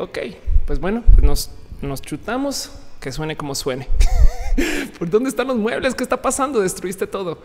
[0.00, 0.18] ok,
[0.66, 1.50] pues bueno, pues
[1.82, 3.86] nos, chutamos, que suene como suene.
[4.98, 5.94] ¿Por dónde están los muebles?
[5.94, 6.60] ¿Qué está pasando?
[6.60, 7.38] Destruiste todo.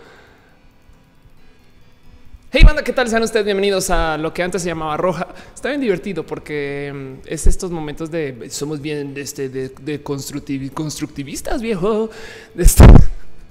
[2.52, 3.10] Hey banda, ¿qué tal?
[3.10, 5.28] Sean ustedes bienvenidos a lo que antes se llamaba Roja.
[5.54, 10.02] Está bien divertido porque mm, es estos momentos de somos bien de, este, de, de
[10.02, 12.10] constructivistas, viejo.
[12.58, 12.86] Este,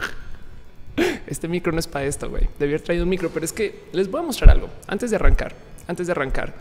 [1.27, 2.48] este micro no es para esto, güey.
[2.59, 5.16] Debía haber traído un micro, pero es que les voy a mostrar algo antes de
[5.16, 5.55] arrancar.
[5.86, 6.55] Antes de arrancar,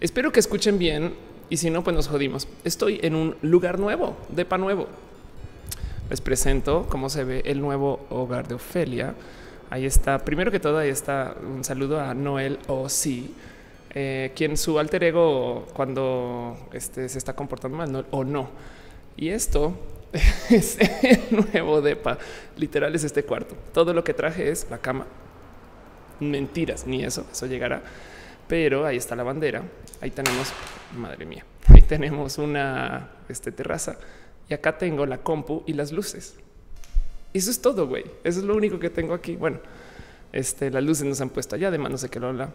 [0.00, 1.14] espero que escuchen bien
[1.48, 2.48] y si no, pues nos jodimos.
[2.64, 4.88] Estoy en un lugar nuevo, depa nuevo.
[6.10, 9.14] Les presento cómo se ve el nuevo hogar de Ofelia.
[9.70, 10.18] Ahí está.
[10.24, 13.34] Primero que todo, ahí está un saludo a Noel o sí,
[13.94, 18.48] eh, quien su alter ego cuando este, se está comportando mal o no.
[19.16, 19.74] Y esto
[20.50, 22.18] es el nuevo depa.
[22.56, 23.56] Literal es este cuarto.
[23.72, 25.06] Todo lo que traje es la cama.
[26.20, 27.82] Mentiras, ni eso, eso llegará.
[28.48, 29.62] Pero ahí está la bandera.
[30.00, 30.52] Ahí tenemos,
[30.96, 33.98] madre mía, ahí tenemos una este, terraza.
[34.48, 36.36] Y acá tengo la compu y las luces.
[37.32, 38.04] Eso es todo, güey.
[38.24, 39.36] Eso es lo único que tengo aquí.
[39.36, 39.58] Bueno,
[40.32, 42.50] este, las luces nos han puesto allá, además no sé qué lo habla.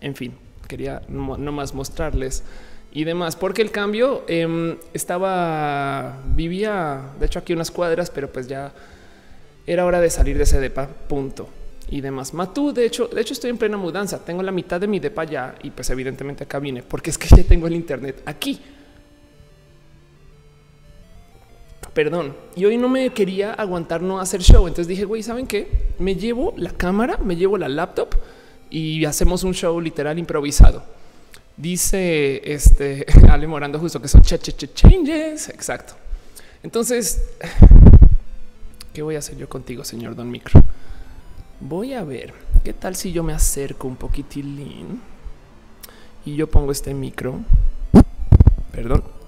[0.00, 0.34] En fin,
[0.66, 2.44] quería no, más mostrarles
[2.92, 8.48] y demás, porque el cambio em, estaba, vivía, de hecho aquí unas cuadras, pero pues
[8.48, 8.72] ya
[9.66, 11.48] era hora de salir de ese depa, punto.
[11.90, 12.34] Y demás.
[12.34, 14.22] Matú, de hecho, de hecho estoy en plena mudanza.
[14.24, 17.28] Tengo la mitad de mi depa ya y pues evidentemente acá vine porque es que
[17.28, 18.60] ya tengo el internet aquí.
[21.98, 22.36] perdón.
[22.54, 24.68] Y hoy no me quería aguantar no hacer show.
[24.68, 25.66] Entonces dije, güey, ¿saben qué?
[25.98, 28.10] Me llevo la cámara, me llevo la laptop
[28.70, 30.84] y hacemos un show literal improvisado.
[31.56, 35.48] Dice este Ale Morando justo que son ch ch changes.
[35.48, 35.94] Exacto.
[36.62, 37.20] Entonces,
[38.92, 40.62] ¿qué voy a hacer yo contigo, señor Don Micro?
[41.60, 45.00] Voy a ver qué tal si yo me acerco un poquitín
[46.24, 47.40] y yo pongo este micro.
[48.72, 49.18] Perdón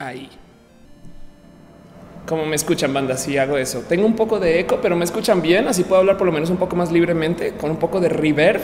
[0.00, 0.28] ahí.
[2.26, 3.80] Como me escuchan, banda, si hago eso.
[3.88, 6.50] Tengo un poco de eco, pero me escuchan bien, así puedo hablar por lo menos
[6.50, 8.62] un poco más libremente, con un poco de reverb,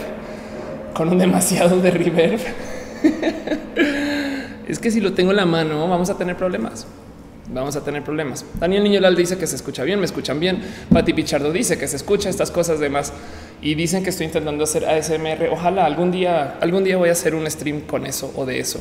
[0.94, 2.40] con un demasiado de reverb.
[4.68, 6.86] es que si lo tengo en la mano, vamos a tener problemas.
[7.48, 8.44] Vamos a tener problemas.
[8.58, 10.62] Daniel Niñolal dice que se escucha bien, me escuchan bien.
[10.92, 13.12] Pati Pichardo dice que se escucha estas cosas demás
[13.62, 15.48] y dicen que estoy intentando hacer ASMR.
[15.52, 18.80] Ojalá algún día, algún día voy a hacer un stream con eso o de eso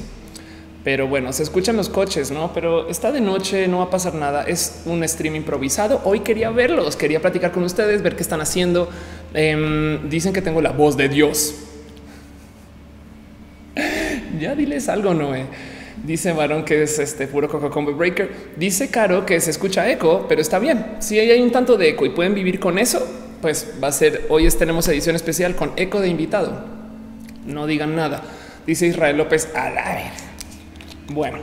[0.85, 2.53] pero bueno, se escuchan los coches, no?
[2.53, 4.43] Pero está de noche, no va a pasar nada.
[4.43, 5.99] Es un stream improvisado.
[6.05, 8.87] Hoy quería verlos, quería platicar con ustedes, ver qué están haciendo.
[9.33, 11.55] Em, dicen que tengo la voz de Dios.
[14.39, 15.47] ya diles algo, Noé.
[16.05, 18.29] Dice Varón que es este puro Coco Combo Breaker.
[18.57, 20.97] Dice Caro que se escucha eco, pero está bien.
[20.99, 23.03] Si hay un tanto de eco y pueden vivir con eso,
[23.41, 24.27] pues va a ser.
[24.29, 26.63] Hoy tenemos edición especial con eco de invitado.
[27.47, 28.21] No digan nada.
[28.67, 30.11] Dice Israel López a la vez.
[31.11, 31.39] Bueno.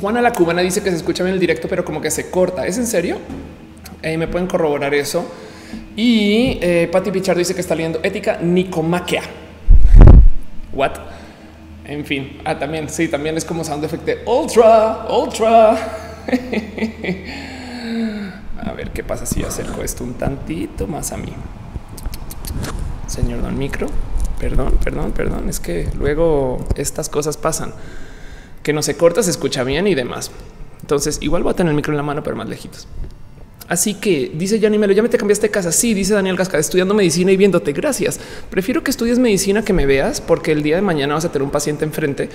[0.00, 2.64] Juana la cubana dice que se escucha bien el directo, pero como que se corta.
[2.64, 3.18] ¿Es en serio?
[4.02, 5.26] Eh, me pueden corroborar eso.
[5.96, 9.22] Y eh, Patti Pichardo dice que está leyendo ética nicomaquia.
[10.72, 10.92] What?
[11.84, 15.72] En fin, ah, también sí, también es como sound effect de ultra, ultra.
[18.58, 21.32] a ver qué pasa si acerco esto un tantito más a mí.
[23.06, 23.88] Señor Don Micro.
[24.40, 25.48] Perdón, perdón, perdón.
[25.48, 27.74] Es que luego estas cosas pasan.
[28.62, 30.30] Que no se corta, se escucha bien y demás.
[30.80, 32.88] Entonces, igual voy a tener el micro en la mano, pero más lejitos.
[33.68, 35.72] Así que dice Yanni Melo, ya me te cambiaste de casa.
[35.72, 37.72] Sí, dice Daniel Cascada, estudiando medicina y viéndote.
[37.72, 38.20] Gracias.
[38.50, 41.44] Prefiero que estudies medicina que me veas, porque el día de mañana vas a tener
[41.44, 42.28] un paciente enfrente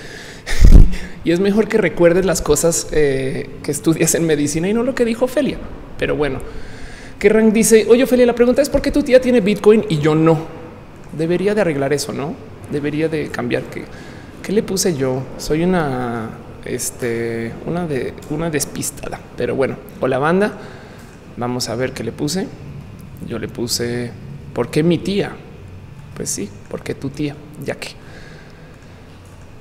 [1.24, 4.94] y es mejor que recuerdes las cosas eh, que estudias en medicina y no lo
[4.94, 5.58] que dijo Ophelia.
[5.98, 6.40] Pero bueno,
[7.18, 9.98] que Rang dice, oye, Ophelia, la pregunta es por qué tu tía tiene Bitcoin y
[9.98, 10.60] yo no
[11.16, 12.34] debería de arreglar eso, ¿no?
[12.70, 13.64] Debería de cambiar.
[13.64, 13.84] ¿Qué,
[14.42, 15.22] qué le puse yo?
[15.38, 16.30] Soy una,
[16.64, 19.20] este, una, de, una despistada.
[19.36, 20.52] Pero bueno, o la banda,
[21.40, 22.46] vamos a ver qué le puse.
[23.26, 24.10] Yo le puse,
[24.54, 25.32] ¿por qué mi tía?
[26.14, 27.34] Pues sí, porque tu tía,
[27.64, 27.88] ya que.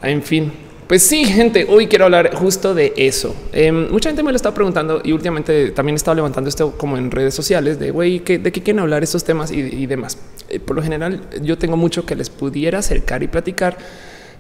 [0.02, 0.52] En fin,
[0.88, 3.36] pues sí, gente, hoy quiero hablar justo de eso.
[3.52, 6.98] Em, mucha gente me lo está preguntando y últimamente también he estado levantando esto como
[6.98, 10.18] en redes sociales de güey, de qué quieren hablar estos temas y, demás.
[10.50, 13.78] Eh, por lo general, yo tengo mucho que les pudiera acercar y platicar,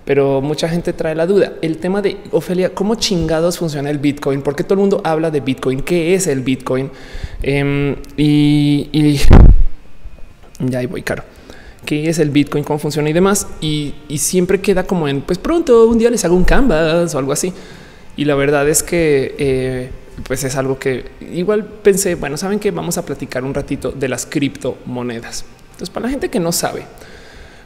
[0.05, 1.53] pero mucha gente trae la duda.
[1.61, 5.39] El tema de Ofelia, cómo chingados funciona el Bitcoin, porque todo el mundo habla de
[5.41, 6.89] Bitcoin, qué es el Bitcoin
[7.43, 9.19] em, y, y
[10.59, 11.23] ya ahí voy, caro
[11.85, 13.47] qué es el Bitcoin, cómo funciona y demás.
[13.61, 17.31] Y, siempre queda como en, pues pronto un día les hago un canvas o algo
[17.31, 17.51] así.
[18.15, 19.89] Y la verdad es que eh,
[20.27, 24.07] pues es algo que igual pensé, bueno, saben que vamos a platicar un ratito de
[24.07, 25.45] las criptomonedas.
[25.71, 26.83] Entonces, para la gente que no sabe,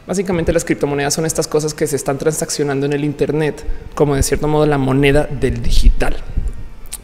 [0.05, 3.65] Básicamente las criptomonedas son estas cosas que se están transaccionando en el Internet
[3.95, 6.17] como de cierto modo la moneda del digital.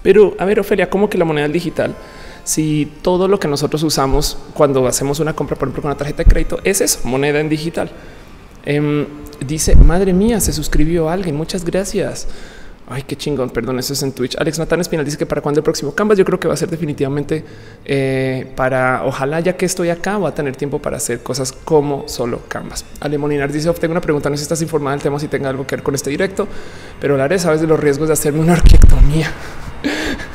[0.03, 1.95] Pero a ver, Ofelia, ¿cómo que la moneda del digital?
[2.43, 6.23] Si todo lo que nosotros usamos cuando hacemos una compra, por ejemplo, con una tarjeta
[6.23, 7.89] de crédito, es eso, moneda en digital.
[8.65, 9.05] Em,
[9.45, 11.35] dice, madre mía, se suscribió alguien.
[11.35, 12.27] Muchas gracias.
[12.91, 13.51] Ay, qué chingón.
[13.51, 14.35] Perdón, eso es en Twitch.
[14.37, 16.57] Alex Natán Espinal dice que para cuando el próximo Canvas, yo creo que va a
[16.57, 17.45] ser definitivamente
[17.85, 22.07] eh, para ojalá, ya que estoy acá, va a tener tiempo para hacer cosas como
[22.07, 22.85] solo Canvas.
[22.99, 24.29] Ale Molinar dice: Tengo una pregunta.
[24.31, 26.47] No sé si estás informada del tema, si tenga algo que ver con este directo,
[26.99, 27.37] pero la haré.
[27.37, 29.31] Sabes de los riesgos de hacerme una arquitectomía.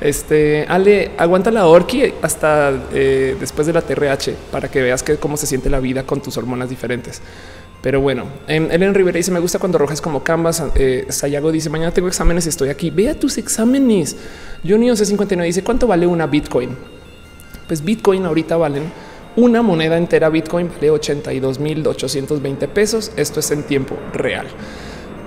[0.00, 5.16] Este Ale, aguanta la orqui hasta eh, después de la TRH para que veas que
[5.16, 7.22] cómo se siente la vida con tus hormonas diferentes.
[7.82, 10.62] Pero bueno, en Ellen Rivera dice: Me gusta cuando rojas como canvas.
[10.76, 12.90] Eh, Sayago dice: Mañana tengo exámenes y estoy aquí.
[12.90, 14.16] Vea tus exámenes.
[14.66, 16.76] Junior C59 dice: ¿Cuánto vale una Bitcoin?
[17.66, 18.84] Pues Bitcoin ahorita valen
[19.34, 20.28] una moneda entera.
[20.28, 23.10] Bitcoin vale 82 mil 820 pesos.
[23.16, 24.46] Esto es en tiempo real.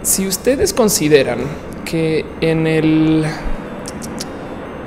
[0.02, 1.40] Si ustedes consideran
[1.84, 3.26] que en el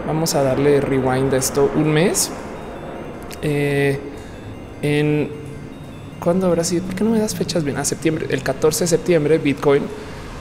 [0.07, 2.31] vamos a darle rewind a esto un mes
[3.43, 3.99] eh,
[4.81, 5.48] en
[6.29, 6.85] ¿Cuándo habrá sido?
[6.85, 7.79] ¿Por qué no me das fechas bien?
[7.79, 9.83] A septiembre, el 14 de septiembre, Bitcoin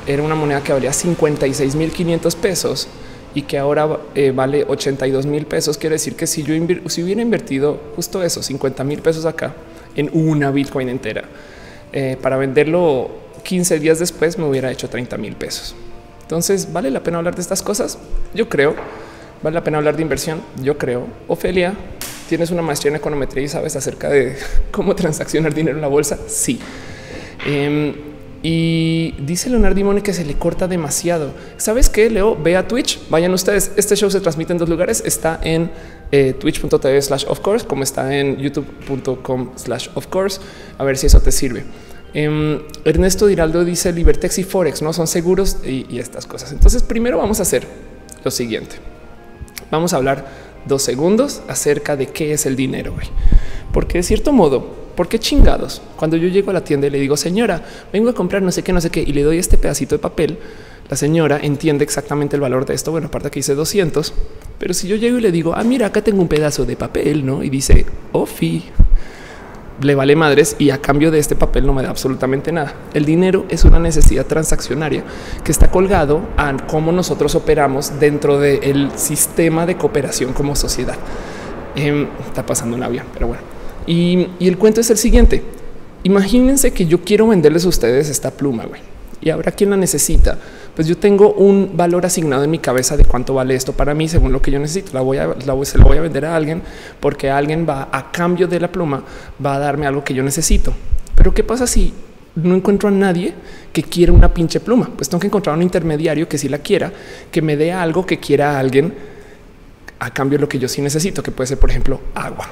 [0.05, 2.89] era una moneda que valía 56 mil 500 pesos
[3.33, 5.77] y que ahora eh, vale 82 mil pesos.
[5.77, 6.53] Quiere decir que si yo
[6.89, 9.53] si hubiera invertido justo eso, 50 mil pesos acá
[9.95, 11.23] en una Bitcoin entera
[11.93, 13.09] eh, para venderlo
[13.43, 15.73] 15 días después, me hubiera hecho 30 mil pesos.
[16.23, 17.97] Entonces, ¿vale la pena hablar de estas cosas?
[18.33, 18.75] Yo creo.
[19.41, 20.41] ¿Vale la pena hablar de inversión?
[20.61, 21.07] Yo creo.
[21.29, 21.75] Ofelia,
[22.27, 24.35] ¿Tienes una maestría en econometría y sabes acerca de
[24.71, 26.17] cómo transaccionar dinero en la bolsa?
[26.27, 26.59] Sí.
[27.45, 27.93] Em,
[28.43, 31.31] y dice Leonardo Dimone que se le corta demasiado.
[31.57, 32.35] ¿Sabes qué, Leo?
[32.35, 32.99] Ve a Twitch.
[33.09, 33.71] Vayan ustedes.
[33.77, 35.01] Este show se transmite en dos lugares.
[35.05, 35.71] Está en
[36.11, 40.39] eh, twitch.tv slash of course, como está en youtube.com slash of course.
[40.77, 41.65] A ver si eso te sirve.
[42.13, 46.51] Em, Ernesto Diraldo dice Libertex y Forex no son seguros y, y estas cosas.
[46.51, 47.63] Entonces, primero vamos a hacer
[48.23, 48.75] lo siguiente.
[49.71, 52.93] Vamos a hablar dos segundos acerca de qué es el dinero.
[53.71, 54.65] Porque de cierto modo,
[54.95, 55.81] ¿por qué chingados?
[55.95, 58.63] Cuando yo llego a la tienda y le digo, señora, vengo a comprar no sé
[58.63, 60.39] qué, no sé qué, y le doy este pedacito de papel,
[60.89, 62.91] la señora entiende exactamente el valor de esto.
[62.91, 64.13] Bueno, aparte que hice 200,
[64.57, 67.25] pero si yo llego y le digo, ah, mira, acá tengo un pedazo de papel,
[67.25, 67.43] ¿no?
[67.43, 68.63] Y dice, Ofi,
[69.81, 72.73] le vale madres y a cambio de este papel no me da absolutamente nada.
[72.93, 75.03] El dinero es una necesidad transaccionaria
[75.43, 80.95] que está colgado a cómo nosotros operamos dentro del sistema de cooperación como sociedad.
[81.75, 83.43] Em, está pasando un avión, pero bueno.
[83.85, 85.43] Y, y el cuento es el siguiente.
[86.03, 88.81] Imagínense que yo quiero venderles a ustedes esta pluma, güey
[89.21, 90.37] y habrá quien la necesita.
[90.77, 94.07] Pues yo tengo un valor asignado en mi cabeza de cuánto vale esto para mí
[94.07, 94.91] según lo que yo necesito.
[94.93, 96.61] La voy a, la se la voy a vender a alguien
[96.99, 99.03] porque alguien va a cambio de la pluma,
[99.43, 100.71] va a darme algo que yo necesito.
[101.15, 101.95] Pero qué pasa si
[102.35, 103.33] no encuentro a nadie
[103.73, 104.87] que quiera una pinche pluma?
[104.95, 106.93] Pues tengo que encontrar un intermediario que sí la quiera,
[107.31, 108.93] que me dé algo que quiera a alguien
[109.97, 112.51] a cambio de lo que yo sí necesito, que puede ser, por ejemplo, agua.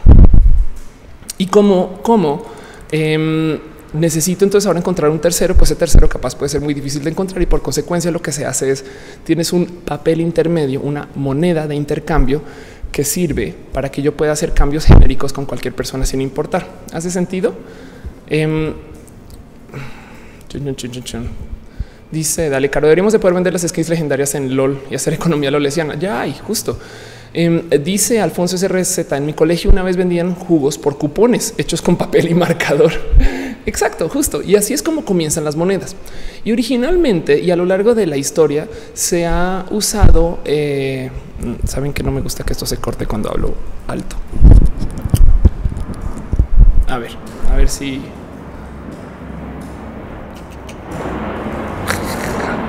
[1.38, 2.44] Y como, como,
[2.92, 3.60] eh,
[3.96, 7.10] necesito entonces ahora encontrar un tercero, pues ese tercero capaz puede ser muy difícil de
[7.10, 8.86] encontrar y por consecuencia lo que se hace es
[9.24, 12.42] tienes un papel intermedio, una moneda de intercambio
[12.92, 16.66] que sirve para que yo pueda hacer cambios genéricos con cualquier persona sin importar.
[16.94, 17.54] ¿Hace sentido?
[18.28, 18.74] Em,
[22.12, 25.52] dice, dale, caro, deberíamos de poder vender las skins legendarias en LOL y hacer economía
[25.52, 25.96] lolesiana.
[25.96, 26.80] Ya hay, justo.
[27.34, 31.98] Em, dice Alfonso SRZ, en mi colegio una vez vendían jugos por cupones hechos con
[31.98, 32.94] papel y marcador.
[33.66, 34.42] Exacto, justo.
[34.42, 35.96] Y así es como comienzan las monedas.
[36.44, 41.10] Y originalmente y a lo largo de la historia se ha usado, eh,
[41.66, 43.54] saben que no me gusta que esto se corte cuando hablo
[43.88, 44.16] alto.
[46.88, 47.12] A ver,
[47.52, 48.02] a ver si...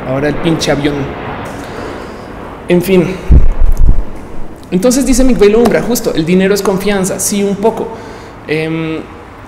[0.08, 0.94] Ahora el pinche avión.
[2.68, 3.04] En fin,
[4.70, 7.20] entonces dice Miguel Umbra, justo el dinero es confianza.
[7.20, 7.88] Sí, un poco.
[8.48, 9.00] Em,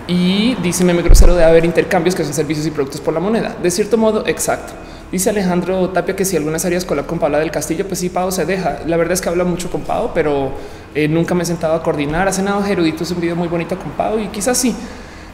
[0.09, 3.55] y dice Meme Grosero de haber intercambios que son servicios y productos por la moneda.
[3.63, 4.73] De cierto modo, exacto.
[5.13, 8.33] Dice Alejandro Tapia que si algunas áreas colab con Paula del Castillo, pues sí, Pau
[8.33, 8.81] se deja.
[8.87, 10.53] La verdad es que habla mucho con Pau, pero
[10.95, 12.27] eh, nunca me he sentado a coordinar.
[12.27, 14.75] Ha cenado es un video muy bonito con Pau y quizás sí.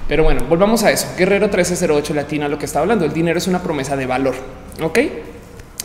[0.08, 1.06] Pero bueno, volvamos a eso.
[1.16, 3.04] Guerrero 1308 Latina, lo que está hablando.
[3.04, 4.34] El dinero es una promesa de valor.
[4.82, 4.98] Ok.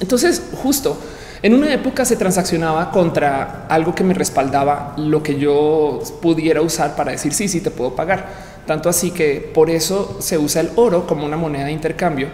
[0.02, 0.98] Entonces, justo
[1.42, 6.98] en una época se transaccionaba contra algo que me respaldaba lo que yo pudiera usar
[6.98, 8.59] para decir sí, sí te puedo pagar.
[8.70, 12.28] Tanto así que por eso se usa el oro como una moneda de intercambio,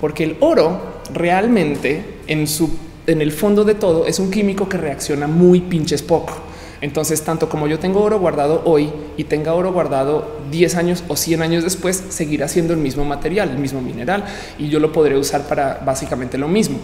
[0.00, 2.70] porque el oro realmente en su
[3.08, 6.32] en el fondo de todo es un químico que reacciona muy pinches poco.
[6.80, 11.16] Entonces, tanto como yo tengo oro guardado hoy y tenga oro guardado 10 años o
[11.16, 14.26] 100 años después, seguirá siendo el mismo material, el mismo mineral
[14.60, 16.78] y yo lo podré usar para básicamente lo mismo.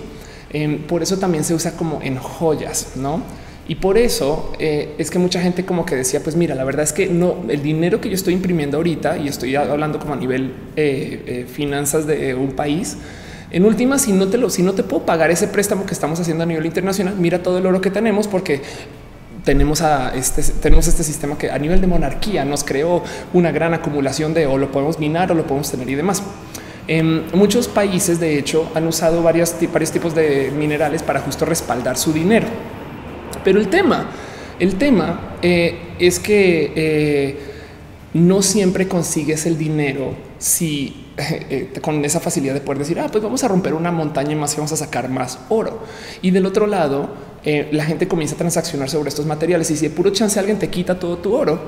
[0.52, 3.22] Em, por eso también se usa como en joyas, no?
[3.70, 6.82] Y por eso eh, es que mucha gente como que decía, pues mira, la verdad
[6.82, 10.16] es que no, el dinero que yo estoy imprimiendo ahorita y estoy hablando como a
[10.16, 12.96] nivel eh, eh, finanzas de un país,
[13.52, 16.18] en última, si no te lo, si no te puedo pagar ese préstamo que estamos
[16.18, 18.60] haciendo a nivel internacional, mira todo el oro que tenemos porque
[19.44, 23.72] tenemos a este, tenemos este sistema que a nivel de monarquía nos creó una gran
[23.72, 26.24] acumulación de o lo podemos minar o lo podemos tener y demás.
[26.88, 31.96] En muchos países, de hecho, han usado varios, varios tipos de minerales para justo respaldar
[31.96, 32.48] su dinero.
[33.44, 34.06] Pero el tema,
[34.58, 37.38] el tema eh, es que eh,
[38.14, 43.22] no siempre consigues el dinero si eh, con esa facilidad de poder decir, ah, pues
[43.24, 45.82] vamos a romper una montaña más y vamos a sacar más oro.
[46.22, 49.94] Y del otro lado, la gente comienza a transaccionar sobre estos materiales y si de
[49.94, 51.58] puro chance alguien te quita todo tu oro,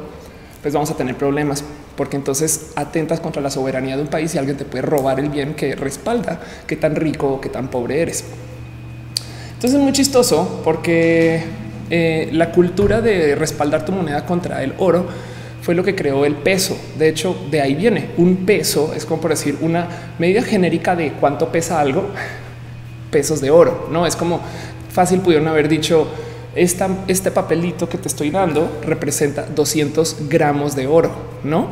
[0.61, 1.65] pues vamos a tener problemas
[1.97, 5.31] porque entonces atentas contra la soberanía de un país y alguien te puede robar el
[5.31, 8.25] bien que respalda qué tan rico o qué tan pobre eres.
[9.55, 11.43] Entonces es muy chistoso porque
[11.95, 15.05] eh, la cultura de respaldar tu moneda contra el oro
[15.61, 16.75] fue lo que creó el peso.
[16.99, 18.95] De hecho, de ahí viene un peso.
[18.97, 22.09] Es como por decir una medida genérica de cuánto pesa algo.
[23.11, 23.89] Pesos de oro.
[23.93, 24.41] No es como
[24.91, 26.09] fácil pudieron haber dicho
[26.55, 31.13] este papelito que te estoy dando representa 200 gramos de oro,
[31.45, 31.69] no?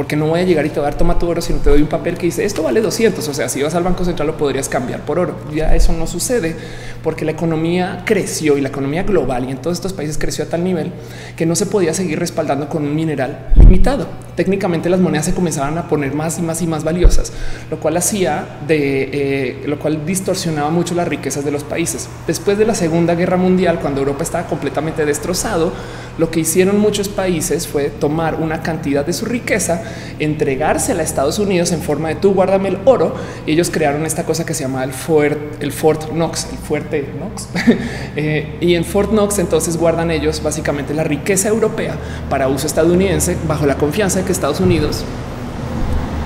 [0.00, 1.68] Porque no voy a llegar y te voy a dar toma tu oro, sino te
[1.68, 3.28] doy un papel que dice esto vale 200.
[3.28, 5.36] O sea, si vas al Banco Central lo podrías cambiar por oro.
[5.54, 6.56] Ya eso no sucede
[7.04, 10.48] porque la economía creció y la economía global y en todos estos países creció a
[10.48, 10.90] tal nivel
[11.36, 14.06] que no se podía seguir respaldando con un mineral limitado.
[14.36, 17.30] Técnicamente las monedas se comenzaban a poner más y más y más valiosas,
[17.70, 22.08] lo cual hacía de eh, lo cual distorsionaba mucho las riquezas de los países.
[22.26, 25.74] Después de la Segunda Guerra Mundial, cuando Europa estaba completamente destrozado,
[26.16, 29.82] lo que hicieron muchos países fue tomar una cantidad de su riqueza,
[30.18, 33.14] entregársela a Estados Unidos en forma de tú guárdame el oro.
[33.46, 37.48] Ellos crearon esta cosa que se llama el Fort, el Fort Knox, el fuerte Knox.
[38.16, 41.94] Eh, y en Fort Knox entonces guardan ellos básicamente la riqueza europea
[42.28, 45.04] para uso estadounidense bajo la confianza de que Estados Unidos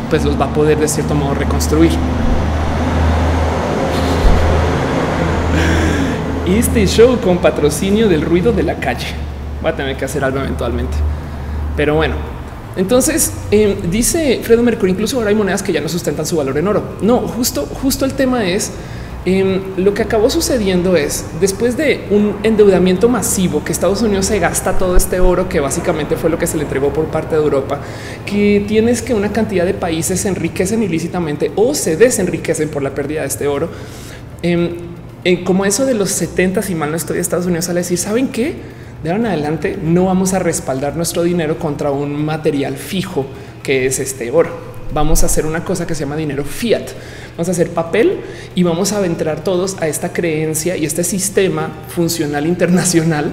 [0.09, 1.90] pues los va a poder de cierto modo reconstruir.
[6.47, 9.06] Este show con patrocinio del ruido de la calle
[9.64, 10.97] va a tener que hacer algo eventualmente.
[11.76, 12.16] Pero bueno,
[12.76, 16.59] entonces em, dice Fredo Mercury, incluso ahora hay monedas que ya no sustentan su valor
[16.59, 16.83] en oro.
[17.02, 18.73] No, justo, justo el tema es
[19.25, 24.38] em, lo que acabó sucediendo es después de un endeudamiento masivo que Estados Unidos se
[24.40, 27.43] gasta todo este oro que básicamente fue lo que se le entregó por parte de
[27.43, 27.81] Europa,
[28.26, 32.95] que tienes que una cantidad de países se enriquecen ilícitamente o se desenriquecen por la
[32.95, 33.71] pérdida de este oro.
[34.43, 34.95] Em,
[35.45, 38.28] como eso de los 70, si mal no estoy, Estados Unidos sale a decir, ¿saben
[38.28, 38.57] qué?
[39.04, 43.26] De ahora en adelante no vamos a respaldar nuestro dinero contra un material fijo
[43.62, 44.49] que es este oro.
[44.94, 46.88] Vamos a hacer una cosa que se llama dinero fiat.
[47.32, 48.20] Vamos a hacer papel
[48.54, 53.30] y vamos a entrar todos a esta creencia y este sistema funcional internacional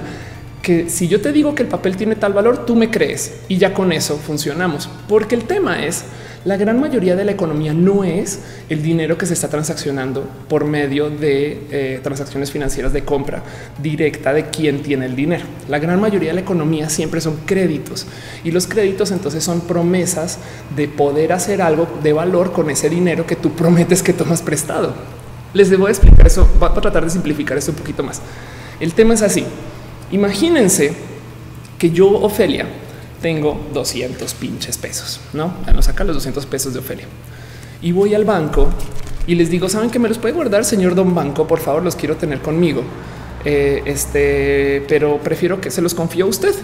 [0.60, 3.56] que si yo te digo que el papel tiene tal valor, tú me crees y
[3.56, 4.90] ya con eso funcionamos.
[5.08, 6.04] Porque el tema es
[6.44, 10.64] la gran mayoría de la economía no es el dinero que se está transaccionando por
[10.64, 13.42] medio de eh, transacciones financieras de compra
[13.80, 15.44] directa de quien tiene el dinero.
[15.68, 18.06] La gran mayoría de la economía siempre son créditos
[18.42, 20.38] y los créditos entonces son promesas
[20.74, 24.94] de poder hacer algo de valor con ese dinero que tú prometes que tomas prestado.
[25.54, 26.48] Les debo explicar eso.
[26.58, 28.20] Voy a tratar de simplificar esto un poquito más.
[28.80, 29.44] El tema es así.
[30.10, 30.92] Imagínense
[31.78, 32.66] que yo, Ofelia,
[33.22, 35.54] tengo 200 pinches pesos, no?
[35.66, 37.06] A no sacar los 200 pesos de Ofelia
[37.82, 38.68] y voy al banco
[39.26, 41.94] y les digo, saben que me los puede guardar, señor Don Banco, por favor, los
[41.94, 42.82] quiero tener conmigo.
[43.44, 46.54] Eh, este, pero prefiero que se los confíe a usted.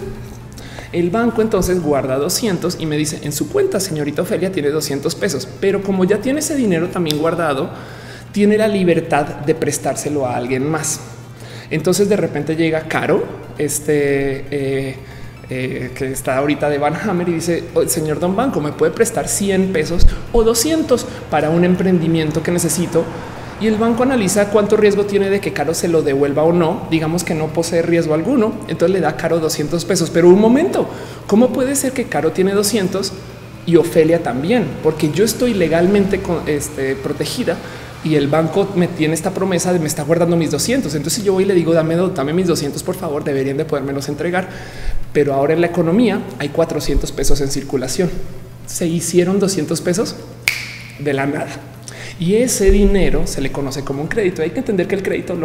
[0.91, 5.13] El banco entonces guarda 200 y me dice en su cuenta, señorita Ofelia, tiene 200
[5.15, 7.69] pesos, pero como ya tiene ese dinero también guardado,
[8.31, 10.99] tiene la libertad de prestárselo a alguien más.
[11.69, 13.23] Entonces de repente llega Caro,
[13.57, 14.95] este, eh,
[15.49, 19.27] eh, que está ahorita de Van Hammer y dice, señor Don Banco, ¿me puede prestar
[19.27, 23.03] 100 pesos o 200 para un emprendimiento que necesito?
[23.61, 26.87] Y el banco analiza cuánto riesgo tiene de que Caro se lo devuelva o no.
[26.89, 28.53] Digamos que no posee riesgo alguno.
[28.69, 30.09] Entonces le da Caro 200 pesos.
[30.09, 30.87] Pero un momento,
[31.27, 33.11] ¿cómo puede ser que Caro tiene 200
[33.65, 34.65] y Ofelia también?
[34.81, 37.57] Porque yo estoy legalmente este, protegida
[38.01, 40.95] y el banco me tiene esta promesa de me está guardando mis 200.
[40.95, 44.07] Entonces yo voy y le digo, dame, dame mis 200, por favor, deberían de podérmelos
[44.07, 44.47] entregar.
[45.13, 48.09] Pero ahora en la economía hay 400 pesos en circulación.
[48.67, 50.15] Se hicieron 200 pesos
[50.99, 51.49] de la nada.
[52.19, 54.41] y ese dinero se le conoce como un crédito.
[54.41, 55.37] Hay que entender que el crédito,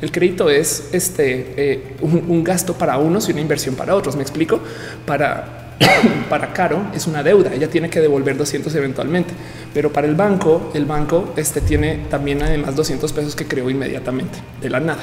[0.00, 4.16] el crédito es este eh, un, gasto para unos y una inversión para otros.
[4.16, 4.60] Me explico
[5.04, 5.64] para
[6.30, 7.52] para Caro es una deuda.
[7.52, 9.34] Ella tiene que devolver 200 eventualmente,
[9.72, 14.38] pero para el banco, el banco este tiene también además 200 pesos que creó inmediatamente
[14.60, 15.02] de la nada.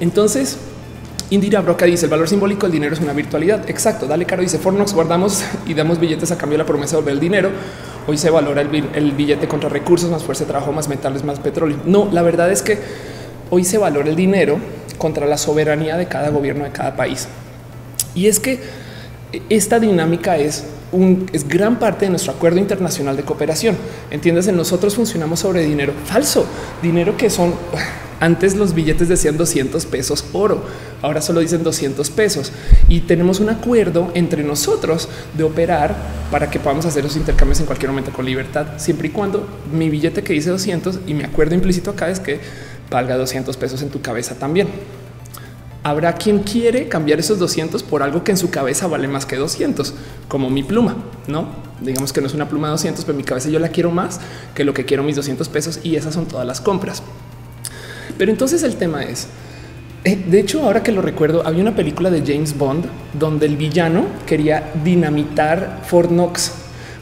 [0.00, 0.58] Entonces,
[1.32, 3.68] Indira Broca dice el valor simbólico del dinero es una virtualidad.
[3.70, 4.06] Exacto.
[4.06, 4.42] Dale caro.
[4.42, 7.50] Dice Fornox guardamos y damos billetes a cambio de la promesa de volver el dinero.
[8.06, 11.78] Hoy se valora el, billete contra recursos, más fuerza de trabajo, más metales, más petróleo.
[11.86, 12.78] No, la verdad es que
[13.48, 14.58] hoy se valora el dinero
[14.98, 17.26] contra la soberanía de cada gobierno de cada país.
[18.14, 18.60] Y es que
[19.48, 23.74] esta dinámica es un, es gran parte de nuestro acuerdo internacional de cooperación.
[24.10, 26.44] Entiéndase, nosotros funcionamos sobre dinero falso,
[26.82, 27.54] dinero que son
[28.22, 30.62] antes los billetes decían 200 pesos oro,
[31.02, 32.52] ahora solo dicen 200 pesos
[32.88, 35.96] y tenemos un acuerdo entre nosotros de operar
[36.30, 39.90] para que podamos hacer los intercambios en cualquier momento con libertad, siempre y cuando mi
[39.90, 42.38] billete que dice 200 y mi acuerdo implícito acá es que
[42.88, 44.68] valga 200 pesos en tu cabeza también.
[45.82, 49.34] Habrá quien quiere cambiar esos 200 por algo que en su cabeza vale más que
[49.34, 49.94] 200,
[50.28, 50.94] como mi pluma,
[51.26, 51.48] no?
[51.80, 54.20] Digamos que no es una pluma de 200, pero mi cabeza yo la quiero más
[54.54, 57.02] que lo que quiero mis 200 pesos y esas son todas las compras.
[58.22, 59.26] Pero entonces el tema es,
[60.04, 62.84] eh, de hecho, ahora que lo recuerdo, había una película de James Bond
[63.18, 66.52] donde el villano quería dinamitar Fort Knox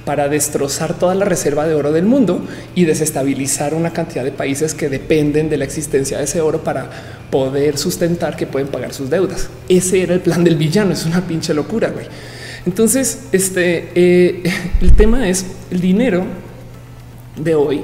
[0.06, 2.40] para destrozar toda la reserva de oro del mundo
[2.74, 6.88] y desestabilizar una cantidad de países que dependen de la existencia de ese oro para
[7.30, 9.50] poder sustentar que pueden pagar sus deudas.
[9.68, 10.94] Ese era el plan del villano.
[10.94, 11.90] Es una pinche locura.
[11.90, 12.06] Güey.
[12.64, 14.42] Entonces, este eh,
[14.80, 16.24] el tema es el dinero
[17.36, 17.82] de hoy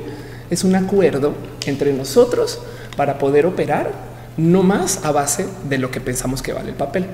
[0.49, 1.35] es un acuerdo
[1.67, 2.61] entre nosotros
[2.97, 3.91] para poder operar
[4.37, 7.07] no más a base de lo que pensamos que vale el papel.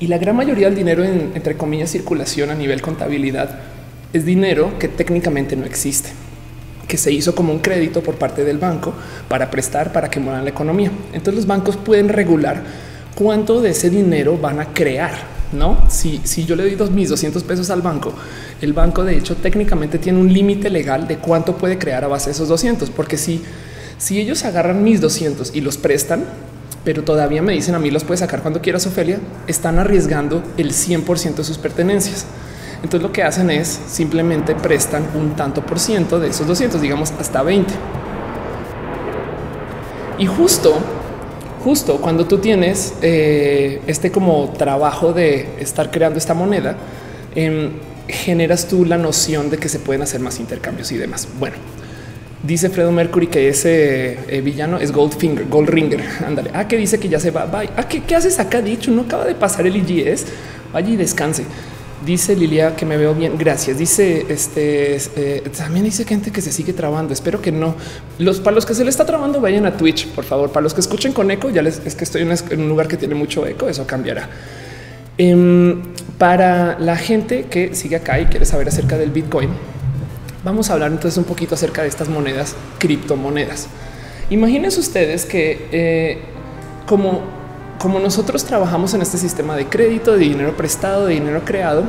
[0.00, 3.58] Y la gran mayoría del dinero en entre comillas circulación a nivel contabilidad
[4.12, 6.10] es dinero que técnicamente no existe,
[6.86, 8.94] que se hizo como un crédito por parte del banco
[9.28, 10.90] para prestar para que muevan la economía.
[11.12, 12.62] Entonces los bancos pueden regular
[13.16, 15.38] cuánto de ese dinero van a crear.
[15.50, 18.12] No, si, si yo le doy dos mis 200 pesos al banco,
[18.60, 22.26] el banco de hecho técnicamente tiene un límite legal de cuánto puede crear a base
[22.26, 23.42] de esos 200, porque si
[23.98, 26.24] si ellos agarran mis 200 y los prestan,
[26.84, 30.72] pero todavía me dicen a mí los puedes sacar cuando quieras, Ofelia, están arriesgando el
[30.72, 32.24] 100% de sus pertenencias.
[32.76, 37.12] Entonces lo que hacen es simplemente prestan un tanto por ciento de esos 200, digamos
[37.18, 37.74] hasta 20.
[40.18, 40.78] Y justo,
[41.64, 46.76] justo cuando tú tienes eh, este como trabajo de estar creando esta moneda,
[47.34, 47.72] em,
[48.06, 51.28] generas tú la noción de que se pueden hacer más intercambios y demás.
[51.38, 51.56] Bueno,
[52.42, 56.02] Dice Fredo Mercury que ese eh, villano es Goldfinger, Goldringer.
[56.26, 56.50] Ándale.
[56.54, 57.46] Ah, que dice que ya se va.
[57.46, 57.70] Bye.
[57.76, 58.62] Ah, ¿qué, haces acá?
[58.62, 60.26] Dicho, no acaba de pasar el IGS.
[60.72, 61.44] Vaya y descanse.
[62.06, 63.36] Dice Lilia que me veo bien.
[63.36, 63.76] Gracias.
[63.76, 67.12] Dice este eh, también dice gente que se sigue trabando.
[67.12, 67.74] Espero que no.
[68.20, 70.52] Los para los que se le está trabando, vayan a Twitch, por favor.
[70.52, 72.96] Para los que escuchen con eco, ya les es que estoy en un lugar que
[72.96, 73.68] tiene mucho eco.
[73.68, 74.28] Eso cambiará.
[75.18, 75.82] Em,
[76.16, 79.50] para la gente que sigue acá y quiere saber acerca del Bitcoin,
[80.44, 83.66] Vamos a hablar entonces un poquito acerca de estas monedas, criptomonedas.
[84.30, 86.18] Imagínense ustedes que eh,
[86.86, 87.22] como,
[87.78, 91.84] como nosotros trabajamos en este sistema de crédito, de dinero prestado, de dinero creado,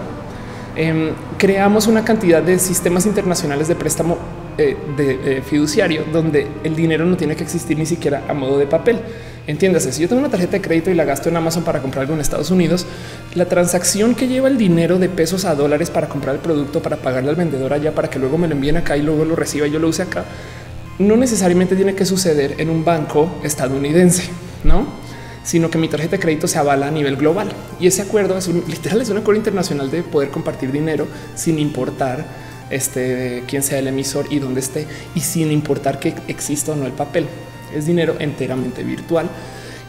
[0.76, 4.18] em, creamos una cantidad de sistemas internacionales de préstamo
[4.62, 8.58] eh, de, eh, fiduciario donde el dinero no tiene que existir ni siquiera a modo
[8.58, 9.00] de papel.
[9.48, 12.02] Entiéndase, si yo tengo una tarjeta de crédito y la gasto en Amazon para comprar
[12.02, 12.86] algo en Estados Unidos,
[13.36, 16.98] la transacción que lleva el dinero de pesos a dólares para comprar el producto, para
[16.98, 19.66] pagarle al vendedor allá, para que luego me lo envíen acá y luego lo reciba
[19.66, 20.26] y yo lo use acá,
[21.00, 24.30] no necesariamente tiene que suceder en un banco estadounidense,
[24.66, 24.88] no?
[25.42, 27.48] sino que mi tarjeta de crédito se avala a nivel global.
[27.80, 32.49] Y ese acuerdo es literal, es un acuerdo internacional de poder compartir dinero sin importar
[32.70, 36.86] este quién sea el emisor y dónde esté, y sin importar que exista o no
[36.86, 37.28] el papel
[37.76, 39.28] es dinero enteramente virtual.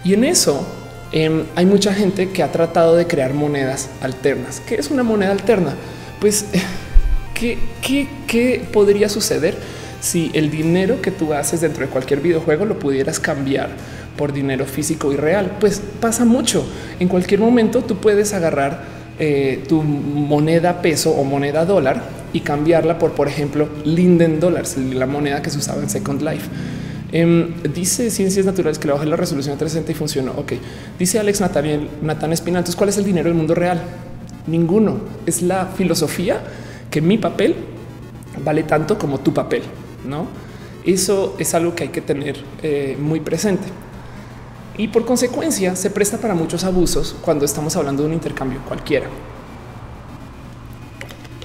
[0.05, 0.67] Y en eso
[1.13, 4.61] em, hay mucha gente que ha tratado de crear monedas alternas.
[4.67, 5.75] ¿Qué es una moneda alterna?
[6.21, 6.47] Pues,
[7.35, 7.59] ¿qué,
[8.27, 9.57] qué podría suceder
[10.01, 13.71] si el dinero que tú haces dentro de cualquier videojuego lo pudieras cambiar
[14.17, 15.57] por dinero físico y real?
[15.61, 16.65] Pues pasa mucho.
[16.99, 22.99] En cualquier momento tú puedes agarrar eh, tu moneda peso o moneda dólar y cambiarla
[22.99, 26.49] por, por ejemplo, Linden Dollars, la moneda que se usaba en Second Life.
[27.13, 30.33] Em, dice Ciencias Naturales que le bajé la resolución a 360 y funcionó.
[30.33, 30.53] Ok.
[30.99, 32.59] Dice Alex Nataniel, Natán Espina.
[32.59, 33.81] Entonces, ¿cuál es el dinero del mundo real?
[34.47, 34.99] Ninguno.
[35.27, 36.41] Es la filosofía
[36.91, 37.57] que mi papel
[38.45, 39.63] vale tanto como tu papel.
[40.07, 40.27] No,
[40.85, 43.65] eso es algo que hay que tener eh, muy presente.
[44.79, 49.09] Y por consecuencia se presta para muchos abusos cuando estamos hablando de un intercambio cualquiera.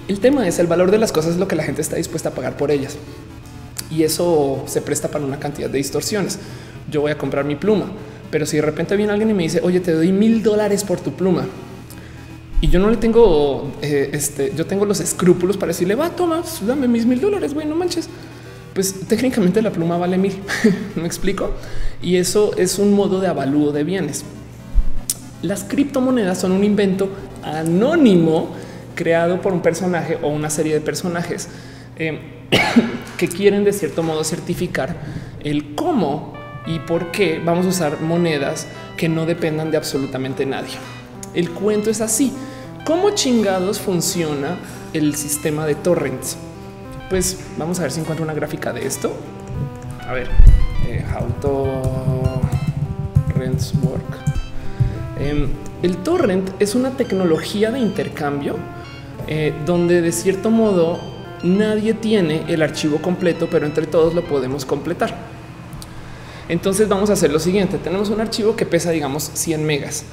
[0.07, 2.29] El tema es el valor de las cosas, es lo que la gente está dispuesta
[2.29, 2.97] a pagar por ellas.
[3.89, 6.39] Y eso se presta para una cantidad de distorsiones.
[6.91, 7.87] Yo voy a comprar mi pluma,
[8.29, 10.99] pero si de repente viene alguien y me dice, oye, te doy mil dólares por
[10.99, 11.45] tu pluma,
[12.61, 16.41] y yo no le tengo, eh, este, yo tengo los escrúpulos para decirle, va, toma,
[16.65, 18.09] dame mis mil dólares, güey, no manches.
[18.73, 20.33] Pues técnicamente la pluma vale mil,
[20.95, 21.51] me explico.
[22.01, 24.23] Y eso es un modo de avalúo de bienes.
[25.41, 27.09] Las criptomonedas son un invento
[27.43, 28.49] anónimo
[28.95, 31.49] creado por un personaje o una serie de personajes
[31.97, 32.19] eh,
[33.17, 34.95] que quieren de cierto modo certificar
[35.43, 36.33] el cómo
[36.65, 40.73] y por qué vamos a usar monedas que no dependan de absolutamente nadie.
[41.33, 42.33] El cuento es así.
[42.85, 44.57] ¿Cómo chingados funciona
[44.93, 46.37] el sistema de torrents?
[47.09, 49.13] Pues vamos a ver si encuentro una gráfica de esto.
[50.07, 50.29] A ver,
[50.87, 51.27] eh, how
[53.33, 54.03] torrents work.
[55.19, 55.49] Em,
[55.83, 58.57] el torrent es una tecnología de intercambio
[59.27, 60.99] eh, donde de cierto modo
[61.43, 65.15] nadie tiene el archivo completo, pero entre todos lo podemos completar.
[66.47, 67.77] Entonces vamos a hacer lo siguiente.
[67.77, 70.05] Tenemos un archivo que pesa, digamos, 100 megas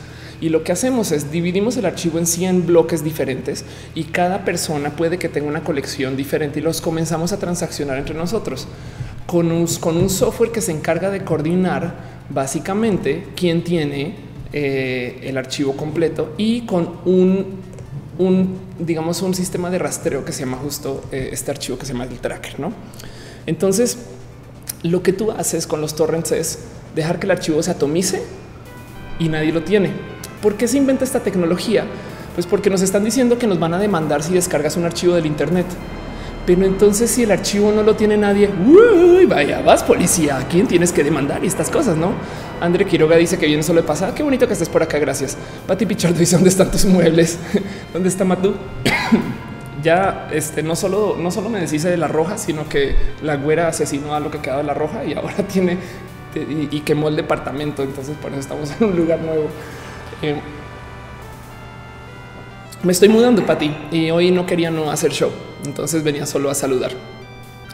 [0.42, 4.90] y lo que hacemos es dividimos el archivo en 100 bloques diferentes y cada persona
[4.90, 8.66] puede que tenga una colección diferente y los comenzamos a transaccionar entre nosotros
[9.27, 11.94] con un, con un software que se encarga de coordinar
[12.29, 14.16] básicamente quién tiene
[14.53, 17.61] eh, el archivo completo y con un,
[18.18, 21.92] un, digamos, un sistema de rastreo que se llama justo eh, este archivo que se
[21.92, 22.61] llama el tracker.
[22.61, 22.72] No,
[23.46, 23.98] entonces
[24.83, 26.59] lo que tú haces con los torrents es
[26.94, 28.22] dejar que el archivo se atomice
[29.18, 29.90] y nadie lo tiene.
[30.42, 31.85] ¿Por qué se inventa esta tecnología?
[32.35, 35.27] Pues porque nos están diciendo que nos van a demandar si descargas un archivo del
[35.27, 35.66] Internet.
[36.44, 38.50] Pero entonces si el archivo no lo tiene nadie,
[39.28, 42.12] vaya, vas policía, ¿a quién tienes que demandar y estas cosas, no?
[42.61, 44.14] André Quiroga dice que viene solo de pasada.
[44.14, 45.37] Qué bonito que estés por acá, gracias.
[45.66, 47.38] Pati Pichardo dice dónde están tus muebles,
[47.92, 48.55] dónde está Matú.
[49.83, 53.68] ya este no solo no solo me deshice de la roja, sino que la güera
[53.68, 55.78] asesinó a lo que quedaba de la roja y ahora tiene
[56.35, 57.83] y, quemó el departamento.
[57.83, 59.46] Entonces por eso estamos en un lugar nuevo.
[60.22, 60.40] Eh,
[62.83, 65.31] me estoy mudando para ti y hoy no quería no hacer show,
[65.64, 66.92] entonces venía solo a saludar.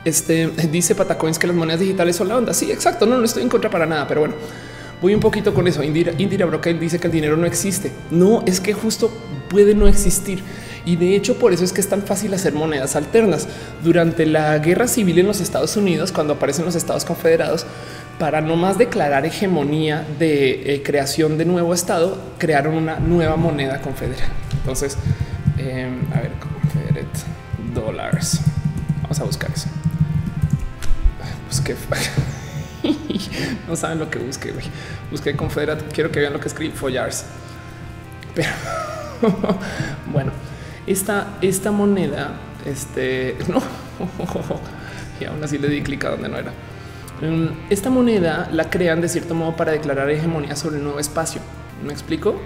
[0.04, 2.54] Este dice Patacoins que las monedas digitales son la onda.
[2.54, 3.06] Sí, exacto.
[3.06, 4.34] No, no estoy en contra para nada, pero bueno,
[5.00, 5.82] voy un poquito con eso.
[5.82, 6.46] Indira, Indira
[6.78, 7.92] dice que el dinero no existe.
[8.10, 9.10] No es que justo
[9.48, 10.42] puede no existir.
[10.84, 13.46] Y de hecho, por eso es que es tan fácil hacer monedas alternas.
[13.84, 17.66] Durante la guerra civil en los Estados Unidos, cuando aparecen los Estados Confederados,
[18.18, 23.80] para no más declarar hegemonía de eh, creación de nuevo Estado, crearon una nueva moneda
[23.80, 24.28] confederal.
[24.52, 24.96] Entonces,
[25.58, 27.37] em, a ver, Confederate
[27.78, 28.40] Dollars.
[29.02, 29.68] Vamos a buscar eso.
[31.46, 31.74] Pues que
[33.68, 34.52] no saben lo que busqué.
[35.10, 35.84] Busqué Confederate.
[35.92, 37.24] Quiero que vean lo que escribí Follars.
[38.34, 38.50] Pero
[40.12, 40.32] bueno,
[40.86, 43.62] esta, esta moneda, este no,
[45.20, 46.52] y aún así le di clic a donde no era.
[47.20, 51.40] Em, esta moneda la crean de cierto modo para declarar hegemonía sobre el nuevo espacio.
[51.84, 52.40] ¿Me explico?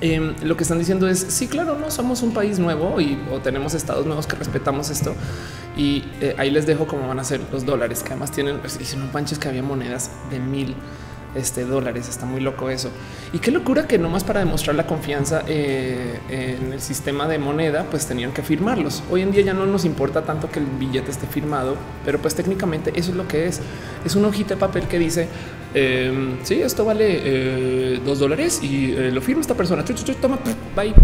[0.00, 3.38] Em, lo que están diciendo es sí, claro, no somos un país nuevo y o
[3.40, 5.14] tenemos estados nuevos que respetamos esto.
[5.76, 8.60] Y eh, ahí les dejo cómo van a ser los dólares que además tienen.
[8.62, 10.74] Dicen un panches que había monedas de mil
[11.34, 12.08] este, dólares.
[12.08, 12.90] Está muy loco eso.
[13.32, 17.86] Y qué locura que nomás para demostrar la confianza eh, en el sistema de moneda,
[17.90, 19.02] pues tenían que firmarlos.
[19.10, 22.34] Hoy en día ya no nos importa tanto que el billete esté firmado, pero pues
[22.34, 23.60] técnicamente eso es lo que es.
[24.04, 25.28] Es un hojita de papel que dice,
[25.74, 29.84] eh, sí, esto vale eh, dos dólares y eh, lo firma esta persona.
[30.20, 30.38] Toma,
[30.76, 30.94] bye.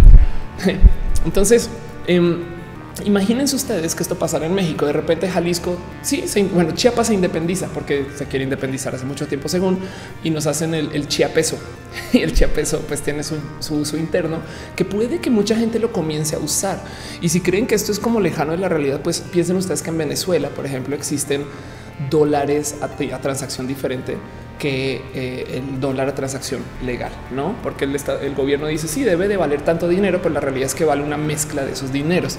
[1.24, 1.68] Entonces,
[2.06, 2.59] em,
[3.04, 4.86] Imagínense ustedes que esto pasara en México.
[4.86, 9.48] De repente Jalisco, sí, bueno, Chiapas se independiza porque se quiere independizar hace mucho tiempo,
[9.48, 9.78] según
[10.22, 11.58] y nos hacen el, chiapeso.
[12.12, 13.36] Y el chiapeso, pues tiene su,
[13.70, 14.38] uso interno
[14.76, 16.82] que puede que mucha gente lo comience a usar.
[17.20, 19.90] Y si creen que esto es como lejano de la realidad, pues piensen ustedes que
[19.90, 21.44] en Venezuela, por ejemplo, existen
[22.08, 24.16] dólares a, transacción diferente
[24.58, 27.56] que eh, el dólar a transacción legal, no?
[27.62, 30.74] Porque el, el gobierno dice sí debe de valer tanto dinero, pero la realidad es
[30.74, 32.38] que vale una mezcla de esos dineros.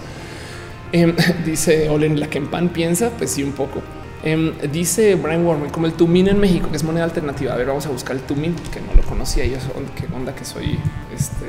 [0.91, 3.81] Em, dice Olen, la que en pan piensa, pues sí, un poco.
[4.23, 7.53] Em, dice Brian Warman, como el Tumin en México, que es moneda alternativa.
[7.53, 9.45] A ver, vamos a buscar el Tumin, que no lo conocía.
[9.45, 9.57] Yo
[9.95, 10.77] qué onda que soy.
[11.13, 11.45] Este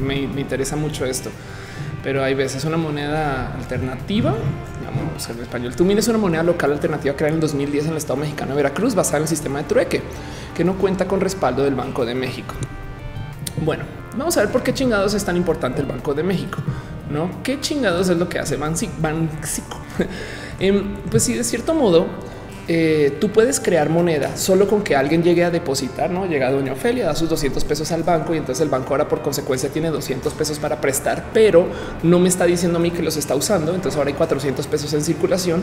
[0.00, 1.30] me, interesa mucho esto,
[2.02, 4.34] pero hay veces una moneda alternativa.
[4.84, 5.74] Vamos a en español.
[5.74, 8.56] Tumin es una moneda local alternativa creada en el 2010 en el estado mexicano de
[8.56, 10.02] Veracruz, basada en el sistema de trueque,
[10.54, 12.54] que no cuenta con respaldo del Banco de México.
[13.62, 13.84] Bueno,
[14.16, 16.58] vamos a ver por qué chingados es tan importante el Banco de México.
[17.14, 19.78] No, qué chingados es lo que hace Banxico.
[20.60, 22.06] Em, pues sí, de cierto modo,
[22.66, 26.72] eh, tú puedes crear moneda solo con que alguien llegue a depositar, no llega doña
[26.72, 29.90] Ofelia, da sus 200 pesos al banco y entonces el banco ahora por consecuencia tiene
[29.90, 31.66] 200 pesos para prestar, pero
[32.02, 33.74] no me está diciendo a mí que los está usando.
[33.74, 35.62] Entonces ahora hay 400 pesos en circulación.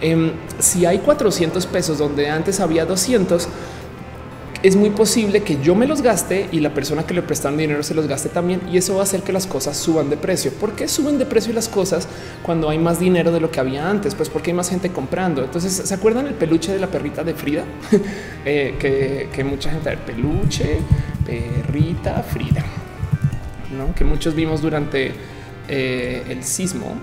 [0.00, 3.48] Em, si hay 400 pesos donde antes había 200,
[4.62, 7.82] es muy posible que yo me los gaste y la persona que le prestan dinero
[7.82, 8.62] se los gaste también.
[8.70, 10.52] Y eso va a hacer que las cosas suban de precio.
[10.52, 12.08] ¿Por qué suben de precio las cosas
[12.42, 14.14] cuando hay más dinero de lo que había antes?
[14.14, 15.44] Pues porque hay más gente comprando.
[15.44, 17.64] Entonces, ¿se acuerdan el peluche de la perrita de Frida?
[18.44, 20.78] eh, que, mucha gente, el peluche,
[21.24, 22.64] perrita Frida,
[23.76, 23.94] ¿no?
[23.94, 25.12] que muchos vimos durante
[25.68, 26.94] eh, el sismo.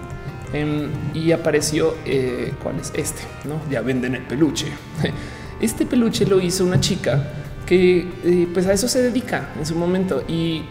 [0.53, 3.23] Em, y apareció, eh, ¿cuál es este?
[3.45, 4.67] No, ya venden el peluche.
[5.63, 7.23] Este peluche lo hizo una chica
[7.65, 10.21] que eh, pues a eso se dedica en su momento.
[10.27, 10.63] Y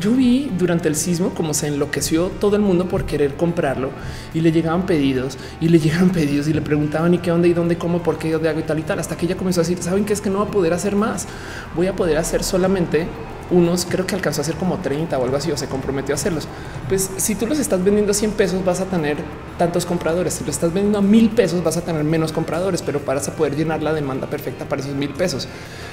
[0.00, 3.90] yo vi durante el sismo como se enloqueció todo el mundo por querer comprarlo
[4.34, 7.52] y le llegaban pedidos y le llegaban pedidos y le preguntaban y qué dónde y
[7.52, 9.62] dónde, cómo, por qué, dónde hago y tal y tal, hasta que ella comenzó a
[9.62, 11.28] decir, saben que es que no va a poder hacer más,
[11.76, 13.06] voy a poder hacer solamente
[13.50, 16.16] unos, creo que alcanzó a hacer como 30 o algo así, o se comprometió a
[16.16, 16.46] hacerlos.
[16.88, 19.16] Pues si tú los estás vendiendo a 100 pesos, vas a tener
[19.58, 20.34] tantos compradores.
[20.34, 23.56] Si lo estás vendiendo a mil pesos, vas a tener menos compradores, pero para poder
[23.56, 25.48] llenar la demanda perfecta para esos mil pesos.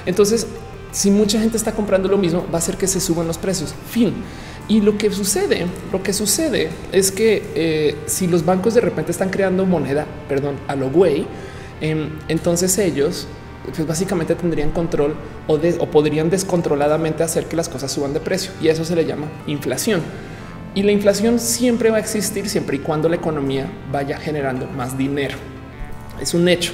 [0.06, 0.46] Entonces,
[0.92, 3.74] si mucha gente está comprando lo mismo, va a hacer que se suban los precios.
[3.90, 4.14] Fin.
[4.68, 9.12] Y lo que sucede, lo que sucede es que eh, si los bancos de repente
[9.12, 11.26] están creando moneda, perdón, a lo güey,
[11.80, 13.26] em, entonces ellos
[13.74, 15.14] pues básicamente tendrían control
[15.46, 19.26] o, podrían descontroladamente hacer que las cosas suban de precio y eso se le llama
[19.46, 20.02] inflación.
[20.74, 24.96] Y la inflación siempre va a existir siempre y cuando la economía vaya generando más
[24.96, 25.36] dinero.
[26.20, 26.72] Es un hecho.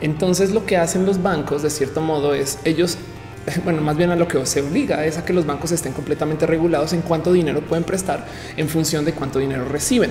[0.00, 2.98] Entonces lo que hacen los bancos de cierto modo es ellos,
[3.64, 6.46] bueno, más bien a lo que se obliga es a que los bancos estén completamente
[6.46, 10.10] regulados en cuánto dinero pueden prestar en función de cuánto dinero reciben.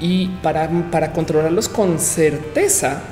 [0.00, 3.02] Y para, para controlarlos con certeza,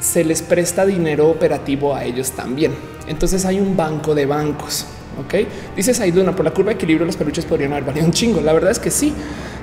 [0.00, 2.72] se les presta dinero operativo a ellos también.
[3.06, 4.86] Entonces hay un banco de bancos.
[5.18, 5.34] Ok,
[5.74, 8.40] dice Saiduna por la curva de equilibrio, los peluches podrían haber valido un chingo.
[8.40, 9.12] La verdad es que sí.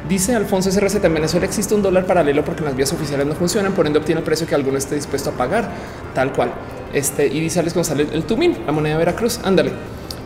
[0.10, 3.74] Dice Alfonso SRC en Venezuela existe un dólar paralelo porque las vías oficiales no funcionan,
[3.74, 5.72] por ende obtiene el precio que alguno esté dispuesto a pagar,
[6.14, 6.54] tal cual.
[6.94, 9.40] Este y dice Alex González el Tumín, la moneda de Veracruz.
[9.44, 9.72] Ándale.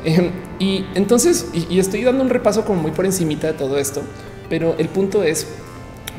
[0.03, 3.77] Em, y entonces, y, y estoy dando un repaso como muy por encimita de todo
[3.77, 4.01] esto,
[4.49, 5.47] pero el punto es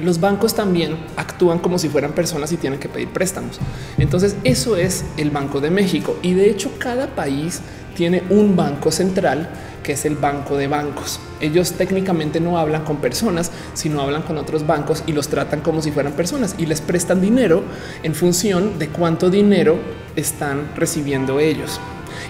[0.01, 3.59] los bancos también actúan como si fueran personas y tienen que pedir préstamos.
[3.99, 7.61] Entonces eso es el Banco de México y de hecho cada país
[7.95, 9.49] tiene un banco central
[9.83, 11.21] que es el banco de bancos.
[11.41, 15.83] Ellos técnicamente no hablan con personas, sino hablan con otros bancos y los tratan como
[15.83, 17.63] si fueran personas y les prestan dinero
[18.03, 19.79] en función de cuánto dinero
[20.17, 21.81] están recibiendo ellos.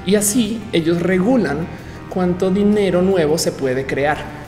[0.06, 1.66] Y así ellos regulan
[2.08, 4.39] cuánto dinero nuevo se puede crear.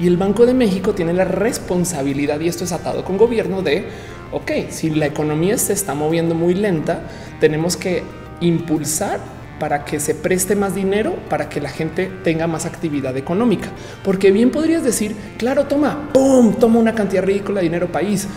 [0.00, 3.86] Y el Banco de México tiene la responsabilidad, y esto es atado con gobierno, de,
[4.32, 7.02] ok, si la economía se está moviendo muy lenta,
[7.40, 8.02] tenemos que
[8.40, 9.20] impulsar
[9.58, 13.70] para que se preste más dinero, para que la gente tenga más actividad económica.
[14.04, 18.28] Porque bien podrías decir, claro, toma, ¡pum!, toma una cantidad ridícula de dinero país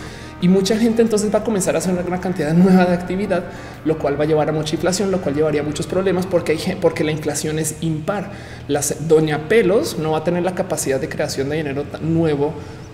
[0.42, 3.44] y mucha gente entonces va a comenzar a hacer una cantidad nueva de actividad,
[3.84, 6.76] lo cual va a llevar a mucha inflación, lo cual llevaría a muchos problemas porque
[6.80, 8.32] porque la inflación es impar.
[8.68, 12.52] Las doña pelos no va a tener la capacidad de creación de dinero nuevo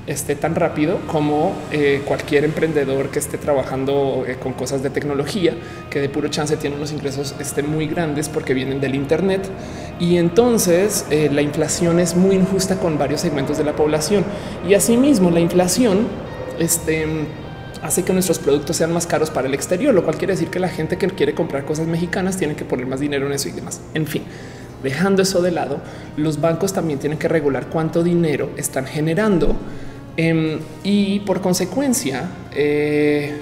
[0.09, 5.53] esté tan rápido como eh, cualquier emprendedor que esté trabajando eh, con cosas de tecnología,
[5.91, 9.43] que de puro chance tiene unos ingresos este, muy grandes porque vienen del Internet.
[10.01, 14.25] Y entonces eh, la inflación es muy injusta con varios segmentos de la población.
[14.67, 16.07] Y asimismo la inflación
[16.59, 17.07] este
[17.83, 20.59] hace que nuestros productos sean más caros para el exterior, lo cual quiere decir que
[20.59, 23.53] la gente que quiere comprar cosas mexicanas tiene que poner más dinero en eso y
[23.53, 23.81] demás.
[23.95, 24.23] En fin,
[24.83, 25.81] dejando eso de lado,
[26.17, 29.57] los bancos también tienen que regular cuánto dinero están generando
[30.17, 33.33] em, y por consecuencia eh,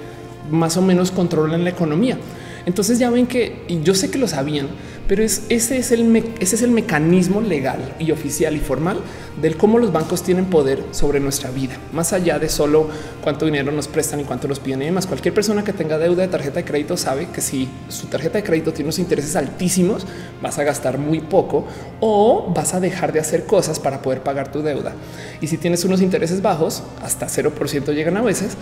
[0.51, 2.17] más o menos controlan la economía.
[2.65, 4.67] Entonces ya ven que y yo sé que lo sabían,
[5.07, 8.99] pero es, ese, es el ese es el mecanismo legal y oficial y formal
[9.41, 12.87] del cómo los bancos tienen poder sobre nuestra vida, más allá de solo
[13.23, 15.07] cuánto dinero nos prestan y cuánto nos piden y demás.
[15.07, 18.43] Cualquier persona que tenga deuda de tarjeta de crédito sabe que si su tarjeta de
[18.43, 20.05] crédito tiene unos intereses altísimos,
[20.41, 21.65] vas a gastar muy poco
[21.99, 24.93] o vas a dejar de hacer cosas para poder pagar tu deuda.
[25.39, 28.57] Y si tienes unos intereses bajos, hasta 0% llegan a veces,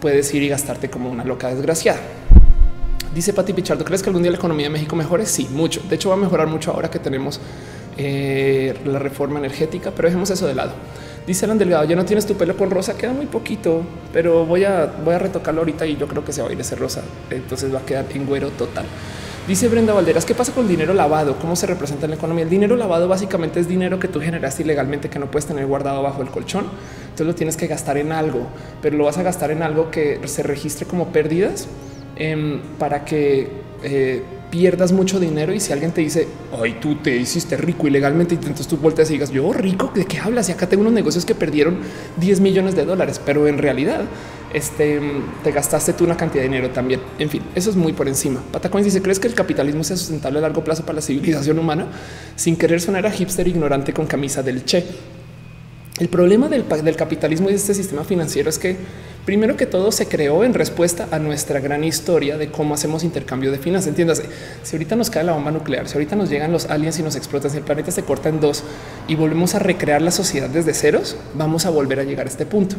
[0.00, 2.00] puedes ir y gastarte como una loca desgraciada.
[3.14, 5.26] Dice Pati Pichardo, ¿crees que algún día la economía de México mejore?
[5.26, 5.82] Sí, mucho.
[5.88, 7.40] De hecho, va a mejorar mucho ahora que tenemos
[7.96, 10.72] eh, la reforma energética, pero dejemos eso de lado.
[11.26, 14.62] Dice Alan Delgado, ya no tienes tu pelo con rosa, queda muy poquito, pero voy
[14.62, 17.02] a, voy a retocarlo ahorita y yo creo que se va a ir ese rosa.
[17.30, 18.84] Entonces va a quedar en güero total.
[19.48, 21.36] Dice Brenda Valderas, ¿qué pasa con dinero lavado?
[21.40, 22.44] ¿Cómo se representa en la economía?
[22.44, 26.00] El dinero lavado básicamente es dinero que tú generaste ilegalmente que no puedes tener guardado
[26.02, 26.66] bajo el colchón.
[27.02, 28.46] Entonces lo tienes que gastar en algo,
[28.80, 31.66] pero lo vas a gastar en algo que se registre como pérdidas
[32.20, 33.48] em, para que
[33.82, 38.34] eh, pierdas mucho dinero y si alguien te dice, hoy tú te hiciste rico ilegalmente
[38.34, 40.48] y entonces tú volteas y digas, yo rico, ¿de qué hablas?
[40.48, 41.78] Y acá tengo unos negocios que perdieron
[42.16, 44.02] 10 millones de dólares, pero en realidad
[44.52, 45.00] este,
[45.44, 47.00] te gastaste tú una cantidad de dinero también.
[47.18, 48.42] En fin, eso es muy por encima.
[48.52, 51.86] Patacoins dice, ¿crees que el capitalismo sea sustentable a largo plazo para la civilización humana?
[52.34, 54.84] Sin querer sonar a hipster ignorante con camisa del Che.
[56.00, 56.64] El problema del,
[56.96, 58.74] capitalismo y de este sistema financiero es que
[59.26, 63.52] primero que todo se creó en respuesta a nuestra gran historia de cómo hacemos intercambio
[63.52, 63.88] de finanzas.
[63.88, 64.24] Entiéndase,
[64.62, 67.16] si ahorita nos cae la bomba nuclear, si ahorita nos llegan los aliens y nos
[67.16, 68.64] explotan, si el planeta se corta en dos
[69.08, 72.46] y volvemos a recrear la sociedad desde ceros, vamos a volver a llegar a este
[72.46, 72.76] punto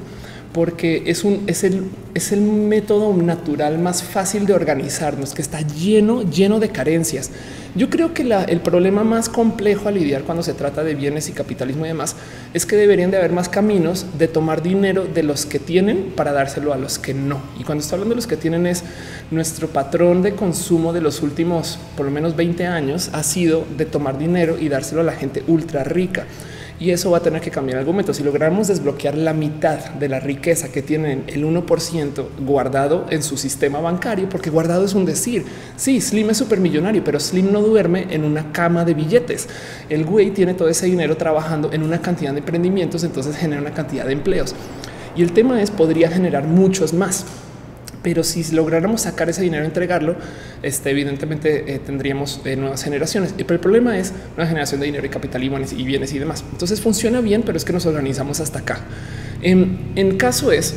[0.54, 5.62] porque es un es el es el método natural más fácil de organizarnos que está
[5.62, 7.32] lleno lleno de carencias.
[7.74, 11.32] Yo creo que el problema más complejo a lidiar cuando se trata de bienes y
[11.32, 12.18] capitalismo y demás
[12.54, 16.34] es que deberían de haber más caminos de tomar dinero de los que tienen para
[16.34, 17.40] dárselo a los que no.
[17.58, 18.84] Y cuando estoy hablando de los que tienen es
[19.32, 23.86] nuestro patrón de consumo de los últimos por lo menos 20 años ha sido de
[23.86, 26.26] tomar dinero y dárselo a la gente ultra rica
[26.82, 28.12] y eso va a tener que cambiar algún momento.
[28.12, 33.38] Si logramos desbloquear la mitad de la riqueza que tienen el 1% guardado en su
[33.38, 35.46] sistema bancario, porque guardado es un decir.
[35.76, 39.48] Sí, Slim es súper millonario, pero Slim no duerme en una cama de billetes.
[39.90, 43.76] El güey tiene todo ese dinero trabajando en una cantidad de emprendimientos, entonces genera una
[43.76, 44.56] cantidad de empleos.
[45.16, 47.28] Y el tema es, podría generar muchos más
[48.04, 50.16] pero si lográramos sacar ese dinero, entregarlo,
[50.64, 53.34] este, evidentemente eh, tendríamos eh, nuevas generaciones.
[53.38, 56.20] Pero el problema es una generación de dinero y capital y bienes y, bienes y
[56.20, 56.44] demás.
[56.52, 58.80] Entonces funciona bien, pero es que nos organizamos hasta acá.
[59.42, 60.76] En, caso es,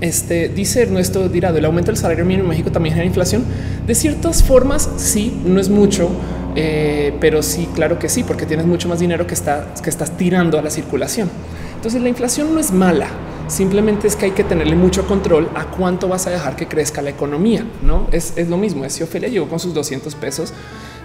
[0.00, 3.44] este dice Ernesto Dirado, el aumento del salario mínimo en México también genera inflación.
[3.86, 6.10] De ciertas formas, sí, no es mucho,
[6.56, 10.16] eh, pero sí, claro que sí, porque tienes mucho más dinero que, está, que estás
[10.16, 11.30] tirando a la circulación.
[11.76, 13.08] Entonces la inflación no es mala
[13.46, 17.02] Simplemente es que hay que tenerle mucho control a cuánto vas a dejar que crezca
[17.02, 17.66] la economía.
[17.82, 18.88] No es, lo mismo.
[18.88, 20.54] Si Ofelia llegó con sus 200 pesos,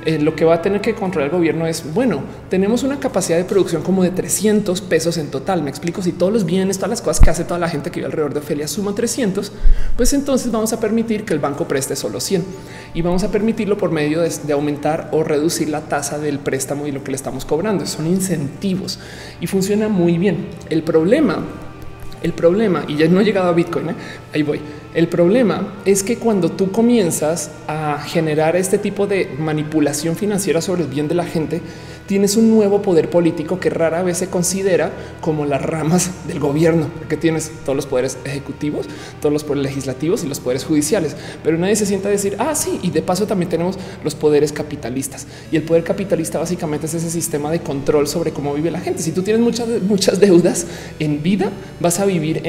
[0.05, 3.37] eh, lo que va a tener que controlar el gobierno es bueno, tenemos una capacidad
[3.37, 5.63] de producción como de 300 pesos en total.
[5.63, 7.99] Me explico si todos los bienes, todas las cosas que hace toda la gente que
[7.99, 9.51] vive alrededor de Ofelia suman 300,
[9.97, 12.45] pues entonces vamos a permitir que el banco preste solo 100
[12.93, 16.93] y vamos a permitirlo por medio de aumentar o reducir la tasa del préstamo y
[16.93, 17.85] lo que le estamos cobrando.
[17.85, 18.97] Son incentivos
[19.41, 20.47] y funciona muy bien.
[20.69, 21.43] El problema
[22.21, 23.95] el problema, y ya no he llegado a Bitcoin, ¿eh?
[24.33, 24.59] ahí voy.
[24.93, 30.83] El problema es que cuando tú comienzas a generar este tipo de manipulación financiera sobre
[30.83, 31.61] el bien de la gente,
[32.09, 34.91] tienes un nuevo poder político que rara vez se considera
[35.21, 38.87] como las ramas del gobierno, porque tienes todos los poderes ejecutivos,
[39.21, 42.55] todos los poderes legislativos y los poderes judiciales, pero nadie se sienta a decir, ah,
[42.55, 45.27] sí, y de paso también tenemos los poderes capitalistas.
[45.51, 49.03] Y el poder capitalista básicamente es ese sistema de control sobre cómo vive la gente.
[49.03, 50.65] Si tú tienes muchas, muchas deudas
[50.97, 52.41] en vida, vas a vivir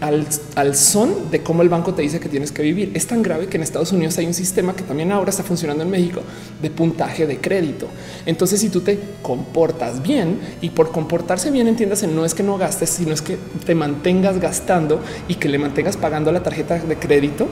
[0.00, 2.92] al, al son de cómo el banco te dice que tienes que vivir.
[2.94, 5.82] Es tan grave que en Estados Unidos hay un sistema que también ahora está funcionando
[5.82, 6.20] en México
[6.62, 7.88] de puntaje de crédito.
[8.24, 12.58] Entonces, si tú te comportas bien y por comportarse bien, entiendas, no es que no
[12.58, 16.96] gastes, sino es que te mantengas gastando y que le mantengas pagando la tarjeta de
[16.96, 17.48] crédito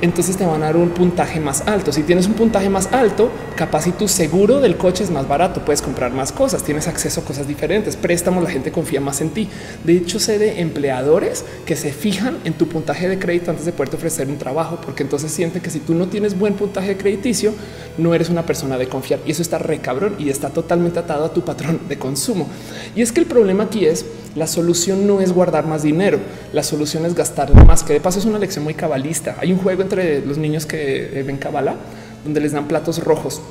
[0.00, 1.92] entonces te van a dar un puntaje más alto.
[1.92, 5.64] Si tienes un puntaje más alto, capaz y tu seguro del coche es más barato,
[5.64, 9.30] puedes comprar más cosas, tienes acceso a cosas diferentes, préstamos, la gente confía más en
[9.30, 9.48] ti.
[9.84, 13.72] De hecho, sé de empleadores que se fijan en tu puntaje de crédito antes de
[13.72, 17.54] poderte ofrecer un trabajo, porque entonces sienten que si tú no tienes buen puntaje crediticio,
[17.98, 21.24] no eres una persona de confiar y eso está re cabrón y está totalmente atado
[21.24, 22.48] a tu patrón de consumo.
[22.94, 24.04] Y es que el problema aquí es
[24.34, 26.18] la solución no es guardar más dinero,
[26.52, 29.36] la solución es gastar más, que de paso es una lección muy cabalista.
[29.40, 31.76] Hay un juego entre los niños que ven cabala
[32.24, 33.42] donde les dan platos rojos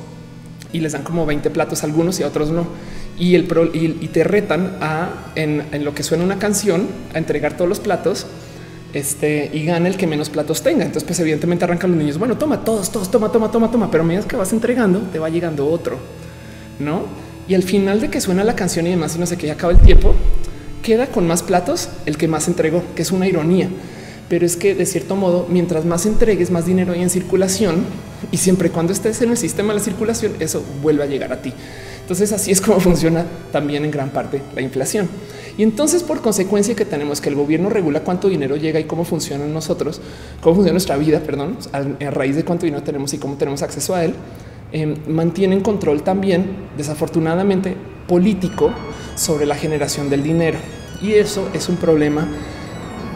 [0.73, 2.65] y les dan como 20 platos a algunos y a otros no.
[3.17, 7.69] Y, el y, te retan a en, lo que suena una canción a entregar todos
[7.69, 8.25] los platos
[8.93, 10.83] este, y gana el que menos platos tenga.
[10.83, 12.17] Entonces, pues evidentemente arrancan los niños.
[12.17, 13.91] Bueno, toma todos, todos, toma, toma, toma, toma.
[13.91, 15.97] Pero a medida que vas entregando, te va llegando otro,
[16.79, 17.03] no?
[17.47, 19.53] Y al final de que suena la canción y demás, y no sé qué, ya
[19.53, 20.15] acaba el tiempo,
[20.83, 23.69] queda con más platos el que más entregó, que es una ironía.
[24.29, 27.85] Pero es que de cierto modo, mientras más entregues, más dinero hay en circulación
[28.31, 31.41] y siempre cuando estés en el sistema de la circulación, eso vuelve a llegar a
[31.41, 31.53] ti.
[32.01, 35.09] Entonces así es como funciona también en gran parte la inflación.
[35.57, 39.03] Y entonces por consecuencia que tenemos que el gobierno regula cuánto dinero llega y cómo
[39.05, 40.01] funciona nosotros,
[40.41, 43.93] cómo funciona nuestra vida, perdón, a raíz de cuánto dinero tenemos y cómo tenemos acceso
[43.93, 44.15] a él,
[44.71, 47.75] eh, mantienen control también, desafortunadamente,
[48.07, 48.71] político
[49.15, 50.57] sobre la generación del dinero.
[51.03, 52.25] Y eso es un problema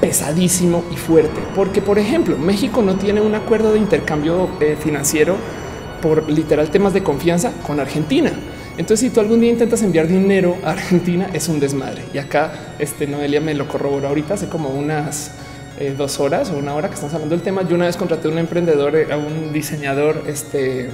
[0.02, 5.38] pesadísimo y fuerte, porque por ejemplo, México no tiene un acuerdo de intercambio eh, financiero
[6.02, 8.32] por literal temas de confianza con Argentina.
[8.78, 12.04] Entonces, si tú algún día intentas enviar dinero a Argentina, es un desmadre.
[12.14, 15.32] Y acá, este Noelia me lo corroboró ahorita hace como unas
[15.80, 17.68] eh, dos horas o una hora que estamos hablando del tema.
[17.68, 20.92] Yo una vez contraté a un emprendedor, eh, a un diseñador, este,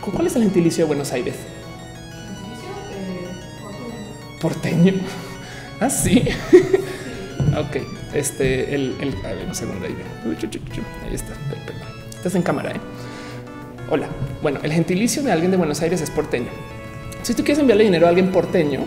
[0.00, 1.36] ¿cuál es el gentilicio de Buenos Aires?
[4.40, 4.94] Porteño.
[5.82, 6.22] Ah, sí.
[7.58, 7.82] ok.
[8.14, 9.96] Este, el, el, a ver, un segundo ahí.
[10.24, 11.32] Ahí está.
[12.14, 12.70] Estás en cámara.
[12.70, 12.80] ¿eh?
[13.90, 14.06] Hola.
[14.42, 16.50] Bueno, el gentilicio de alguien de Buenos Aires es porteño.
[17.24, 18.84] Si tú quieres enviarle dinero a alguien porteño,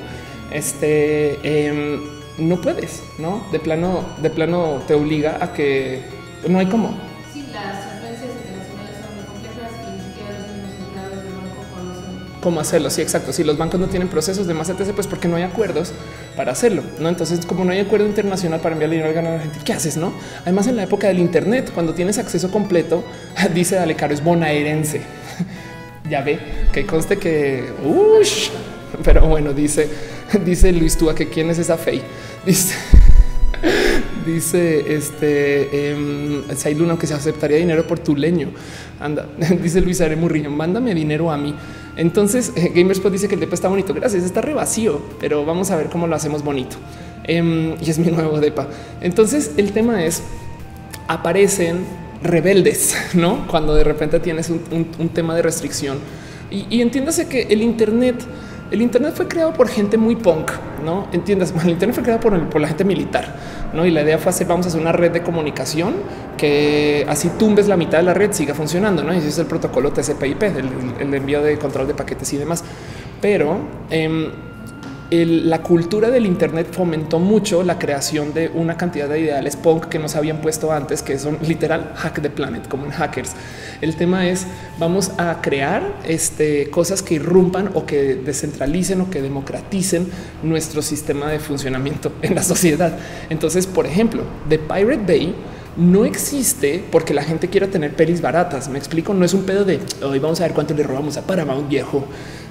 [0.52, 2.00] este eh,
[2.38, 6.02] no puedes, no de plano, de plano te obliga a que
[6.48, 6.98] no hay cómo.
[7.34, 7.76] Sí, las
[8.24, 12.42] internacionales son muy complejas y ni siquiera los mismos empleados del banco conocen.
[12.42, 12.90] cómo hacerlo.
[12.90, 13.34] Sí, exacto.
[13.34, 15.92] Si los bancos no tienen procesos de más etc, pues porque no hay acuerdos
[16.36, 16.84] para hacerlo.
[17.00, 19.98] No, entonces, como no hay acuerdo internacional para enviarle dinero al ganador gente, ¿qué haces?
[19.98, 23.04] No, además, en la época del Internet, cuando tienes acceso completo,
[23.54, 25.02] dice Dale Caro es bonaerense.
[26.10, 26.40] ya ve
[26.72, 28.50] que conste que, ush,
[29.04, 29.90] pero bueno, dice,
[30.46, 32.02] dice Luis Túa que quién es esa fey.
[32.46, 32.76] Dice,
[34.26, 38.50] dice este eh, Sailuna que se aceptaría dinero por tu leño.
[39.00, 39.28] Anda,
[39.62, 41.56] dice Luis Are Murrillo, mándame dinero a mí.
[41.96, 43.94] Entonces, eh, Gamerspot dice que el depa está bonito.
[43.94, 46.78] Gracias, está re vacío, pero vamos a ver cómo lo hacemos bonito.
[47.24, 48.68] Eh, y es mi nuevo depa.
[49.02, 50.24] Entonces, el tema es
[51.08, 51.86] aparecen
[52.24, 53.48] rebeldes, no?
[53.48, 56.00] Cuando de repente tienes un, un, un tema de restricción
[56.52, 58.16] y, y entiéndase que el Internet
[58.72, 60.52] el Internet fue creado por gente muy punk,
[60.84, 61.54] no entiendas.
[61.64, 63.36] El Internet fue creado por, el, por la gente militar,
[63.76, 63.86] no?
[63.86, 65.94] Y la idea fue hacer, vamos a hacer una red de comunicación
[66.38, 69.14] que así tumbes la mitad de la red siga funcionando, no?
[69.14, 70.70] Y ese es el protocolo TCP/IP, el,
[71.00, 72.64] el, envío de control de paquetes y demás.
[73.22, 73.60] Pero
[73.90, 74.32] eh,
[75.12, 80.00] la cultura del Internet fomentó mucho la creación de una cantidad de ideales punk que
[80.00, 83.34] nos habían puesto antes, que son literal hack the planet, como en hackers.
[83.82, 84.48] El tema es
[84.80, 90.08] vamos a crear este, cosas que irrumpan o que descentralicen o que democraticen
[90.42, 92.98] nuestro sistema de funcionamiento en la sociedad.
[93.30, 95.36] Entonces, por ejemplo, The Pirate Bay
[95.78, 98.70] no existe porque la gente quiera tener pelis baratas.
[98.70, 101.22] Me explico, no es un pedo de hoy vamos a ver cuánto le robamos a
[101.22, 102.06] Paramount viejo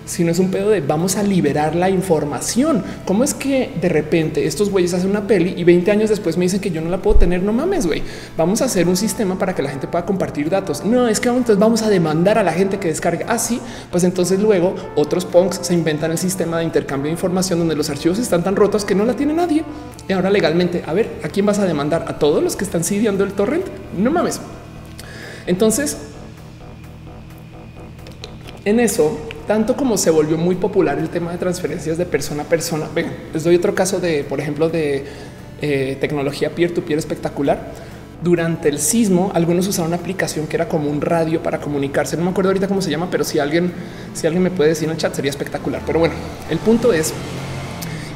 [0.06, 2.82] sino es un pedo de vamos a liberar la información.
[3.04, 6.44] ¿Cómo es que de repente estos güeyes hacen una peli y 20 años después me
[6.44, 7.42] dicen que yo no la puedo tener?
[7.42, 8.02] No mames, güey.
[8.36, 10.84] Vamos a hacer un sistema para que la gente pueda compartir datos.
[10.84, 13.24] No, es que entonces vamos a demandar a la gente que descargue.
[13.28, 17.58] Así, ah, pues entonces luego otros punks se inventan el sistema de intercambio de información
[17.58, 19.64] donde los archivos están tan rotos que no la tiene nadie.
[20.08, 22.04] Y ahora legalmente, a ver, ¿a quién vas a demandar?
[22.08, 23.66] ¿A todos los que están siguiendo el torrent?
[23.96, 24.40] No mames.
[25.46, 25.96] Entonces,
[28.64, 32.46] en eso tanto como se volvió muy popular el tema de transferencias de persona a
[32.46, 32.88] persona.
[32.94, 35.04] Ven, les doy otro caso de, por ejemplo, de
[35.60, 37.72] eh, tecnología peer-to-peer espectacular.
[38.22, 42.16] Durante el sismo, algunos usaron una aplicación que era como un radio para comunicarse.
[42.16, 43.72] No me acuerdo ahorita cómo se llama, pero si alguien,
[44.14, 45.82] si alguien me puede decir en el chat sería espectacular.
[45.86, 46.14] Pero bueno,
[46.48, 47.12] el punto es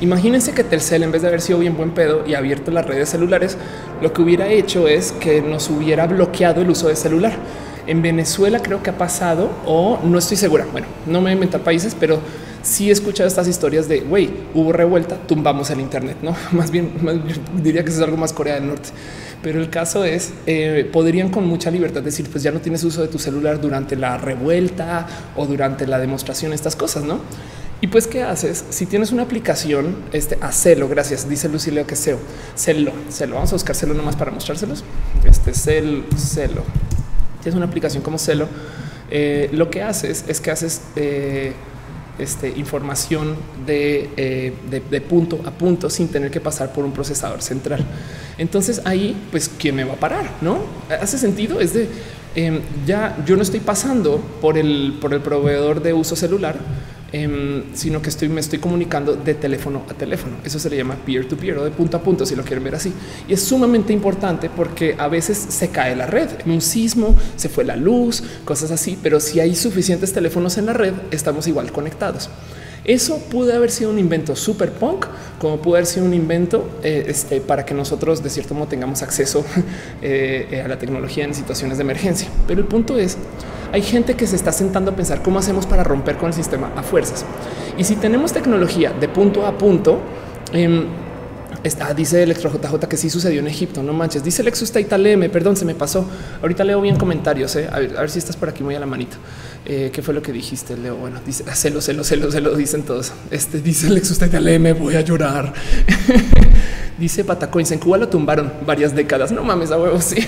[0.00, 3.08] Imagínense que Telcel, en vez de haber sido bien buen pedo y abierto las redes
[3.08, 3.56] celulares,
[4.00, 7.32] lo que hubiera hecho es que nos hubiera bloqueado el uso de celular.
[7.88, 10.66] En Venezuela creo que ha pasado o no estoy segura.
[10.70, 12.20] Bueno, no me voy a inventar países, pero
[12.62, 16.18] sí he escuchado estas historias de güey, hubo revuelta, tumbamos el Internet.
[16.22, 18.90] No más bien, más bien diría que es algo más Corea del Norte.
[19.42, 23.00] Pero el caso es, eh, podrían con mucha libertad decir, pues ya no tienes uso
[23.00, 27.20] de tu celular durante la revuelta o durante la demostración, estas cosas, no?
[27.80, 28.64] Y pues, ¿qué haces?
[28.68, 32.18] Si tienes una aplicación, este, hacelo, gracias, dice Lucileo que SEO,
[32.56, 34.82] celo, celo, vamos a buscar celo nomás para mostrárselos,
[35.24, 36.64] este, cel, celo,
[37.48, 38.46] tienes una aplicación como Celo,
[39.10, 41.54] eh, lo que haces es que haces eh,
[42.18, 46.92] este, información de, eh, de, de, punto a punto sin tener que pasar por un
[46.92, 47.82] procesador central.
[48.36, 50.30] Entonces ahí, pues, ¿quién me va a parar?
[50.42, 50.58] No
[51.00, 51.58] hace sentido.
[51.60, 51.88] Es de
[52.34, 56.58] em, ya yo no estoy pasando por el, por el proveedor de uso celular
[57.12, 60.36] eh, sino que estoy, me estoy comunicando de teléfono a teléfono.
[60.44, 62.64] Eso se le llama peer to peer o de punto a punto, si lo quieren
[62.64, 62.92] ver así.
[63.26, 67.48] Y es sumamente importante porque a veces se cae la red en un sismo, se
[67.48, 68.98] fue la luz, cosas así.
[69.02, 72.28] Pero si hay suficientes teléfonos en la red, estamos igual conectados.
[72.88, 75.04] Eso puede haber sido un invento super punk,
[75.38, 79.02] como puede haber sido un invento eh, este, para que nosotros de cierto modo tengamos
[79.02, 79.44] acceso
[80.02, 82.30] eh, eh, a la tecnología en situaciones de emergencia.
[82.46, 83.18] Pero el punto es,
[83.72, 86.72] hay gente que se está sentando a pensar cómo hacemos para romper con el sistema
[86.76, 87.26] a fuerzas.
[87.76, 90.00] Y si tenemos tecnología de punto a punto,
[90.54, 90.86] eh,
[91.64, 93.82] Está, dice Electro JJ que sí sucedió en Egipto.
[93.82, 94.22] No manches.
[94.22, 95.28] Dice Lexus Taitaleme.
[95.28, 96.06] Perdón, se me pasó.
[96.40, 97.56] Ahorita leo bien comentarios.
[97.56, 97.68] Eh.
[97.70, 99.16] A, ver, a, ver, si estás por aquí muy a la manita.
[99.70, 100.96] Eh, ¿Qué fue lo que dijiste, Leo?
[100.96, 103.12] Bueno, dice celo, celo, celo, se lo dicen todos.
[103.30, 104.72] Este dice Lexus Taitaleme.
[104.72, 105.52] Voy a llorar.
[106.98, 107.70] dice Patacoins.
[107.72, 109.30] En Cuba lo tumbaron varias décadas.
[109.30, 110.04] No mames a huevos.
[110.04, 110.26] Sí,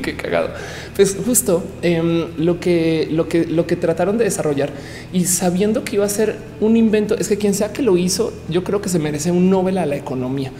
[0.02, 0.50] qué cagado.
[0.94, 4.70] Pues justo eh, lo que lo que lo que trataron de desarrollar
[5.10, 8.34] y sabiendo que iba a ser un invento es que quien sea que lo hizo,
[8.50, 10.52] yo creo que se merece un Nobel a la economía.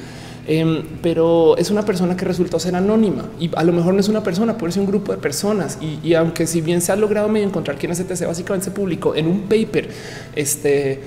[0.46, 4.08] Em, pero es una persona que resultó ser anónima y a lo mejor no es
[4.08, 5.78] una persona, puede ser un grupo de personas.
[5.80, 9.14] Y, aunque si bien se ha logrado medio encontrar quién es ETC, básicamente se publicó
[9.14, 9.88] en un paper
[10.34, 11.00] este,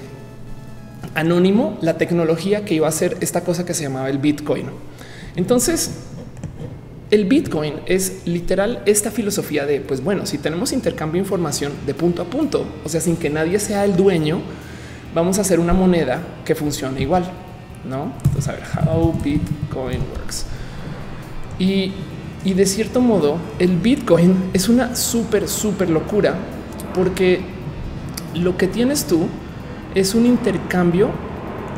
[1.16, 4.68] anónimo la tecnología que iba a hacer esta cosa que se llamaba el Bitcoin.
[5.36, 5.92] Entonces,
[7.12, 11.94] el Bitcoin es literal esta filosofía de, pues bueno, si tenemos intercambio de información de
[11.94, 14.40] punto a punto, o sea, sin que nadie sea el dueño,
[15.14, 17.45] vamos a hacer una moneda que funcione igual.
[17.88, 18.14] ¿No?
[18.26, 20.46] Entonces, a ver, how Bitcoin works.
[21.60, 21.94] Y,
[22.44, 26.36] y de cierto modo, el Bitcoin es una súper, súper locura
[26.94, 27.42] porque
[28.34, 29.28] lo que tienes tú
[29.94, 31.10] es un intercambio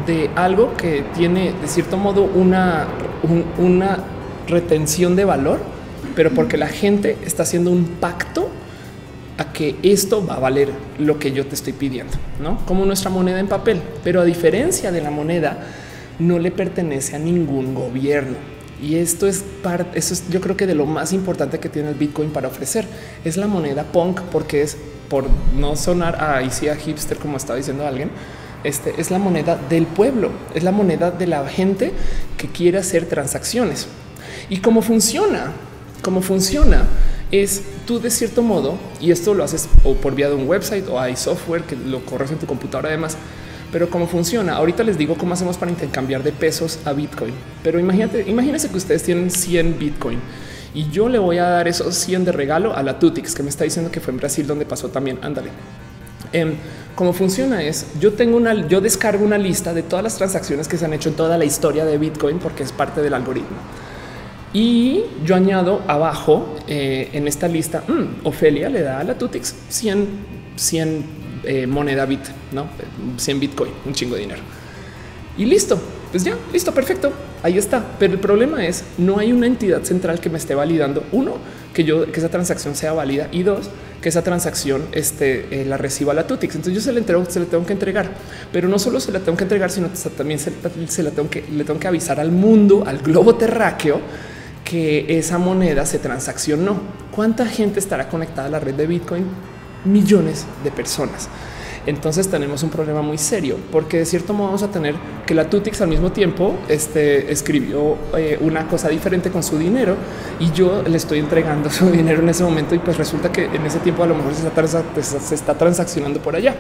[0.06, 2.88] de algo que tiene de cierto modo una,
[3.58, 3.98] una
[4.48, 5.60] retención de valor,
[6.16, 8.50] pero porque la gente está haciendo un pacto
[9.38, 13.10] a que esto va a valer lo que yo te estoy pidiendo, no como nuestra
[13.10, 13.82] moneda en papel.
[14.04, 15.60] Pero a diferencia de la moneda,
[16.20, 18.36] no le pertenece a ningún gobierno.
[18.82, 21.90] Y esto es parte, eso es yo creo que de lo más importante que tiene
[21.90, 22.86] el Bitcoin para ofrecer.
[23.26, 24.78] Es la moneda punk porque es
[25.10, 28.12] por no sonar a a hipster como estaba diciendo alguien.
[28.64, 31.92] Este es la moneda del pueblo, es la moneda de la gente
[32.38, 33.88] que quiere hacer transacciones.
[34.50, 35.54] Y cómo funciona,
[36.02, 36.88] cómo funciona
[37.32, 40.88] es tú de cierto modo, y esto lo haces o por vía de un website
[40.88, 43.18] o hay software que lo corres en tu computadora además,
[43.72, 44.56] pero cómo funciona.
[44.56, 47.34] Ahorita les digo cómo hacemos para intercambiar de pesos a Bitcoin.
[47.64, 50.20] Pero imagínate, imagínense que ustedes tienen 100 Bitcoin
[50.74, 53.50] y yo le voy a dar esos 100 de regalo a la Tutix que me
[53.50, 55.20] está diciendo que fue en Brasil donde pasó también.
[55.22, 55.50] Ándale.
[56.34, 56.56] Em,
[56.96, 60.78] cómo funciona es yo tengo una, yo descargo una lista de todas las transacciones que
[60.78, 63.58] se han hecho en toda la historia de Bitcoin porque es parte del algoritmo.
[64.54, 69.56] Y yo añado abajo eh, en esta lista, mm, Ofelia le da a la Tutix
[69.70, 70.08] 100,
[70.56, 72.68] 100 eh, moneda bit, no
[73.18, 74.42] 100 Bitcoin, un chingo de dinero.
[75.38, 75.80] Y listo,
[76.12, 77.12] pues ya, listo, perfecto.
[77.44, 77.86] Ahí está.
[78.00, 81.04] Pero el problema es no hay una entidad central que me esté validando.
[81.12, 81.36] Uno,
[81.74, 83.70] que yo que esa transacción sea válida y dos,
[84.02, 86.56] que esa transacción este, eh, la reciba la Tutix.
[86.56, 88.10] Entonces yo se la entrego, se le tengo que entregar,
[88.52, 90.52] pero no solo se la tengo que entregar, sino también se,
[90.88, 94.02] se la tengo que le tengo que avisar al mundo, al globo terráqueo
[94.64, 96.80] que esa moneda se transaccionó.
[97.12, 99.26] ¿Cuánta gente estará conectada a la red de Bitcoin?
[99.86, 101.30] Millones de personas.
[101.88, 104.94] Entonces tenemos un problema muy serio porque de cierto modo vamos a tener
[105.26, 109.96] que la Tutix al mismo tiempo este, escribió eh, una cosa diferente con su dinero
[110.38, 113.66] y yo le estoy entregando su dinero en ese momento y pues resulta que en
[113.66, 116.58] ese tiempo a lo mejor se está, transaccionando por allá.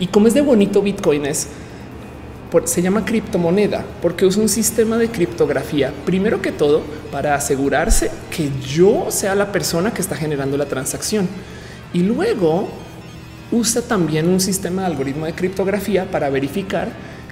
[0.00, 1.48] Y como es de bonito Bitcoin es
[2.64, 6.80] se llama criptomoneda porque usa un sistema de criptografía, primero que todo,
[7.12, 11.28] para asegurarse que yo sea la persona que está generando la transacción.
[11.92, 12.68] Y luego
[13.50, 16.88] usa también un sistema de algoritmo de criptografía para verificar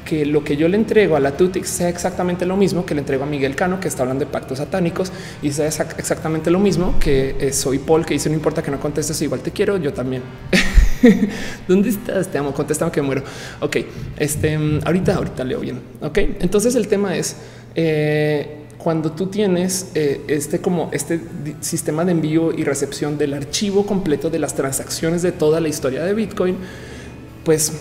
[0.07, 3.01] que lo que yo le entrego a la Tutix sea exactamente lo mismo que le
[3.01, 6.95] entrego a Miguel Cano, que está hablando de pactos satánicos, y sea exactamente lo mismo
[7.01, 9.93] que eh, soy Paul, que dice no importa que no contestes, igual te quiero, yo
[9.93, 10.23] también.
[11.69, 12.29] ¿Dónde estás?
[12.29, 13.23] Te amo, contesta que muero.
[13.61, 13.79] Ok,
[14.17, 15.81] este ahorita, ahorita leo bien.
[16.01, 17.37] Ok, entonces el tema es
[17.75, 21.21] eh, cuando tú tienes eh, este como este
[21.59, 26.05] sistema de envío y recepción del archivo completo de las transacciones de toda la historia
[26.05, 26.55] de Bitcoin,
[27.45, 27.73] pues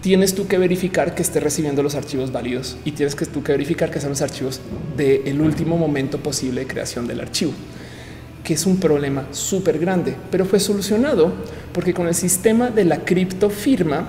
[0.00, 3.52] tienes tú que verificar que esté recibiendo los archivos válidos y tienes que tú que
[3.52, 4.62] verificar que sean los archivos
[4.96, 7.52] del último momento posible de creación del archivo
[8.42, 11.30] que es un problema súper grande, pero fue solucionado
[11.74, 14.08] porque con el sistema de la criptofirma,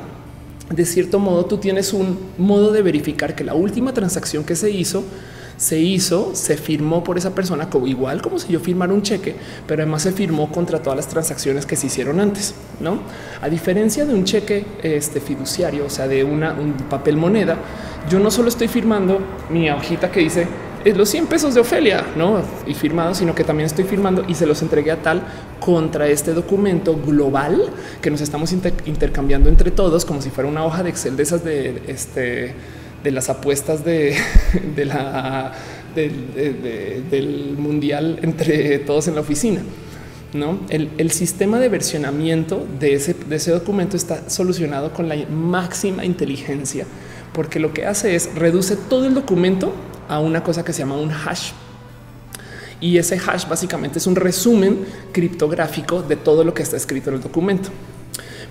[0.73, 4.71] de cierto modo, tú tienes un modo de verificar que la última transacción que se
[4.71, 5.03] hizo
[5.57, 9.35] se hizo, se firmó por esa persona como igual como si yo firmara un cheque,
[9.67, 12.99] pero además se firmó contra todas las transacciones que se hicieron antes, no?
[13.41, 17.57] A diferencia de un cheque este, fiduciario, o sea, de una, un papel moneda,
[18.09, 20.47] yo no solo estoy firmando mi hojita que dice
[20.91, 22.41] los 100 pesos de Ofelia, no?
[22.67, 25.21] Y firmado, sino que también estoy firmando y se los entregué a tal
[25.59, 27.69] contra este documento global
[28.01, 31.43] que nos estamos intercambiando entre todos como si fuera una hoja de Excel de esas
[31.45, 32.53] de este
[33.03, 34.15] de las apuestas de,
[35.95, 39.61] del mundial entre todos en la oficina.
[40.33, 46.87] No, el, sistema de versionamiento de ese documento está solucionado con la máxima inteligencia,
[47.33, 49.73] porque lo que hace es reduce todo el documento
[50.09, 51.51] a una cosa que se llama un hash.
[52.81, 57.17] Y ese hash básicamente es un resumen criptográfico de todo lo que está escrito en
[57.17, 57.69] el documento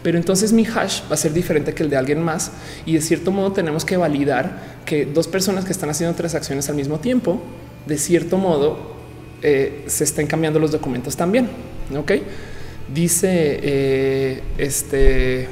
[0.03, 2.50] pero entonces mi hash va a ser diferente que el de alguien más
[2.86, 6.76] y de cierto modo tenemos que validar que dos personas que están haciendo transacciones al
[6.76, 7.40] mismo tiempo,
[7.86, 8.92] de cierto modo
[9.42, 11.48] eh, se estén cambiando los documentos también.
[11.96, 12.12] Ok,
[12.92, 15.48] dice eh, este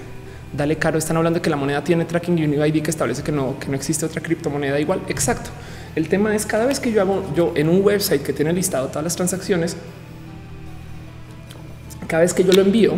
[0.53, 0.99] Dale caro.
[0.99, 3.59] Están hablando de que la moneda tiene tracking y un UID que establece que no,
[3.59, 5.01] que no existe otra criptomoneda igual.
[5.09, 5.51] Exacto.
[5.95, 8.89] El tema es cada vez que yo hago yo en un website que tiene listado
[8.89, 9.77] todas las transacciones,
[12.07, 12.95] cada vez que yo lo envío,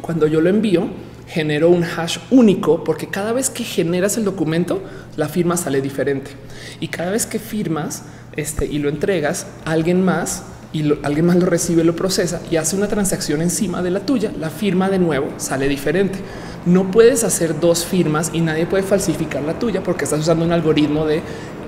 [0.00, 0.88] cuando yo lo envío,
[1.26, 4.82] genero un hash único porque cada vez que generas el documento,
[5.16, 6.32] la firma sale diferente.
[6.80, 8.02] Y cada vez que firmas
[8.36, 12.76] este, y lo entregas, alguien más y alguien más lo recibe, lo procesa y hace
[12.76, 16.18] una transacción encima de la tuya, la firma de nuevo sale diferente.
[16.66, 20.52] No puedes hacer dos firmas y nadie puede falsificar la tuya porque estás usando un
[20.52, 21.22] algoritmo de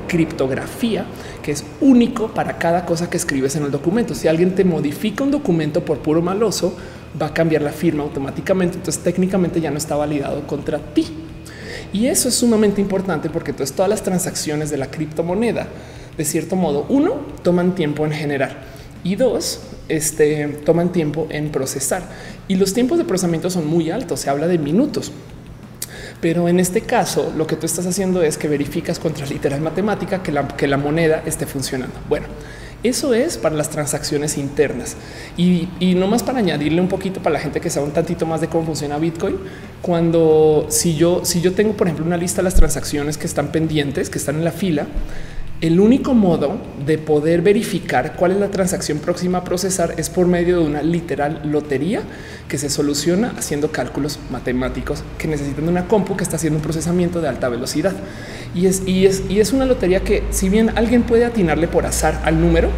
[0.07, 1.07] criptografía
[1.43, 4.15] que es único para cada cosa que escribes en el documento.
[4.15, 6.77] Si alguien te modifica un documento por puro maloso,
[7.21, 8.79] va a cambiar la firma automáticamente.
[8.79, 11.07] Entonces técnicamente ya no está validado contra ti.
[11.93, 15.67] Y eso es sumamente importante porque entonces todas las transacciones de la criptomoneda,
[16.17, 18.73] de cierto modo, uno, toman tiempo en generar
[19.05, 22.03] y dos, este, toman tiempo en procesar.
[22.49, 25.13] Y los tiempos de procesamiento son muy altos, se habla de minutos.
[26.21, 30.23] Pero en este caso, lo que tú estás haciendo es que verificas contra literal matemática
[30.23, 31.95] que la, que la moneda esté funcionando.
[32.09, 32.27] Bueno,
[32.83, 34.97] eso es para las transacciones internas
[35.37, 38.27] y, y no más para añadirle un poquito para la gente que sabe un tantito
[38.27, 39.37] más de cómo funciona Bitcoin.
[39.81, 43.49] Cuando si yo, si yo tengo, por ejemplo, una lista de las transacciones que están
[43.49, 44.87] pendientes, que están en la fila,
[45.63, 50.27] el único modo de poder verificar cuál es la transacción próxima a procesar es por
[50.27, 52.03] medio de una literal lotería
[52.49, 56.65] que se soluciona haciendo cálculos matemáticos que necesitan de una compu que está haciendo un
[56.65, 57.93] procesamiento de alta velocidad.
[58.57, 61.87] Y es, y es, y es una lotería que si bien alguien puede atinarle por
[61.87, 62.69] azar al número,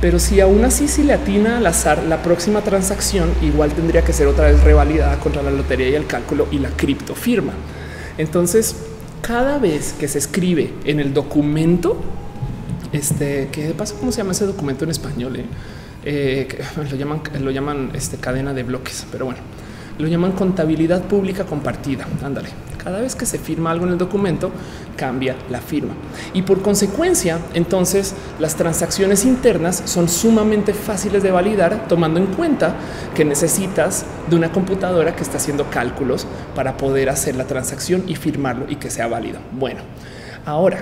[0.00, 4.14] pero si aún así si le atina al azar la próxima transacción, igual tendría que
[4.14, 7.52] ser otra vez revalidada contra la lotería y el cálculo y la criptofirma.
[8.16, 8.74] Entonces,
[9.22, 11.98] cada vez que se escribe en el documento
[12.92, 13.94] este, ¿qué pasa?
[13.98, 15.36] ¿Cómo se llama ese documento en español?
[15.36, 15.46] Eh?
[16.04, 16.48] Eh,
[16.90, 19.40] lo llaman, lo llaman este, cadena de bloques, pero bueno,
[19.98, 22.06] lo llaman contabilidad pública compartida.
[22.22, 22.50] Ándale.
[22.82, 24.50] Cada vez que se firma algo en el documento,
[24.96, 25.94] cambia la firma.
[26.34, 32.74] Y por consecuencia, entonces las transacciones internas son sumamente fáciles de validar, tomando en cuenta
[33.14, 38.16] que necesitas de una computadora que está haciendo cálculos para poder hacer la transacción y
[38.16, 39.38] firmarlo y que sea válido.
[39.52, 39.82] Bueno,
[40.44, 40.78] ahora,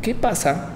[0.00, 0.70] ¿qué pasa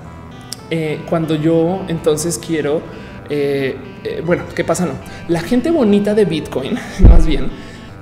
[0.70, 2.82] eh, cuando yo entonces quiero,
[3.28, 4.86] eh, eh, bueno, ¿qué pasa?
[4.86, 4.92] No,
[5.28, 6.78] la gente bonita de Bitcoin,
[7.09, 7.50] más bien,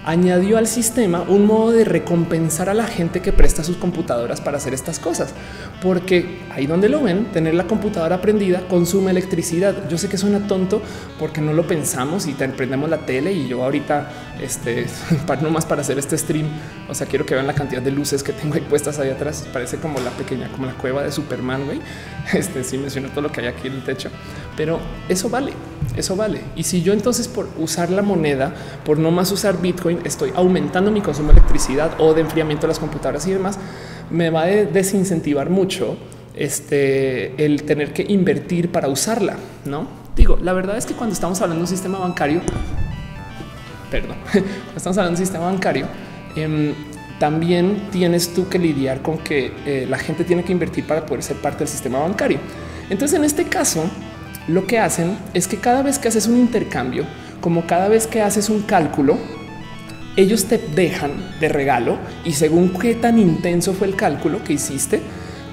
[0.04, 4.56] añadió al sistema un modo de recompensar a la gente que presta sus computadoras para
[4.56, 5.34] hacer estas cosas,
[5.82, 9.88] porque ahí donde lo ven, tener la computadora prendida consume electricidad.
[9.88, 10.82] Yo sé que suena tonto
[11.18, 14.86] porque no lo pensamos y te prendemos la tele y yo ahorita, este,
[15.26, 16.48] para no más para hacer este stream,
[16.88, 19.46] o sea, quiero que vean la cantidad de luces que tengo ahí puestas ahí atrás.
[19.52, 21.80] Parece como la pequeña, como la cueva de Superman, güey.
[22.32, 24.08] Este sí menciono todo lo que hay aquí en el techo,
[24.56, 24.78] pero
[25.08, 25.52] eso vale,
[25.96, 26.40] eso vale.
[26.56, 30.90] Y si yo entonces por usar la moneda, por no más usar Bitcoin, estoy aumentando
[30.90, 33.58] mi consumo de electricidad o de enfriamiento de las computadoras y demás,
[34.10, 35.96] me va a desincentivar mucho
[36.34, 39.36] este el tener que invertir para usarla.
[39.64, 42.40] No digo, la verdad es que cuando estamos hablando de un sistema bancario,
[43.90, 44.16] perdón,
[44.76, 45.86] estamos hablando de un sistema bancario,
[46.36, 46.74] em,
[47.18, 51.22] también tienes tú que lidiar con que eh, la gente tiene que invertir para poder
[51.22, 52.38] ser parte del sistema bancario.
[52.88, 53.84] Entonces, en este caso,
[54.50, 57.04] lo que hacen es que cada vez que haces un intercambio,
[57.40, 59.18] como cada vez que haces un cálculo,
[60.16, 65.00] ellos te dejan de regalo y según qué tan intenso fue el cálculo que hiciste,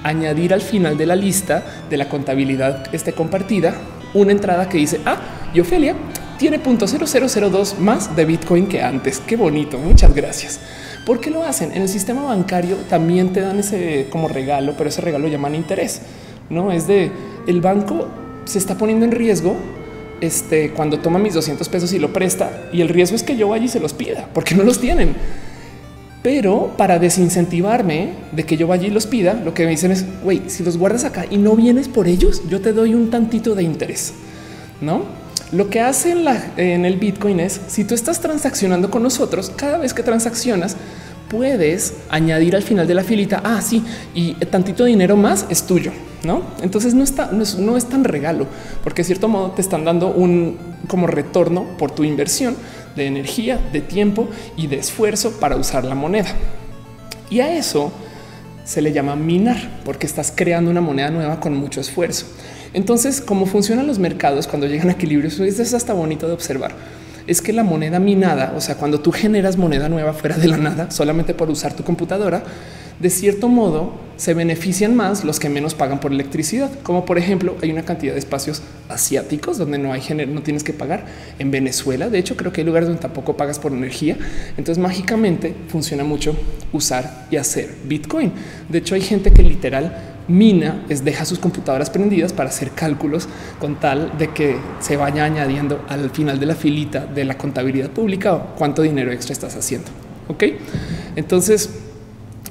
[0.02, 3.74] añadir al final de la lista de la contabilidad este compartida
[4.14, 5.18] una entrada que dice, ah,
[5.52, 5.94] y Ofelia
[6.38, 9.20] tiene punto 0002 más de Bitcoin que antes.
[9.20, 9.78] Qué bonito.
[9.78, 10.60] Muchas gracias.
[11.04, 11.72] ¿Por qué lo hacen?
[11.72, 15.54] En el sistema bancario también te dan ese como regalo, pero ese regalo lo llaman
[15.54, 16.02] interés.
[16.48, 17.10] No es de
[17.46, 18.08] el banco
[18.48, 19.56] se está poniendo en riesgo
[20.20, 23.48] este, cuando toma mis 200 pesos y lo presta y el riesgo es que yo
[23.48, 25.14] vaya y se los pida porque no los tienen.
[26.22, 30.04] Pero para desincentivarme de que yo vaya y los pida, lo que me dicen es,
[30.22, 33.54] güey, si los guardas acá y no vienes por ellos, yo te doy un tantito
[33.54, 34.14] de interés,
[34.80, 35.02] ¿no?
[35.52, 39.52] Lo que hace en, la, en el Bitcoin es, si tú estás transaccionando con nosotros,
[39.54, 40.76] cada vez que transaccionas,
[41.28, 43.82] puedes añadir al final de la filita, ah, sí,
[44.14, 45.92] y tantito dinero más es tuyo,
[46.24, 46.42] ¿no?
[46.62, 48.46] Entonces no, está, no, es, no es tan regalo,
[48.82, 50.56] porque de cierto modo te están dando un
[50.86, 52.56] como retorno por tu inversión
[52.96, 56.34] de energía, de tiempo y de esfuerzo para usar la moneda.
[57.30, 57.92] Y a eso
[58.64, 62.26] se le llama minar, porque estás creando una moneda nueva con mucho esfuerzo.
[62.74, 66.74] Entonces, cómo funcionan los mercados cuando llegan a equilibrio, eso es hasta bonito de observar
[67.28, 70.56] es que la moneda minada, o sea, cuando tú generas moneda nueva fuera de la
[70.56, 72.42] nada, solamente por usar tu computadora,
[72.98, 76.70] de cierto modo se benefician más los que menos pagan por electricidad.
[76.82, 80.64] Como por ejemplo, hay una cantidad de espacios asiáticos donde no hay género, no tienes
[80.64, 81.04] que pagar.
[81.38, 84.16] En Venezuela, de hecho, creo que hay lugares donde tampoco pagas por energía.
[84.56, 86.34] Entonces, mágicamente funciona mucho
[86.72, 88.32] usar y hacer Bitcoin.
[88.68, 93.28] De hecho, hay gente que literal mina es deja sus computadoras prendidas para hacer cálculos
[93.58, 97.90] con tal de que se vaya añadiendo al final de la filita de la contabilidad
[97.90, 99.88] pública cuánto dinero extra estás haciendo.
[100.28, 100.44] Ok,
[101.16, 101.70] entonces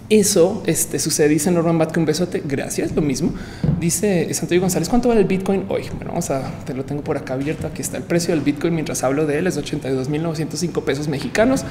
[0.09, 2.41] eso este, sucede, dice Norman Bat un besote.
[2.45, 2.95] Gracias.
[2.95, 3.34] Lo mismo
[3.80, 4.88] dice Santiago González.
[4.88, 5.84] ¿Cuánto vale el Bitcoin hoy?
[5.95, 7.67] Bueno, vamos a te lo tengo por acá abierto.
[7.67, 9.47] Aquí está el precio del Bitcoin mientras hablo de él.
[9.47, 11.65] Es 82.905 pesos mexicanos.